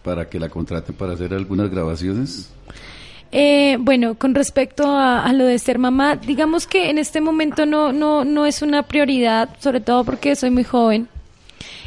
para 0.02 0.28
que 0.28 0.38
la 0.40 0.48
contraten 0.48 0.94
para 0.94 1.12
hacer 1.14 1.32
algunas 1.34 1.70
grabaciones. 1.70 2.50
Eh, 3.34 3.78
bueno, 3.80 4.14
con 4.16 4.34
respecto 4.34 4.86
a, 4.86 5.24
a 5.24 5.32
lo 5.32 5.46
de 5.46 5.58
ser 5.58 5.78
mamá, 5.78 6.16
digamos 6.16 6.66
que 6.66 6.90
en 6.90 6.98
este 6.98 7.20
momento 7.22 7.64
no, 7.64 7.90
no, 7.92 8.24
no 8.24 8.44
es 8.44 8.60
una 8.60 8.82
prioridad, 8.82 9.48
sobre 9.58 9.80
todo 9.80 10.04
porque 10.04 10.36
soy 10.36 10.50
muy 10.50 10.64
joven. 10.64 11.08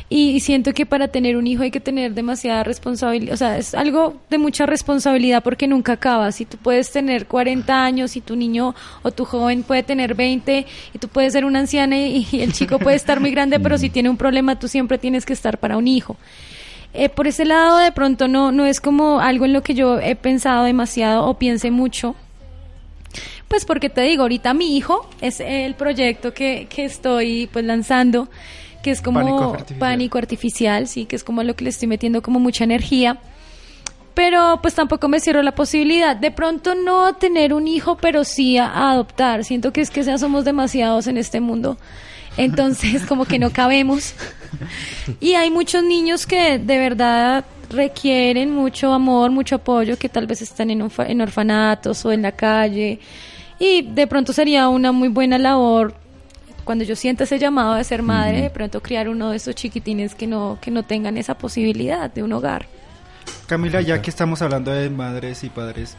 Y 0.07 0.39
siento 0.41 0.73
que 0.73 0.85
para 0.85 1.07
tener 1.07 1.35
un 1.35 1.47
hijo 1.47 1.63
hay 1.63 1.71
que 1.71 1.79
tener 1.79 2.13
demasiada 2.13 2.63
responsabilidad, 2.63 3.33
o 3.33 3.37
sea, 3.37 3.57
es 3.57 3.73
algo 3.73 4.21
de 4.29 4.37
mucha 4.37 4.67
responsabilidad 4.67 5.41
porque 5.43 5.67
nunca 5.67 5.93
acaba. 5.93 6.31
Si 6.31 6.45
tú 6.45 6.57
puedes 6.57 6.91
tener 6.91 7.25
40 7.25 7.83
años 7.83 8.15
y 8.15 8.21
tu 8.21 8.35
niño 8.35 8.75
o 9.01 9.11
tu 9.11 9.25
joven 9.25 9.63
puede 9.63 9.81
tener 9.81 10.13
20 10.13 10.65
y 10.93 10.99
tú 10.99 11.07
puedes 11.07 11.33
ser 11.33 11.43
una 11.43 11.59
anciana 11.59 11.97
y, 11.97 12.27
y 12.31 12.41
el 12.41 12.53
chico 12.53 12.77
puede 12.77 12.97
estar 12.97 13.19
muy 13.19 13.31
grande, 13.31 13.59
pero 13.59 13.77
si 13.79 13.89
tiene 13.89 14.09
un 14.09 14.17
problema 14.17 14.59
tú 14.59 14.67
siempre 14.67 14.99
tienes 14.99 15.25
que 15.25 15.33
estar 15.33 15.57
para 15.57 15.75
un 15.75 15.87
hijo. 15.87 16.17
Eh, 16.97 17.09
por 17.09 17.27
ese 17.27 17.43
lado, 17.43 17.77
de 17.79 17.91
pronto 17.91 18.29
no, 18.29 18.53
no 18.53 18.65
es 18.65 18.79
como 18.79 19.19
algo 19.19 19.43
en 19.43 19.51
lo 19.51 19.63
que 19.63 19.73
yo 19.73 19.99
he 19.99 20.15
pensado 20.15 20.63
demasiado 20.63 21.25
o 21.25 21.33
piense 21.37 21.69
mucho. 21.69 22.15
Pues 23.49 23.65
porque 23.65 23.89
te 23.89 24.01
digo, 24.01 24.23
ahorita 24.23 24.53
mi 24.53 24.77
hijo 24.77 25.09
es 25.19 25.41
el 25.41 25.75
proyecto 25.75 26.33
que, 26.33 26.67
que 26.69 26.85
estoy 26.85 27.49
pues 27.51 27.65
lanzando, 27.65 28.29
que 28.85 28.91
es 28.91 29.01
como 29.01 29.19
Pánico 29.19 29.43
artificial. 29.53 29.79
pánico 29.79 30.17
artificial, 30.19 30.87
sí, 30.87 31.05
que 31.05 31.15
es 31.15 31.23
como 31.23 31.41
lo 31.41 31.55
que 31.55 31.63
le 31.63 31.71
estoy 31.71 31.87
metiendo 31.87 32.21
como 32.21 32.39
mucha 32.39 32.63
energía. 32.63 33.17
Pero 34.13 34.59
pues 34.61 34.75
tampoco 34.75 35.07
me 35.07 35.19
cierro 35.19 35.41
la 35.41 35.55
posibilidad. 35.55 36.15
De 36.15 36.29
pronto 36.29 36.75
no 36.75 37.15
tener 37.15 37.51
un 37.51 37.67
hijo, 37.67 37.97
pero 37.97 38.23
sí 38.23 38.57
a, 38.59 38.91
adoptar. 38.91 39.43
Siento 39.43 39.73
que 39.73 39.81
es 39.81 39.89
que 39.89 40.03
ya 40.03 40.19
somos 40.19 40.45
demasiados 40.45 41.07
en 41.07 41.17
este 41.17 41.39
mundo. 41.41 41.77
Entonces 42.37 43.05
como 43.07 43.25
que 43.25 43.39
no 43.39 43.49
cabemos. 43.51 44.13
Y 45.19 45.33
hay 45.33 45.49
muchos 45.49 45.83
niños 45.83 46.27
que 46.27 46.59
de 46.59 46.77
verdad 46.77 47.43
requieren 47.71 48.53
mucho 48.53 48.93
amor, 48.93 49.31
mucho 49.31 49.55
apoyo, 49.55 49.97
que 49.97 50.09
tal 50.09 50.27
vez 50.27 50.43
están 50.43 50.69
en, 50.69 50.81
orfa- 50.81 51.09
en 51.09 51.21
orfanatos 51.21 52.05
o 52.05 52.11
en 52.11 52.21
la 52.21 52.33
calle. 52.33 52.99
Y 53.57 53.81
de 53.81 54.05
pronto 54.05 54.31
sería 54.31 54.69
una 54.69 54.91
muy 54.91 55.07
buena 55.09 55.37
labor, 55.39 55.95
cuando 56.65 56.83
yo 56.83 56.95
sienta 56.95 57.23
ese 57.23 57.39
llamado 57.39 57.75
de 57.75 57.83
ser 57.83 58.01
madre, 58.01 58.41
de 58.41 58.49
pronto 58.49 58.81
criar 58.81 59.07
uno 59.07 59.29
de 59.29 59.37
esos 59.37 59.55
chiquitines 59.55 60.15
que 60.15 60.27
no, 60.27 60.57
que 60.59 60.71
no 60.71 60.83
tengan 60.83 61.17
esa 61.17 61.37
posibilidad 61.37 62.11
de 62.11 62.23
un 62.23 62.33
hogar. 62.33 62.65
Camila, 63.47 63.81
ya 63.81 64.01
que 64.01 64.09
estamos 64.09 64.41
hablando 64.41 64.71
de 64.71 64.89
madres 64.89 65.43
y 65.43 65.49
padres, 65.49 65.95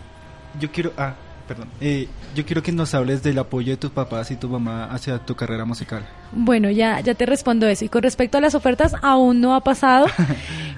yo 0.60 0.70
quiero, 0.70 0.92
ah, 0.98 1.14
perdón, 1.46 1.68
eh, 1.80 2.08
yo 2.34 2.44
quiero 2.44 2.62
que 2.62 2.72
nos 2.72 2.94
hables 2.94 3.22
del 3.22 3.38
apoyo 3.38 3.72
de 3.72 3.76
tus 3.76 3.90
papás 3.90 4.30
y 4.32 4.36
tu 4.36 4.48
mamá 4.48 4.86
hacia 4.86 5.18
tu 5.18 5.36
carrera 5.36 5.64
musical. 5.64 6.04
Bueno, 6.32 6.68
ya, 6.70 7.00
ya 7.00 7.14
te 7.14 7.26
respondo 7.26 7.66
eso. 7.68 7.84
Y 7.84 7.88
con 7.88 8.02
respecto 8.02 8.36
a 8.36 8.40
las 8.40 8.54
ofertas, 8.54 8.94
aún 9.02 9.40
no 9.40 9.54
ha 9.54 9.60
pasado. 9.62 10.06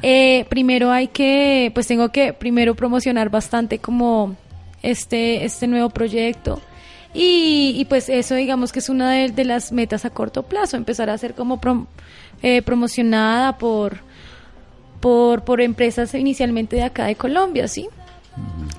Eh, 0.01 0.47
primero 0.49 0.93
hay 0.93 1.09
que, 1.09 1.73
pues 1.75 1.89
tengo 1.89 2.11
que 2.11 2.33
primero 2.33 2.77
promocionar 2.77 3.31
bastante 3.31 3.81
como 3.81 4.37
este, 4.81 5.45
este 5.45 5.67
nuevo 5.67 5.91
proyecto. 5.91 6.61
Y, 7.15 7.75
y 7.77 7.85
pues 7.87 8.09
eso 8.09 8.35
digamos 8.35 8.71
que 8.71 8.81
es 8.81 8.89
una 8.89 9.11
de, 9.13 9.31
de 9.31 9.45
las 9.45 9.73
metas 9.73 10.05
a 10.05 10.11
corto 10.11 10.43
plazo, 10.43 10.77
empezar 10.77 11.09
a 11.11 11.17
ser 11.19 11.35
como 11.35 11.61
prom- 11.61 11.87
eh, 12.43 12.61
promocionada 12.63 13.57
por, 13.59 13.99
por, 15.01 15.43
por 15.45 15.61
empresas 15.61 16.15
inicialmente 16.15 16.77
de 16.77 16.83
acá 16.83 17.07
de 17.07 17.15
Colombia, 17.17 17.67
¿sí? 17.69 17.89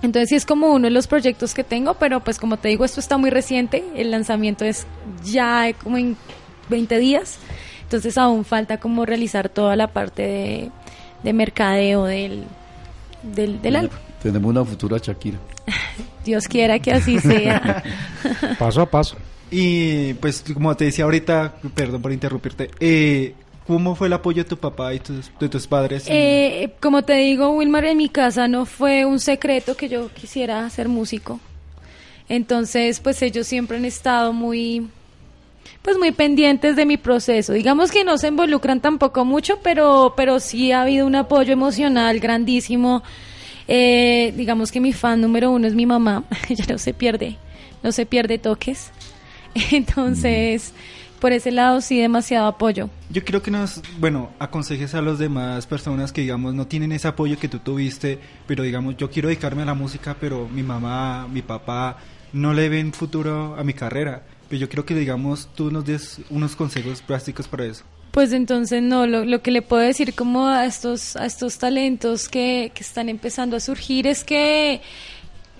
Entonces 0.01 0.29
sí 0.29 0.35
es 0.35 0.45
como 0.45 0.67
uno 0.73 0.85
de 0.85 0.91
los 0.91 1.07
proyectos 1.07 1.53
que 1.53 1.63
tengo, 1.65 1.95
pero 1.95 2.21
pues 2.21 2.39
como 2.39 2.57
te 2.57 2.69
digo, 2.69 2.85
esto 2.85 2.99
está 2.99 3.17
muy 3.17 3.29
reciente, 3.29 3.83
el 3.95 4.11
lanzamiento 4.11 4.63
es 4.63 4.85
ya 5.25 5.73
como 5.83 5.97
en 5.97 6.15
20 6.69 6.97
días, 6.99 7.39
entonces 7.83 8.17
aún 8.17 8.45
falta 8.45 8.77
como 8.77 9.05
realizar 9.05 9.49
toda 9.49 9.75
la 9.75 9.87
parte 9.87 10.21
de, 10.21 10.71
de 11.23 11.33
mercadeo 11.33 12.05
del, 12.05 12.43
del, 13.23 13.61
del 13.61 13.75
álbum. 13.75 13.97
Tenemos 14.21 14.49
una 14.49 14.65
futura 14.65 14.97
Shakira. 14.97 15.39
Dios 16.25 16.47
quiera 16.47 16.79
que 16.79 16.91
así 16.91 17.19
sea. 17.19 17.83
Paso 18.59 18.81
a 18.81 18.89
paso. 18.89 19.17
Y 19.51 20.13
pues 20.15 20.43
como 20.53 20.75
te 20.75 20.85
decía 20.85 21.05
ahorita, 21.05 21.55
perdón 21.73 22.01
por 22.01 22.11
interrumpirte, 22.11 22.69
eh, 22.79 23.33
¿cómo 23.65 23.95
fue 23.95 24.07
el 24.07 24.13
apoyo 24.13 24.43
de 24.43 24.49
tu 24.49 24.57
papá 24.57 24.93
y 24.93 24.99
tus, 24.99 25.31
de 25.39 25.49
tus 25.49 25.65
padres? 25.65 26.05
Eh, 26.07 26.73
como 26.79 27.01
te 27.03 27.13
digo, 27.13 27.49
Wilmar, 27.51 27.85
en 27.85 27.97
mi 27.97 28.09
casa 28.09 28.47
no 28.47 28.65
fue 28.65 29.05
un 29.05 29.19
secreto 29.19 29.75
que 29.75 29.89
yo 29.89 30.09
quisiera 30.13 30.69
ser 30.69 30.87
músico. 30.87 31.39
Entonces, 32.27 32.99
pues 32.99 33.21
ellos 33.23 33.47
siempre 33.47 33.77
han 33.77 33.85
estado 33.85 34.33
muy, 34.33 34.87
pues 35.81 35.97
muy 35.97 36.11
pendientes 36.11 36.75
de 36.75 36.85
mi 36.85 36.97
proceso. 36.97 37.53
Digamos 37.53 37.91
que 37.91 38.03
no 38.03 38.19
se 38.19 38.27
involucran 38.27 38.81
tampoco 38.81 39.25
mucho, 39.25 39.59
pero, 39.63 40.13
pero 40.15 40.39
sí 40.39 40.71
ha 40.71 40.83
habido 40.83 41.07
un 41.07 41.15
apoyo 41.15 41.53
emocional 41.53 42.19
grandísimo. 42.19 43.01
Eh, 43.71 44.33
digamos 44.35 44.71
que 44.71 44.81
mi 44.81 44.93
fan 44.93 45.21
número 45.21 45.51
uno 45.51 45.67
es 45.67 45.75
mi 45.75 45.85
mamá. 45.85 46.23
Ella 46.49 46.65
no 46.67 46.79
se 46.79 46.95
pierde, 46.95 47.37
no 47.83 47.91
se 47.91 48.07
pierde 48.07 48.39
toques. 48.39 48.89
Entonces, 49.71 50.73
por 51.19 51.33
ese 51.33 51.51
lado 51.51 51.79
sí 51.79 51.99
demasiado 51.99 52.47
apoyo. 52.47 52.89
Yo 53.11 53.23
quiero 53.23 53.43
que 53.43 53.51
nos, 53.51 53.81
bueno, 53.99 54.31
aconsejes 54.39 54.95
a 54.95 55.03
las 55.03 55.19
demás 55.19 55.67
personas 55.67 56.11
que, 56.11 56.21
digamos, 56.21 56.55
no 56.55 56.65
tienen 56.65 56.91
ese 56.91 57.07
apoyo 57.07 57.37
que 57.37 57.47
tú 57.47 57.59
tuviste, 57.59 58.17
pero, 58.47 58.63
digamos, 58.63 58.97
yo 58.97 59.11
quiero 59.11 59.27
dedicarme 59.27 59.61
a 59.61 59.65
la 59.65 59.75
música, 59.75 60.15
pero 60.19 60.49
mi 60.49 60.63
mamá, 60.63 61.27
mi 61.31 61.43
papá 61.43 61.97
no 62.33 62.53
le 62.53 62.69
ven 62.69 62.91
futuro 62.91 63.55
a 63.55 63.63
mi 63.63 63.73
carrera. 63.73 64.23
Pero 64.49 64.61
yo 64.61 64.67
quiero 64.67 64.83
que, 64.83 64.95
digamos, 64.95 65.47
tú 65.53 65.69
nos 65.69 65.85
des 65.85 66.21
unos 66.31 66.55
consejos 66.55 67.03
prácticos 67.03 67.47
para 67.47 67.65
eso. 67.65 67.83
Pues 68.11 68.33
entonces 68.33 68.81
no, 68.81 69.05
lo, 69.05 69.23
lo 69.23 69.41
que 69.41 69.51
le 69.51 69.61
puedo 69.61 69.83
decir 69.83 70.15
como 70.15 70.47
a 70.47 70.65
estos, 70.65 71.15
a 71.15 71.25
estos 71.25 71.59
talentos 71.59 72.27
que, 72.27 72.71
que 72.73 72.81
están 72.81 73.07
empezando 73.07 73.55
a 73.55 73.59
surgir 73.59 74.07
es 74.07 74.23
que 74.23 74.81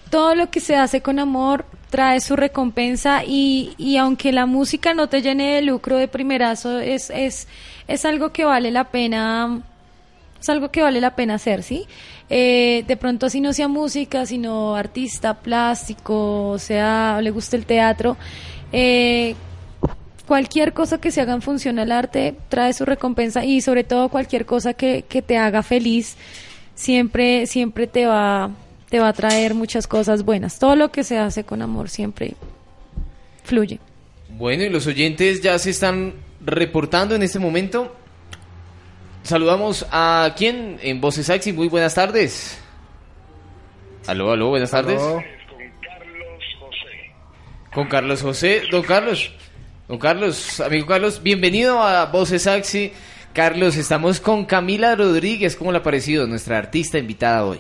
todo 0.10 0.34
lo 0.36 0.50
que 0.50 0.60
se 0.60 0.76
hace 0.76 1.02
con 1.02 1.20
amor 1.20 1.66
trae 1.89 2.20
su 2.22 2.36
recompensa 2.36 3.24
y, 3.26 3.74
y 3.78 3.97
aunque 3.97 4.32
la 4.32 4.45
música 4.45 4.93
no 4.93 5.08
te 5.08 5.22
llene 5.22 5.56
de 5.56 5.62
lucro 5.62 5.97
de 5.97 6.08
primerazo, 6.08 6.80
es, 6.80 7.10
es, 7.10 7.47
es 7.88 8.06
algo 8.06 8.32
que 8.32 8.45
vale 8.45 8.72
la 8.72 8.86
pena, 8.86 9.62
es 10.39 10.50
algo 10.50 10.70
que 10.70 10.82
vale 10.82 11.02
la 11.02 11.16
pena 11.16 11.36
hacer, 11.36 11.64
¿sí? 11.64 11.86
Eh, 12.30 12.84
de 12.88 12.97
pronto 12.97 13.26
así 13.26 13.41
no 13.41 13.54
sea 13.54 13.68
música, 13.68 14.26
sino 14.26 14.76
artista, 14.76 15.34
plástico, 15.34 16.50
o 16.50 16.60
sea, 16.60 17.20
le 17.22 17.32
gusta 17.32 17.56
el 17.56 17.66
teatro, 17.66 18.18
eh, 18.72 19.36
cualquier 20.30 20.73
cosa 20.73 21.01
que 21.01 21.09
se 21.09 21.21
haga 21.21 21.34
en 21.34 21.41
función 21.41 21.80
al 21.80 21.91
arte 21.91 22.36
trae 22.49 22.71
su 22.73 22.86
recompensa 22.86 23.43
y 23.43 23.61
sobre 23.61 23.84
todo 23.84 24.09
cualquier 24.09 24.45
cosa 24.45 24.75
que, 24.75 25.03
que 25.09 25.23
te 25.23 25.38
haga 25.38 25.63
feliz 25.63 26.17
siempre 26.75 27.47
siempre 27.47 27.88
te 27.88 28.05
va 28.05 28.51
te 28.91 28.99
va 28.99 29.07
a 29.07 29.13
traer 29.13 29.55
muchas 29.55 29.88
cosas 29.88 30.23
buenas 30.23 30.59
todo 30.59 30.75
lo 30.75 30.91
que 30.91 31.03
se 31.03 31.17
hace 31.17 31.43
con 31.43 31.63
amor 31.63 31.89
siempre 31.89 32.36
fluye 33.43 33.80
Bueno, 34.38 34.63
y 34.63 34.69
los 34.69 34.86
oyentes 34.86 35.41
ya 35.41 35.57
se 35.57 35.71
están 35.71 36.13
reportando 36.45 37.15
en 37.15 37.23
este 37.23 37.39
momento. 37.39 37.95
Saludamos 39.23 39.86
a 39.91 40.34
quién 40.38 40.80
en 40.82 41.01
Voces 41.01 41.30
Axi. 41.30 41.51
Muy 41.51 41.67
buenas 41.67 41.95
tardes. 41.95 42.61
Aló, 44.07 44.32
aló, 44.32 44.49
buenas 44.49 44.71
tardes. 44.71 45.01
Con 47.73 47.88
Carlos 47.88 48.21
José. 48.21 48.63
Don 48.71 48.84
Carlos. 48.84 49.32
Don 49.90 49.98
Carlos, 49.98 50.62
amigo 50.62 50.86
Carlos, 50.86 51.24
bienvenido 51.24 51.82
a 51.82 52.06
Voces 52.06 52.46
Axi. 52.46 52.94
Carlos, 53.34 53.76
estamos 53.76 54.20
con 54.20 54.46
Camila 54.46 54.96
Rodríguez. 54.96 55.56
¿Cómo 55.56 55.72
le 55.72 55.80
ha 55.80 55.82
parecido 55.82 56.28
nuestra 56.28 56.60
artista 56.60 57.00
invitada 57.00 57.44
hoy? 57.44 57.58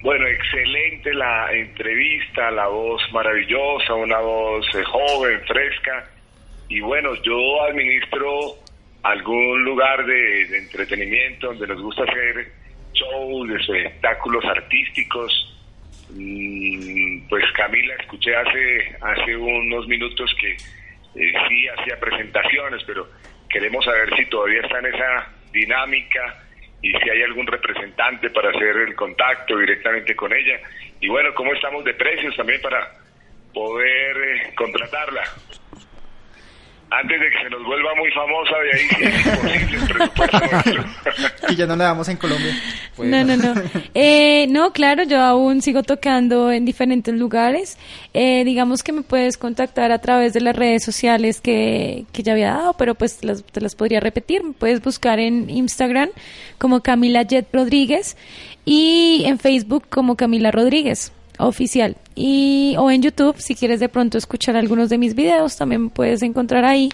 Bueno, 0.00 0.26
excelente 0.28 1.12
la 1.12 1.52
entrevista, 1.52 2.50
la 2.52 2.68
voz 2.68 3.02
maravillosa, 3.12 3.92
una 3.92 4.18
voz 4.18 4.66
eh, 4.74 4.82
joven, 4.84 5.38
fresca. 5.46 6.08
Y 6.70 6.80
bueno, 6.80 7.10
yo 7.22 7.62
administro 7.64 8.54
algún 9.02 9.62
lugar 9.62 10.06
de, 10.06 10.56
entretenimiento 10.56 11.48
donde 11.48 11.66
nos 11.66 11.82
gusta 11.82 12.04
hacer 12.04 12.50
shows, 12.94 13.50
espectáculos 13.60 14.42
artísticos. 14.46 15.54
Mm, 16.14 17.28
Pues 17.28 17.44
Camila, 17.52 17.94
escuché 18.00 18.34
hace 18.34 19.36
unos 19.36 19.86
minutos 19.86 20.34
que 20.40 20.56
eh, 21.16 21.32
sí 21.48 21.68
hacía 21.68 21.98
presentaciones, 21.98 22.82
pero 22.84 23.08
queremos 23.48 23.84
saber 23.84 24.14
si 24.16 24.26
todavía 24.26 24.60
está 24.60 24.78
en 24.78 24.86
esa 24.86 25.32
dinámica 25.52 26.42
y 26.82 26.92
si 26.92 27.10
hay 27.10 27.22
algún 27.22 27.46
representante 27.46 28.30
para 28.30 28.50
hacer 28.50 28.76
el 28.76 28.94
contacto 28.94 29.56
directamente 29.58 30.14
con 30.14 30.32
ella. 30.32 30.60
Y 31.00 31.08
bueno, 31.08 31.34
cómo 31.34 31.52
estamos 31.54 31.84
de 31.84 31.94
precios 31.94 32.36
también 32.36 32.60
para 32.60 32.92
poder 33.52 34.16
eh, 34.16 34.54
contratarla. 34.54 35.22
Antes 36.88 37.18
de 37.20 37.26
que 37.30 37.42
se 37.42 37.50
nos 37.50 37.64
vuelva 37.64 37.90
muy 37.96 38.10
famosa, 38.12 38.54
de 38.62 38.72
ahí 38.72 39.10
es 39.10 39.26
imposible 39.26 40.70
el. 40.76 40.84
Y 41.52 41.56
ya 41.56 41.66
no 41.66 41.74
la 41.76 41.84
damos 41.84 42.08
en 42.08 42.16
Colombia. 42.16 42.54
no 42.98 43.24
no 43.24 43.36
no. 43.36 43.54
Eh, 43.94 44.46
no 44.48 44.72
claro 44.72 45.02
yo 45.02 45.20
aún 45.20 45.62
sigo 45.62 45.82
tocando 45.82 46.52
en 46.52 46.64
diferentes 46.64 47.12
lugares. 47.14 47.76
Eh, 48.14 48.44
digamos 48.44 48.84
que 48.84 48.92
me 48.92 49.02
puedes 49.02 49.36
contactar 49.36 49.90
a 49.90 49.98
través 50.00 50.32
de 50.32 50.40
las 50.40 50.54
redes 50.54 50.84
sociales 50.84 51.40
que, 51.40 52.04
que 52.12 52.22
ya 52.22 52.32
había 52.32 52.52
dado 52.54 52.74
pero 52.74 52.94
pues 52.94 53.24
las- 53.24 53.42
te 53.44 53.60
las 53.60 53.74
podría 53.74 53.98
repetir. 53.98 54.44
Me 54.44 54.52
puedes 54.52 54.80
buscar 54.80 55.18
en 55.18 55.50
Instagram 55.50 56.10
como 56.58 56.82
Camila 56.82 57.22
Jet 57.24 57.48
Rodríguez 57.52 58.16
y 58.64 59.24
en 59.26 59.38
Facebook 59.40 59.84
como 59.88 60.16
Camila 60.16 60.52
Rodríguez 60.52 61.12
oficial 61.38 61.96
y 62.18 62.74
o 62.78 62.90
en 62.90 63.02
YouTube 63.02 63.36
si 63.38 63.54
quieres 63.54 63.78
de 63.78 63.88
pronto 63.90 64.16
escuchar 64.18 64.56
algunos 64.56 64.88
de 64.88 64.96
mis 64.98 65.14
videos 65.14 65.56
también 65.56 65.90
puedes 65.90 66.22
encontrar 66.22 66.64
ahí 66.64 66.88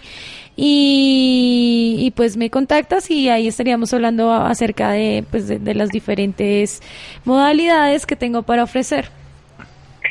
y, 0.57 1.95
y, 1.99 2.11
pues 2.11 2.37
me 2.37 2.49
contactas 2.51 3.09
y 3.09 3.29
ahí 3.29 3.47
estaríamos 3.47 3.91
hablando 3.93 4.31
acerca 4.31 4.91
de 4.91 5.23
pues 5.31 5.47
de, 5.47 5.57
de 5.59 5.73
las 5.73 5.89
diferentes 5.89 6.81
modalidades 7.25 8.05
que 8.05 8.15
tengo 8.15 8.43
para 8.43 8.63
ofrecer 8.63 9.07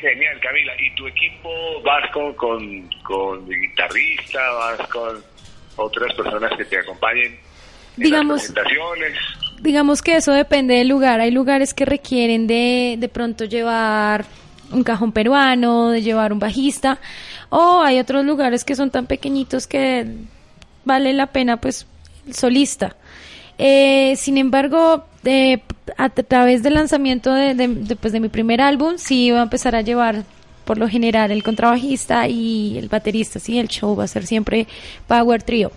Genial, 0.00 0.40
Camila. 0.40 0.72
¿Y 0.80 0.92
tu 0.96 1.06
equipo 1.06 1.48
vas 1.84 2.10
con, 2.12 2.34
con, 2.34 2.90
con 3.04 3.48
guitarrista, 3.48 4.40
vas 4.54 4.88
con 4.88 5.22
otras 5.76 6.12
personas 6.14 6.50
que 6.58 6.64
te 6.64 6.78
acompañen 6.78 7.26
en 7.26 8.02
Digamos- 8.02 8.42
las 8.42 8.52
presentaciones? 8.52 9.18
digamos 9.60 10.02
que 10.02 10.16
eso 10.16 10.32
depende 10.32 10.74
del 10.74 10.88
lugar. 10.88 11.20
Hay 11.20 11.30
lugares 11.30 11.72
que 11.72 11.84
requieren 11.84 12.48
de 12.48 12.96
de 12.98 13.08
pronto 13.08 13.44
llevar 13.44 14.24
un 14.72 14.82
cajón 14.84 15.12
peruano, 15.12 15.90
de 15.90 16.02
llevar 16.02 16.32
un 16.32 16.38
bajista, 16.38 16.98
o 17.50 17.80
hay 17.82 17.98
otros 17.98 18.24
lugares 18.24 18.64
que 18.64 18.74
son 18.74 18.90
tan 18.90 19.06
pequeñitos 19.06 19.66
que 19.66 20.06
vale 20.84 21.12
la 21.12 21.26
pena 21.28 21.58
pues 21.58 21.86
el 22.26 22.34
solista. 22.34 22.96
Eh, 23.58 24.14
sin 24.16 24.38
embargo, 24.38 25.04
eh, 25.24 25.58
a 25.98 26.08
través 26.08 26.62
del 26.62 26.74
lanzamiento 26.74 27.32
de, 27.32 27.54
de- 27.54 27.96
pues, 27.96 28.12
de 28.12 28.20
mi 28.20 28.28
primer 28.28 28.60
álbum, 28.60 28.94
sí 28.96 29.26
iba 29.26 29.40
a 29.40 29.42
empezar 29.44 29.76
a 29.76 29.82
llevar 29.82 30.24
por 30.64 30.78
lo 30.78 30.88
general 30.88 31.30
el 31.30 31.42
contrabajista 31.42 32.28
y 32.28 32.78
el 32.78 32.88
baterista, 32.88 33.38
sí, 33.38 33.58
el 33.58 33.68
show 33.68 33.94
va 33.96 34.04
a 34.04 34.08
ser 34.08 34.26
siempre 34.26 34.66
Power 35.06 35.42
Trio. 35.42 35.70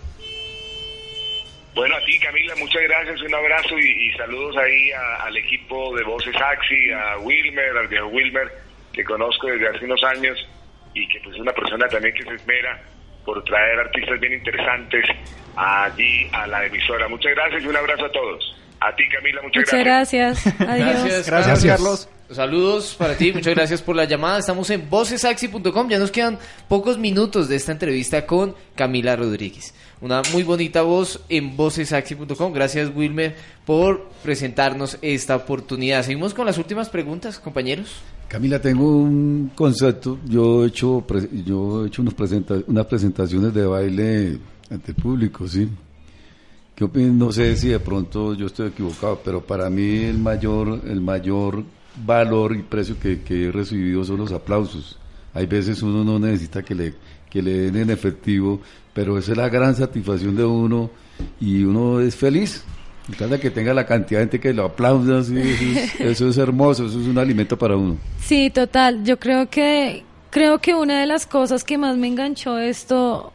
Bueno, 1.74 1.94
a 1.94 2.00
ti, 2.06 2.18
Camila, 2.20 2.54
muchas 2.58 2.82
gracias, 2.84 3.20
un 3.20 3.34
abrazo 3.34 3.78
y, 3.78 4.10
saludos 4.16 4.56
ahí 4.56 4.90
al 5.26 5.36
equipo 5.36 5.94
de 5.94 6.04
Voces 6.04 6.34
Axi, 6.36 6.90
a 6.90 7.18
Wilmer, 7.18 7.76
al 7.76 7.88
viejo 7.88 8.06
Wilmer, 8.06 8.50
que 8.96 9.04
conozco 9.04 9.46
desde 9.46 9.68
hace 9.68 9.84
unos 9.84 10.02
años 10.04 10.48
y 10.94 11.06
que 11.08 11.20
pues 11.22 11.36
es 11.36 11.40
una 11.42 11.52
persona 11.52 11.86
también 11.88 12.14
que 12.14 12.24
se 12.24 12.34
esmera 12.34 12.80
por 13.24 13.44
traer 13.44 13.78
artistas 13.78 14.18
bien 14.18 14.32
interesantes 14.32 15.04
allí 15.54 16.28
a 16.32 16.46
la 16.46 16.64
emisora. 16.64 17.06
Muchas 17.08 17.32
gracias 17.34 17.62
y 17.62 17.66
un 17.66 17.76
abrazo 17.76 18.06
a 18.06 18.12
todos. 18.12 18.56
A 18.80 18.94
ti, 18.94 19.04
Camila, 19.08 19.42
muchas, 19.42 19.62
Muchas 19.62 19.80
gracias. 19.80 20.46
Adiós. 20.60 20.88
Gracias, 20.88 21.26
Gracias, 21.30 21.64
Carlos. 21.64 22.08
Saludos 22.30 22.96
para 22.98 23.16
ti, 23.16 23.32
muchas 23.32 23.54
gracias 23.54 23.82
por 23.82 23.94
la 23.94 24.04
llamada. 24.04 24.38
Estamos 24.38 24.68
en 24.70 24.90
vocesaxi.com. 24.90 25.88
Ya 25.88 25.98
nos 25.98 26.10
quedan 26.10 26.38
pocos 26.68 26.98
minutos 26.98 27.48
de 27.48 27.56
esta 27.56 27.72
entrevista 27.72 28.26
con 28.26 28.56
Camila 28.74 29.14
Rodríguez. 29.14 29.74
Una 30.00 30.20
muy 30.32 30.42
bonita 30.42 30.82
voz 30.82 31.20
en 31.28 31.56
vocesaxi.com. 31.56 32.52
Gracias, 32.52 32.92
Wilmer, 32.94 33.34
por 33.64 34.10
presentarnos 34.22 34.98
esta 35.00 35.36
oportunidad. 35.36 36.02
Seguimos 36.02 36.34
con 36.34 36.44
las 36.44 36.58
últimas 36.58 36.90
preguntas, 36.90 37.38
compañeros. 37.38 38.02
Camila, 38.28 38.60
tengo 38.60 38.98
un 38.98 39.52
concepto. 39.54 40.18
Yo 40.26 40.64
he 40.64 40.68
hecho, 40.68 41.02
yo 41.44 41.84
he 41.84 41.88
hecho 41.88 42.02
unos 42.02 42.12
presenta 42.12 42.56
unas 42.66 42.86
presentaciones 42.86 43.54
de 43.54 43.64
baile 43.64 44.38
ante 44.70 44.90
el 44.90 44.96
público, 44.96 45.48
¿sí? 45.48 45.66
¿Qué 46.74 46.84
opinas? 46.84 47.14
No 47.14 47.32
sé 47.32 47.56
si 47.56 47.68
de 47.68 47.80
pronto 47.80 48.34
yo 48.34 48.46
estoy 48.46 48.68
equivocado, 48.68 49.20
pero 49.24 49.40
para 49.40 49.70
mí 49.70 50.04
el 50.04 50.18
mayor, 50.18 50.82
el 50.86 51.00
mayor 51.00 51.64
valor 52.04 52.54
y 52.54 52.62
precio 52.62 53.00
que, 53.00 53.22
que, 53.22 53.46
he 53.46 53.52
recibido 53.52 54.04
son 54.04 54.18
los 54.18 54.32
aplausos. 54.32 54.98
Hay 55.32 55.46
veces 55.46 55.82
uno 55.82 56.04
no 56.04 56.18
necesita 56.18 56.62
que 56.62 56.74
le, 56.74 56.94
que 57.30 57.42
le 57.42 57.70
den 57.70 57.76
en 57.76 57.90
efectivo, 57.90 58.60
pero 58.92 59.18
esa 59.18 59.32
es 59.32 59.38
la 59.38 59.48
gran 59.48 59.74
satisfacción 59.74 60.36
de 60.36 60.44
uno 60.44 60.90
y 61.40 61.64
uno 61.64 62.00
es 62.00 62.16
feliz. 62.16 62.64
de 63.08 63.40
que 63.40 63.50
tenga 63.50 63.74
la 63.74 63.86
cantidad 63.86 64.20
de 64.20 64.24
gente 64.24 64.40
que 64.40 64.52
lo 64.52 64.64
aplauda, 64.64 65.20
eso, 65.20 65.36
es, 65.36 65.94
eso 66.00 66.28
es 66.28 66.38
hermoso, 66.38 66.86
eso 66.86 67.00
es 67.00 67.06
un 67.06 67.18
alimento 67.18 67.58
para 67.58 67.76
uno. 67.76 67.96
Sí, 68.20 68.50
total. 68.50 69.04
Yo 69.04 69.18
creo 69.18 69.48
que 69.48 70.04
creo 70.30 70.58
que 70.58 70.74
una 70.74 71.00
de 71.00 71.06
las 71.06 71.26
cosas 71.26 71.64
que 71.64 71.78
más 71.78 71.96
me 71.96 72.08
enganchó 72.08 72.58
esto 72.58 73.32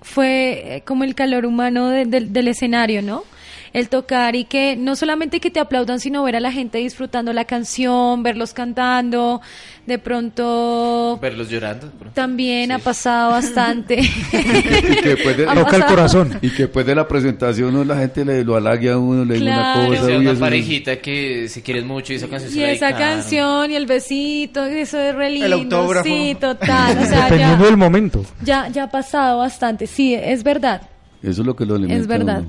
fue 0.00 0.76
eh, 0.76 0.82
como 0.84 1.04
el 1.04 1.14
calor 1.14 1.46
humano 1.46 1.88
del 1.88 2.48
escenario, 2.48 3.02
¿no? 3.02 3.24
El 3.72 3.88
tocar 3.88 4.36
y 4.36 4.44
que 4.44 4.76
no 4.76 4.96
solamente 4.96 5.40
que 5.40 5.50
te 5.50 5.58
aplaudan, 5.58 5.98
sino 5.98 6.22
ver 6.22 6.36
a 6.36 6.40
la 6.40 6.52
gente 6.52 6.78
disfrutando 6.78 7.32
la 7.32 7.46
canción, 7.46 8.22
verlos 8.22 8.52
cantando, 8.52 9.40
de 9.86 9.98
pronto... 9.98 11.18
Verlos 11.20 11.48
llorando. 11.48 11.90
También 12.12 12.70
ha 12.72 12.78
pasado 12.78 13.30
bastante. 13.32 14.00
y 14.00 14.96
que 15.02 15.08
después 15.08 15.36
de, 15.36 15.46
Toca 15.46 15.76
el 15.76 15.84
corazón. 15.86 16.38
Y 16.42 16.50
que 16.50 16.64
después 16.64 16.84
de 16.84 16.94
la 16.94 17.08
presentación 17.08 17.88
la 17.88 17.96
gente 17.96 18.24
le 18.24 18.44
lo 18.44 18.56
halague 18.56 18.90
a 18.90 18.98
uno, 18.98 19.24
le 19.24 19.34
dice 19.34 19.46
una 19.46 19.86
cosa. 19.86 20.10
Y 20.10 20.16
una 20.16 20.34
parejita 20.34 20.96
que 20.96 21.48
se 21.48 21.62
quieren 21.62 21.86
mucho 21.86 22.12
y 22.12 22.16
esa 22.16 22.28
canción 22.28 22.52
Y 22.54 22.62
esa 22.64 22.96
canción 22.96 23.70
y 23.70 23.76
el 23.76 23.86
besito, 23.86 24.64
eso 24.64 25.00
es 25.00 25.14
re 25.14 25.30
lindo. 25.30 25.46
El 25.46 25.52
autógrafo. 25.54 26.04
Sí, 26.04 26.36
total. 26.38 26.98
O 26.98 27.06
sea, 27.06 27.24
Dependiendo 27.24 27.64
del 27.64 27.76
momento. 27.76 28.24
Ya, 28.42 28.68
ya 28.68 28.84
ha 28.84 28.90
pasado 28.90 29.38
bastante, 29.38 29.86
sí, 29.86 30.14
es 30.14 30.42
verdad. 30.42 30.82
Eso 31.22 31.40
es 31.42 31.46
lo 31.46 31.56
que 31.56 31.64
lo 31.64 31.76
alimenta 31.76 32.00
Es 32.00 32.06
verdad. 32.06 32.44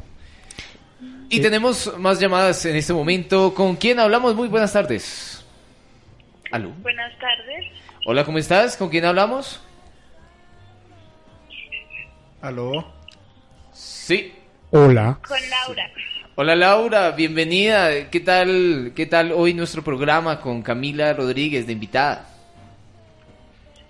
Y 1.33 1.41
tenemos 1.41 1.91
más 1.97 2.19
llamadas 2.19 2.63
en 2.67 2.75
este 2.75 2.93
momento. 2.93 3.55
¿Con 3.55 3.75
quién 3.75 3.99
hablamos? 3.99 4.35
Muy 4.35 4.47
buenas 4.47 4.71
tardes. 4.71 5.43
¿Aló? 6.51 6.69
Buenas 6.83 7.11
tardes. 7.17 7.65
Hola, 8.05 8.23
¿cómo 8.23 8.37
estás? 8.37 8.77
¿Con 8.77 8.89
quién 8.89 9.03
hablamos? 9.03 9.59
¿Aló? 12.39 12.85
Sí. 13.71 14.31
Hola. 14.69 15.17
Con 15.27 15.39
Laura. 15.49 15.91
Hola 16.35 16.55
Laura, 16.55 17.11
bienvenida. 17.11 18.11
¿Qué 18.11 18.19
tal, 18.19 18.91
qué 18.95 19.07
tal 19.07 19.31
hoy 19.31 19.55
nuestro 19.55 19.83
programa 19.83 20.39
con 20.39 20.61
Camila 20.61 21.13
Rodríguez 21.13 21.65
de 21.65 21.73
invitada? 21.73 22.27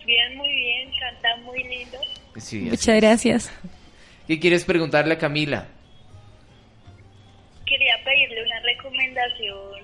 Bien, 0.06 0.38
muy 0.38 0.48
bien, 0.48 0.90
canta 0.98 1.36
muy 1.44 1.62
lindo. 1.62 1.98
Muchas 2.70 2.96
gracias. 3.02 3.52
¿Qué 4.28 4.40
quieres 4.40 4.64
preguntarle 4.64 5.16
a 5.16 5.18
Camila? 5.18 5.68
Quería 7.74 7.96
pedirle 8.06 8.44
una 8.44 8.60
recomendación 8.62 9.82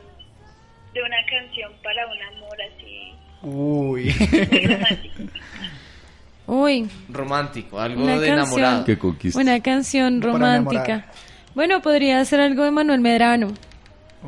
de 0.93 1.01
una 1.01 1.17
canción 1.29 1.71
para 1.83 2.05
un 2.07 2.21
amor 2.21 2.57
así. 2.69 3.13
Uy. 3.41 4.11
romántico. 4.67 5.23
Uy. 6.45 6.89
Romántico, 7.09 7.79
algo 7.79 8.05
de 8.05 8.27
enamorado. 8.27 8.85
Que 8.85 8.97
conquista. 8.97 9.39
Una 9.39 9.59
canción 9.61 10.21
romántica. 10.21 11.07
Bueno, 11.55 11.81
podría 11.81 12.23
ser 12.25 12.41
algo 12.41 12.63
de 12.63 12.71
Manuel 12.71 13.01
Medrano. 13.01 13.53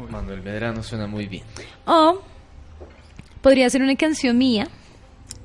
Manuel 0.09 0.41
Medrano 0.41 0.81
suena 0.81 1.07
muy 1.07 1.27
bien. 1.27 1.43
O 1.85 2.21
podría 3.41 3.69
ser 3.69 3.81
una 3.81 3.95
canción 3.95 4.37
mía, 4.37 4.67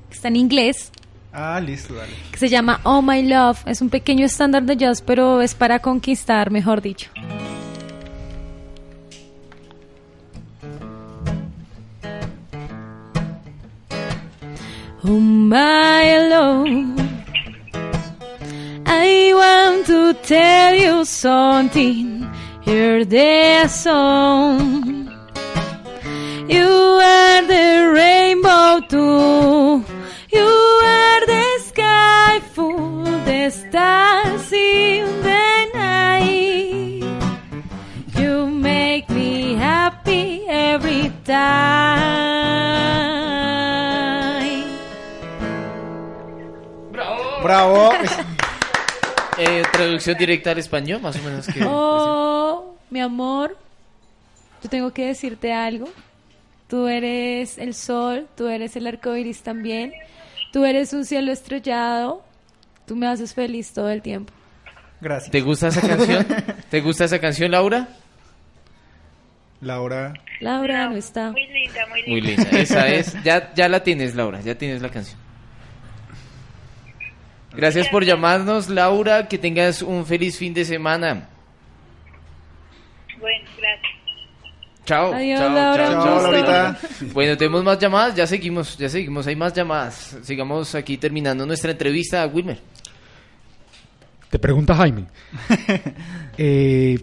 que 0.09 0.15
está 0.15 0.27
en 0.29 0.37
inglés. 0.37 0.91
Ah, 1.33 1.59
listo, 1.59 1.93
dale. 1.93 2.13
Que 2.31 2.37
se 2.37 2.49
llama 2.49 2.79
Oh 2.83 3.01
My 3.01 3.21
Love. 3.21 3.59
Es 3.67 3.81
un 3.81 3.89
pequeño 3.89 4.25
estándar 4.25 4.63
de 4.63 4.75
jazz, 4.75 5.01
pero 5.01 5.41
es 5.41 5.53
para 5.53 5.79
conquistar, 5.79 6.49
mejor 6.49 6.81
dicho. 6.81 7.11
Oh 15.03 15.19
my 15.19 16.17
Lord, 16.27 16.99
I 18.87 19.31
want 19.31 19.85
to 19.85 20.13
tell 20.23 20.73
you 20.73 21.05
something. 21.05 22.27
Hear 22.61 23.05
the 23.05 23.67
song. 23.67 25.06
Bravo. 47.47 47.91
Eh, 49.39 49.61
traducción 49.71 50.17
directa 50.17 50.49
al 50.49 50.57
español, 50.57 50.99
más 50.99 51.15
o 51.15 51.21
menos. 51.21 51.45
Que, 51.45 51.63
oh, 51.63 52.75
mi 52.89 52.99
amor, 52.99 53.55
yo 54.63 54.67
tengo 54.67 54.91
que 54.91 55.05
decirte 55.05 55.53
algo. 55.53 55.87
Tú 56.67 56.87
eres 56.87 57.59
el 57.59 57.75
sol, 57.75 58.27
tú 58.35 58.47
eres 58.47 58.75
el 58.75 58.87
arco 58.87 59.15
iris 59.15 59.43
también. 59.43 59.93
Tú 60.51 60.65
eres 60.65 60.91
un 60.91 61.05
cielo 61.05 61.31
estrellado. 61.31 62.23
Tú 62.87 62.95
me 62.95 63.05
haces 63.05 63.35
feliz 63.35 63.73
todo 63.73 63.91
el 63.91 64.01
tiempo. 64.01 64.33
Gracias. 65.01 65.29
¿Te 65.29 65.41
gusta 65.41 65.67
esa 65.67 65.81
canción? 65.81 66.25
¿Te 66.71 66.81
gusta 66.81 67.05
esa 67.05 67.19
canción, 67.19 67.51
Laura? 67.51 67.89
Laura. 69.61 70.13
Laura 70.39 70.89
no, 70.89 70.95
está. 70.95 71.29
Muy 71.29 71.45
linda, 71.45 71.85
muy 71.89 72.01
linda. 72.01 72.09
Muy 72.09 72.21
linda. 72.21 72.59
Esa 72.59 72.87
es. 72.87 73.15
Ya, 73.23 73.53
ya 73.53 73.69
la 73.69 73.83
tienes, 73.83 74.15
Laura. 74.15 74.41
Ya 74.41 74.57
tienes 74.57 74.81
la 74.81 74.89
canción. 74.89 75.26
Gracias 77.57 77.87
por 77.89 78.05
llamarnos, 78.05 78.69
Laura. 78.69 79.27
Que 79.27 79.37
tengas 79.37 79.81
un 79.81 80.05
feliz 80.05 80.37
fin 80.37 80.53
de 80.53 80.63
semana. 80.63 81.27
Bueno, 83.19 83.49
gracias. 83.57 83.93
Chao. 84.85 85.13
Adiós, 85.13 85.39
chao, 85.39 85.53
Laura, 85.53 86.77
chao. 86.79 87.07
Bueno, 87.13 87.35
tenemos 87.35 87.63
más 87.63 87.77
llamadas. 87.79 88.15
Ya 88.15 88.25
seguimos, 88.27 88.77
ya 88.77 88.87
seguimos. 88.87 89.27
Hay 89.27 89.35
más 89.35 89.53
llamadas. 89.53 90.15
Sigamos 90.23 90.75
aquí 90.75 90.97
terminando 90.97 91.45
nuestra 91.45 91.71
entrevista 91.71 92.21
a 92.23 92.27
Wilmer. 92.27 92.59
Te 94.29 94.39
pregunta 94.39 94.75
Jaime. 94.75 95.05
Eh, 96.39 96.99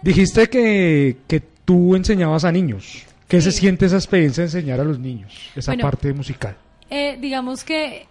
dijiste 0.00 0.48
que, 0.48 1.18
que 1.26 1.40
tú 1.66 1.94
enseñabas 1.94 2.44
a 2.46 2.50
niños. 2.50 3.04
¿Qué 3.28 3.38
se 3.42 3.52
siente 3.52 3.84
esa 3.84 3.96
experiencia 3.96 4.40
de 4.44 4.46
enseñar 4.46 4.80
a 4.80 4.84
los 4.84 4.98
niños? 4.98 5.50
Esa 5.54 5.72
Bueno. 5.72 5.82
parte 5.82 6.14
musical. 6.14 6.56
Eh, 6.88 7.18
digamos 7.20 7.64
que 7.64 8.06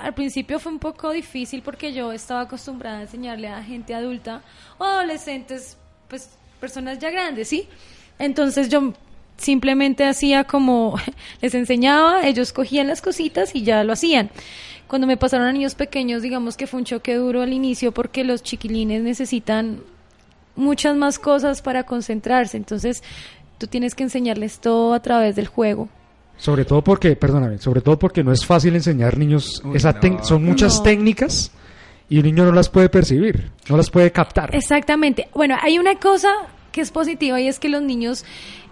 al 0.00 0.14
principio 0.14 0.58
fue 0.58 0.72
un 0.72 0.78
poco 0.78 1.10
difícil 1.10 1.62
porque 1.62 1.92
yo 1.92 2.12
estaba 2.12 2.42
acostumbrada 2.42 2.98
a 2.98 3.02
enseñarle 3.02 3.48
a 3.48 3.62
gente 3.62 3.94
adulta 3.94 4.42
o 4.78 4.84
adolescentes, 4.84 5.76
pues 6.08 6.30
personas 6.60 6.98
ya 6.98 7.10
grandes, 7.10 7.48
¿sí? 7.48 7.66
Entonces 8.18 8.68
yo 8.68 8.92
simplemente 9.36 10.04
hacía 10.04 10.44
como 10.44 10.96
les 11.40 11.54
enseñaba, 11.54 12.26
ellos 12.26 12.52
cogían 12.52 12.86
las 12.86 13.02
cositas 13.02 13.54
y 13.54 13.62
ya 13.62 13.84
lo 13.84 13.92
hacían. 13.92 14.30
Cuando 14.86 15.06
me 15.06 15.16
pasaron 15.16 15.46
a 15.46 15.52
niños 15.52 15.74
pequeños, 15.74 16.22
digamos 16.22 16.56
que 16.56 16.66
fue 16.66 16.80
un 16.80 16.84
choque 16.84 17.14
duro 17.14 17.42
al 17.42 17.52
inicio 17.52 17.92
porque 17.92 18.24
los 18.24 18.42
chiquilines 18.42 19.02
necesitan 19.02 19.82
muchas 20.56 20.96
más 20.96 21.18
cosas 21.18 21.62
para 21.62 21.84
concentrarse. 21.84 22.56
Entonces, 22.56 23.02
tú 23.58 23.68
tienes 23.68 23.94
que 23.94 24.02
enseñarles 24.02 24.58
todo 24.58 24.92
a 24.94 25.00
través 25.00 25.36
del 25.36 25.46
juego. 25.46 25.88
Sobre 26.40 26.64
todo 26.64 26.82
porque, 26.82 27.14
perdóname, 27.16 27.58
sobre 27.58 27.82
todo 27.82 27.98
porque 27.98 28.24
no 28.24 28.32
es 28.32 28.46
fácil 28.46 28.74
enseñar 28.74 29.18
niños. 29.18 29.60
Uy, 29.64 29.76
esa 29.76 29.92
no. 29.92 30.24
son 30.24 30.42
muchas 30.44 30.78
No. 30.78 30.82
técnicas 30.84 31.52
y 32.08 32.18
un 32.18 32.24
niño 32.24 32.44
no 32.46 32.52
las 32.52 32.68
puede 32.70 32.88
percibir, 32.88 33.50
no 33.68 33.76
las 33.76 33.90
puede 33.90 34.10
captar. 34.10 34.54
Exactamente. 34.54 35.28
Bueno, 35.34 35.56
hay 35.60 35.78
una 35.78 35.96
cosa 35.96 36.28
que 36.72 36.80
es 36.80 36.90
positiva 36.90 37.40
y 37.40 37.46
es 37.48 37.58
que 37.58 37.68
los 37.68 37.82
niños 37.82 38.24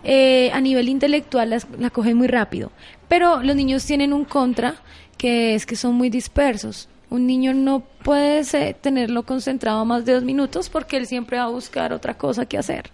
eh, 0.04 0.50
a 0.52 0.60
nivel 0.60 0.88
intelectual 0.88 1.50
las- 1.50 1.66
la 1.78 1.90
cogen 1.90 2.16
muy 2.16 2.28
rápido. 2.28 2.70
Pero 3.08 3.42
los 3.42 3.54
niños 3.56 3.84
tienen 3.84 4.12
un 4.12 4.24
contra 4.24 4.76
que 5.18 5.54
es 5.56 5.66
que 5.66 5.74
son 5.76 5.94
muy 5.96 6.08
dispersos. 6.08 6.88
Un 7.10 7.26
niño 7.26 7.52
no 7.52 7.80
puede 8.02 8.44
se- 8.44 8.74
tenerlo 8.80 9.24
concentrado 9.24 9.84
más 9.84 10.04
de 10.04 10.12
dos 10.14 10.22
minutos 10.22 10.68
porque 10.70 10.96
él 10.96 11.06
siempre 11.06 11.36
va 11.38 11.44
a 11.44 11.48
buscar 11.48 11.92
otra 11.92 12.14
cosa 12.16 12.46
que 12.46 12.56
hacer. 12.58 12.90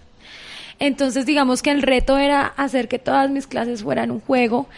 Entonces, 0.85 1.25
digamos 1.25 1.63
que 1.63 1.71
el 1.71 1.81
reto 1.81 2.19
era 2.19 2.47
hacer 2.47 2.89
que 2.89 2.99
todas 2.99 3.31
mis 3.31 3.47
clases 3.47 3.83
fueran 3.83 4.11
un 4.11 4.21
juego. 4.21 4.69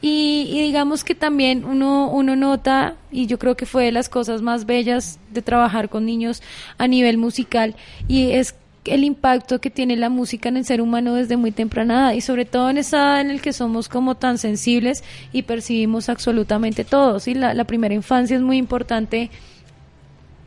Y, 0.00 0.58
digamos 0.62 1.04
que 1.04 1.14
también 1.14 1.66
uno, 1.66 2.08
uno 2.10 2.34
nota, 2.34 2.94
y 3.12 3.26
yo 3.26 3.38
creo 3.38 3.58
que 3.58 3.66
fue 3.66 3.84
de 3.84 3.92
las 3.92 4.08
cosas 4.08 4.40
más 4.40 4.64
bellas 4.64 5.18
de 5.30 5.42
trabajar 5.42 5.90
con 5.90 6.06
niños 6.06 6.42
a 6.78 6.88
nivel 6.88 7.18
musical, 7.18 7.76
y 8.08 8.30
es 8.30 8.54
el 8.86 9.04
impacto 9.04 9.60
que 9.60 9.68
tiene 9.68 9.98
la 9.98 10.08
música 10.08 10.48
en 10.48 10.56
el 10.56 10.64
ser 10.64 10.80
humano 10.80 11.12
desde 11.12 11.36
muy 11.36 11.52
temprana 11.52 11.94
edad 11.94 12.12
y 12.14 12.22
sobre 12.22 12.46
todo 12.46 12.70
en 12.70 12.78
esa 12.78 12.96
edad 12.96 13.20
en 13.20 13.30
el 13.30 13.42
que 13.42 13.52
somos 13.52 13.90
como 13.90 14.14
tan 14.14 14.38
sensibles 14.38 15.04
y 15.34 15.42
percibimos 15.42 16.08
absolutamente 16.08 16.84
todo. 16.84 17.20
¿sí? 17.20 17.34
La 17.34 17.64
primera 17.64 17.92
infancia 17.92 18.34
es 18.34 18.42
muy 18.42 18.56
importante 18.56 19.28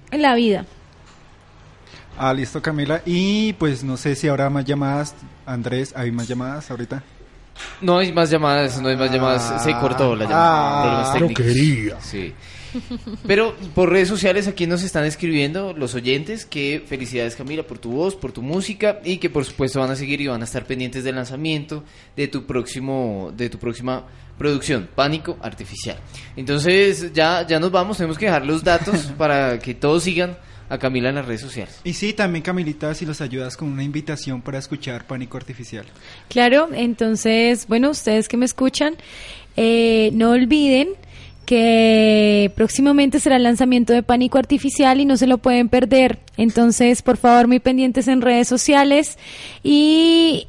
en 0.09 0.21
la 0.23 0.33
vida. 0.33 0.65
Ah, 2.17 2.33
listo, 2.33 2.61
Camila. 2.61 3.01
Y 3.05 3.53
pues 3.53 3.83
no 3.83 3.97
sé 3.97 4.15
si 4.15 4.27
habrá 4.27 4.49
más 4.49 4.65
llamadas. 4.65 5.15
Andrés, 5.45 5.93
¿hay 5.95 6.11
más 6.11 6.27
llamadas 6.27 6.69
ahorita? 6.69 7.03
No 7.81 7.97
hay 7.97 8.11
más 8.11 8.29
llamadas, 8.29 8.81
no 8.81 8.89
hay 8.89 8.95
más 8.95 9.11
llamadas. 9.11 9.63
Se 9.63 9.73
cortó 9.73 10.15
la 10.15 10.25
llamada. 10.25 11.09
Ah, 11.09 11.13
técnicos. 11.13 11.45
quería. 11.45 12.01
Sí. 12.01 12.33
Pero 13.27 13.55
por 13.75 13.89
redes 13.89 14.07
sociales 14.07 14.47
aquí 14.47 14.65
nos 14.65 14.83
están 14.83 15.05
escribiendo 15.05 15.73
los 15.73 15.93
oyentes 15.93 16.45
que 16.45 16.83
felicidades 16.85 17.35
Camila 17.35 17.63
por 17.63 17.77
tu 17.77 17.91
voz, 17.91 18.15
por 18.15 18.31
tu 18.31 18.41
música 18.41 18.99
y 19.03 19.17
que 19.17 19.29
por 19.29 19.45
supuesto 19.45 19.79
van 19.79 19.91
a 19.91 19.95
seguir 19.95 20.21
y 20.21 20.27
van 20.27 20.41
a 20.41 20.45
estar 20.45 20.65
pendientes 20.65 21.03
del 21.03 21.15
lanzamiento 21.15 21.83
de 22.15 22.27
tu 22.27 22.45
próximo 22.45 23.31
de 23.35 23.49
tu 23.49 23.59
próxima 23.59 24.05
producción, 24.37 24.89
Pánico 24.95 25.37
Artificial. 25.41 25.97
Entonces 26.35 27.13
ya 27.13 27.45
ya 27.45 27.59
nos 27.59 27.71
vamos, 27.71 27.97
tenemos 27.97 28.17
que 28.17 28.25
dejar 28.25 28.45
los 28.45 28.63
datos 28.63 29.11
para 29.17 29.59
que 29.59 29.75
todos 29.75 30.03
sigan 30.03 30.35
a 30.73 30.79
Camila 30.79 31.09
en 31.09 31.15
las 31.15 31.25
redes 31.25 31.41
sociales. 31.41 31.79
Y 31.83 31.93
sí, 31.93 32.13
también 32.13 32.41
Camilita, 32.41 32.93
si 32.95 33.05
los 33.05 33.21
ayudas 33.21 33.57
con 33.57 33.69
una 33.69 33.83
invitación 33.83 34.41
para 34.41 34.57
escuchar 34.57 35.05
Pánico 35.05 35.37
Artificial. 35.37 35.85
Claro, 36.29 36.69
entonces, 36.73 37.67
bueno, 37.67 37.91
ustedes 37.91 38.27
que 38.27 38.37
me 38.37 38.45
escuchan, 38.45 38.95
eh, 39.55 40.09
no 40.13 40.31
olviden 40.31 40.89
que 41.45 42.51
próximamente 42.55 43.19
será 43.19 43.35
el 43.35 43.43
lanzamiento 43.43 43.93
de 43.93 44.01
Pánico 44.01 44.39
Artificial 44.39 44.99
y 44.99 45.05
no 45.05 45.15
se 45.15 45.27
lo 45.27 45.37
pueden 45.37 45.69
perder. 45.69 46.19
Entonces, 46.37 47.03
por 47.03 47.17
favor, 47.17 47.47
muy 47.47 47.59
pendientes 47.59 48.07
en 48.07 48.21
redes 48.21 48.47
sociales 48.47 49.19
y 49.61 50.47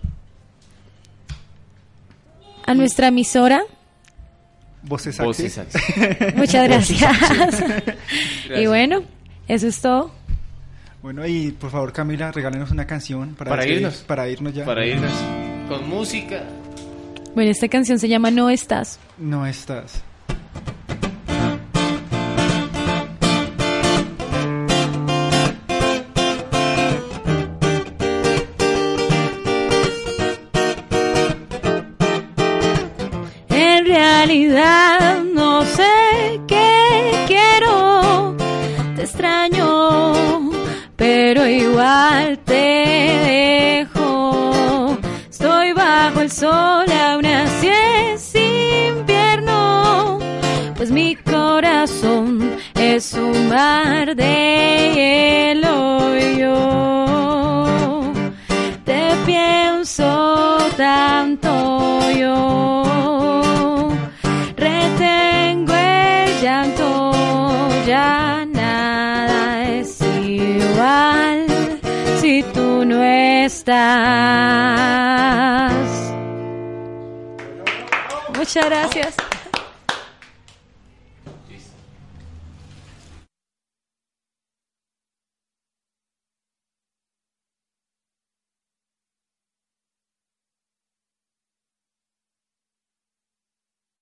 a 2.64 2.72
nuestra 2.74 3.08
emisora. 3.08 3.62
Voces 4.82 5.18
Voces. 5.18 5.60
Muchas 6.36 6.68
gracias. 6.68 7.00
Gracias. 7.30 7.64
Y 8.56 8.66
bueno, 8.66 9.02
eso 9.49 9.66
es 9.66 9.80
todo. 9.80 10.11
Bueno, 11.03 11.26
y 11.26 11.53
por 11.53 11.70
favor, 11.70 11.92
Camila, 11.92 12.32
regálenos 12.32 12.70
una 12.70 12.86
canción 12.86 13.34
para, 13.34 13.51
Para 13.51 13.66
irnos. 13.66 13.97
Para 13.99 14.28
irnos 14.28 14.55
ya. 14.55 14.64
Para 14.64 14.86
irnos 14.86 15.12
con 15.68 15.88
música. 15.88 16.45
Bueno, 17.34 17.51
esta 17.51 17.68
canción 17.68 17.99
se 17.99 18.09
llama 18.09 18.30
No 18.30 18.49
estás. 18.49 18.99
No 19.18 19.47
estás. 19.47 20.03
Es 51.85 53.12
un 53.12 53.49
mar 53.51 54.16
de 54.16 54.93
hielo 54.95 56.16
yo 56.35 58.11
te 58.87 59.12
pienso 59.26 60.57
tanto 60.78 62.11
yo 62.12 63.91
retengo 64.57 65.74
el 65.74 66.41
llanto 66.41 67.12
ya 67.87 68.47
nada 68.47 69.68
es 69.68 70.01
igual 70.01 71.45
si 72.18 72.43
tú 72.55 72.87
no 72.87 73.05
estás. 73.05 73.74
Muchas 78.35 78.64
gracias 78.64 79.23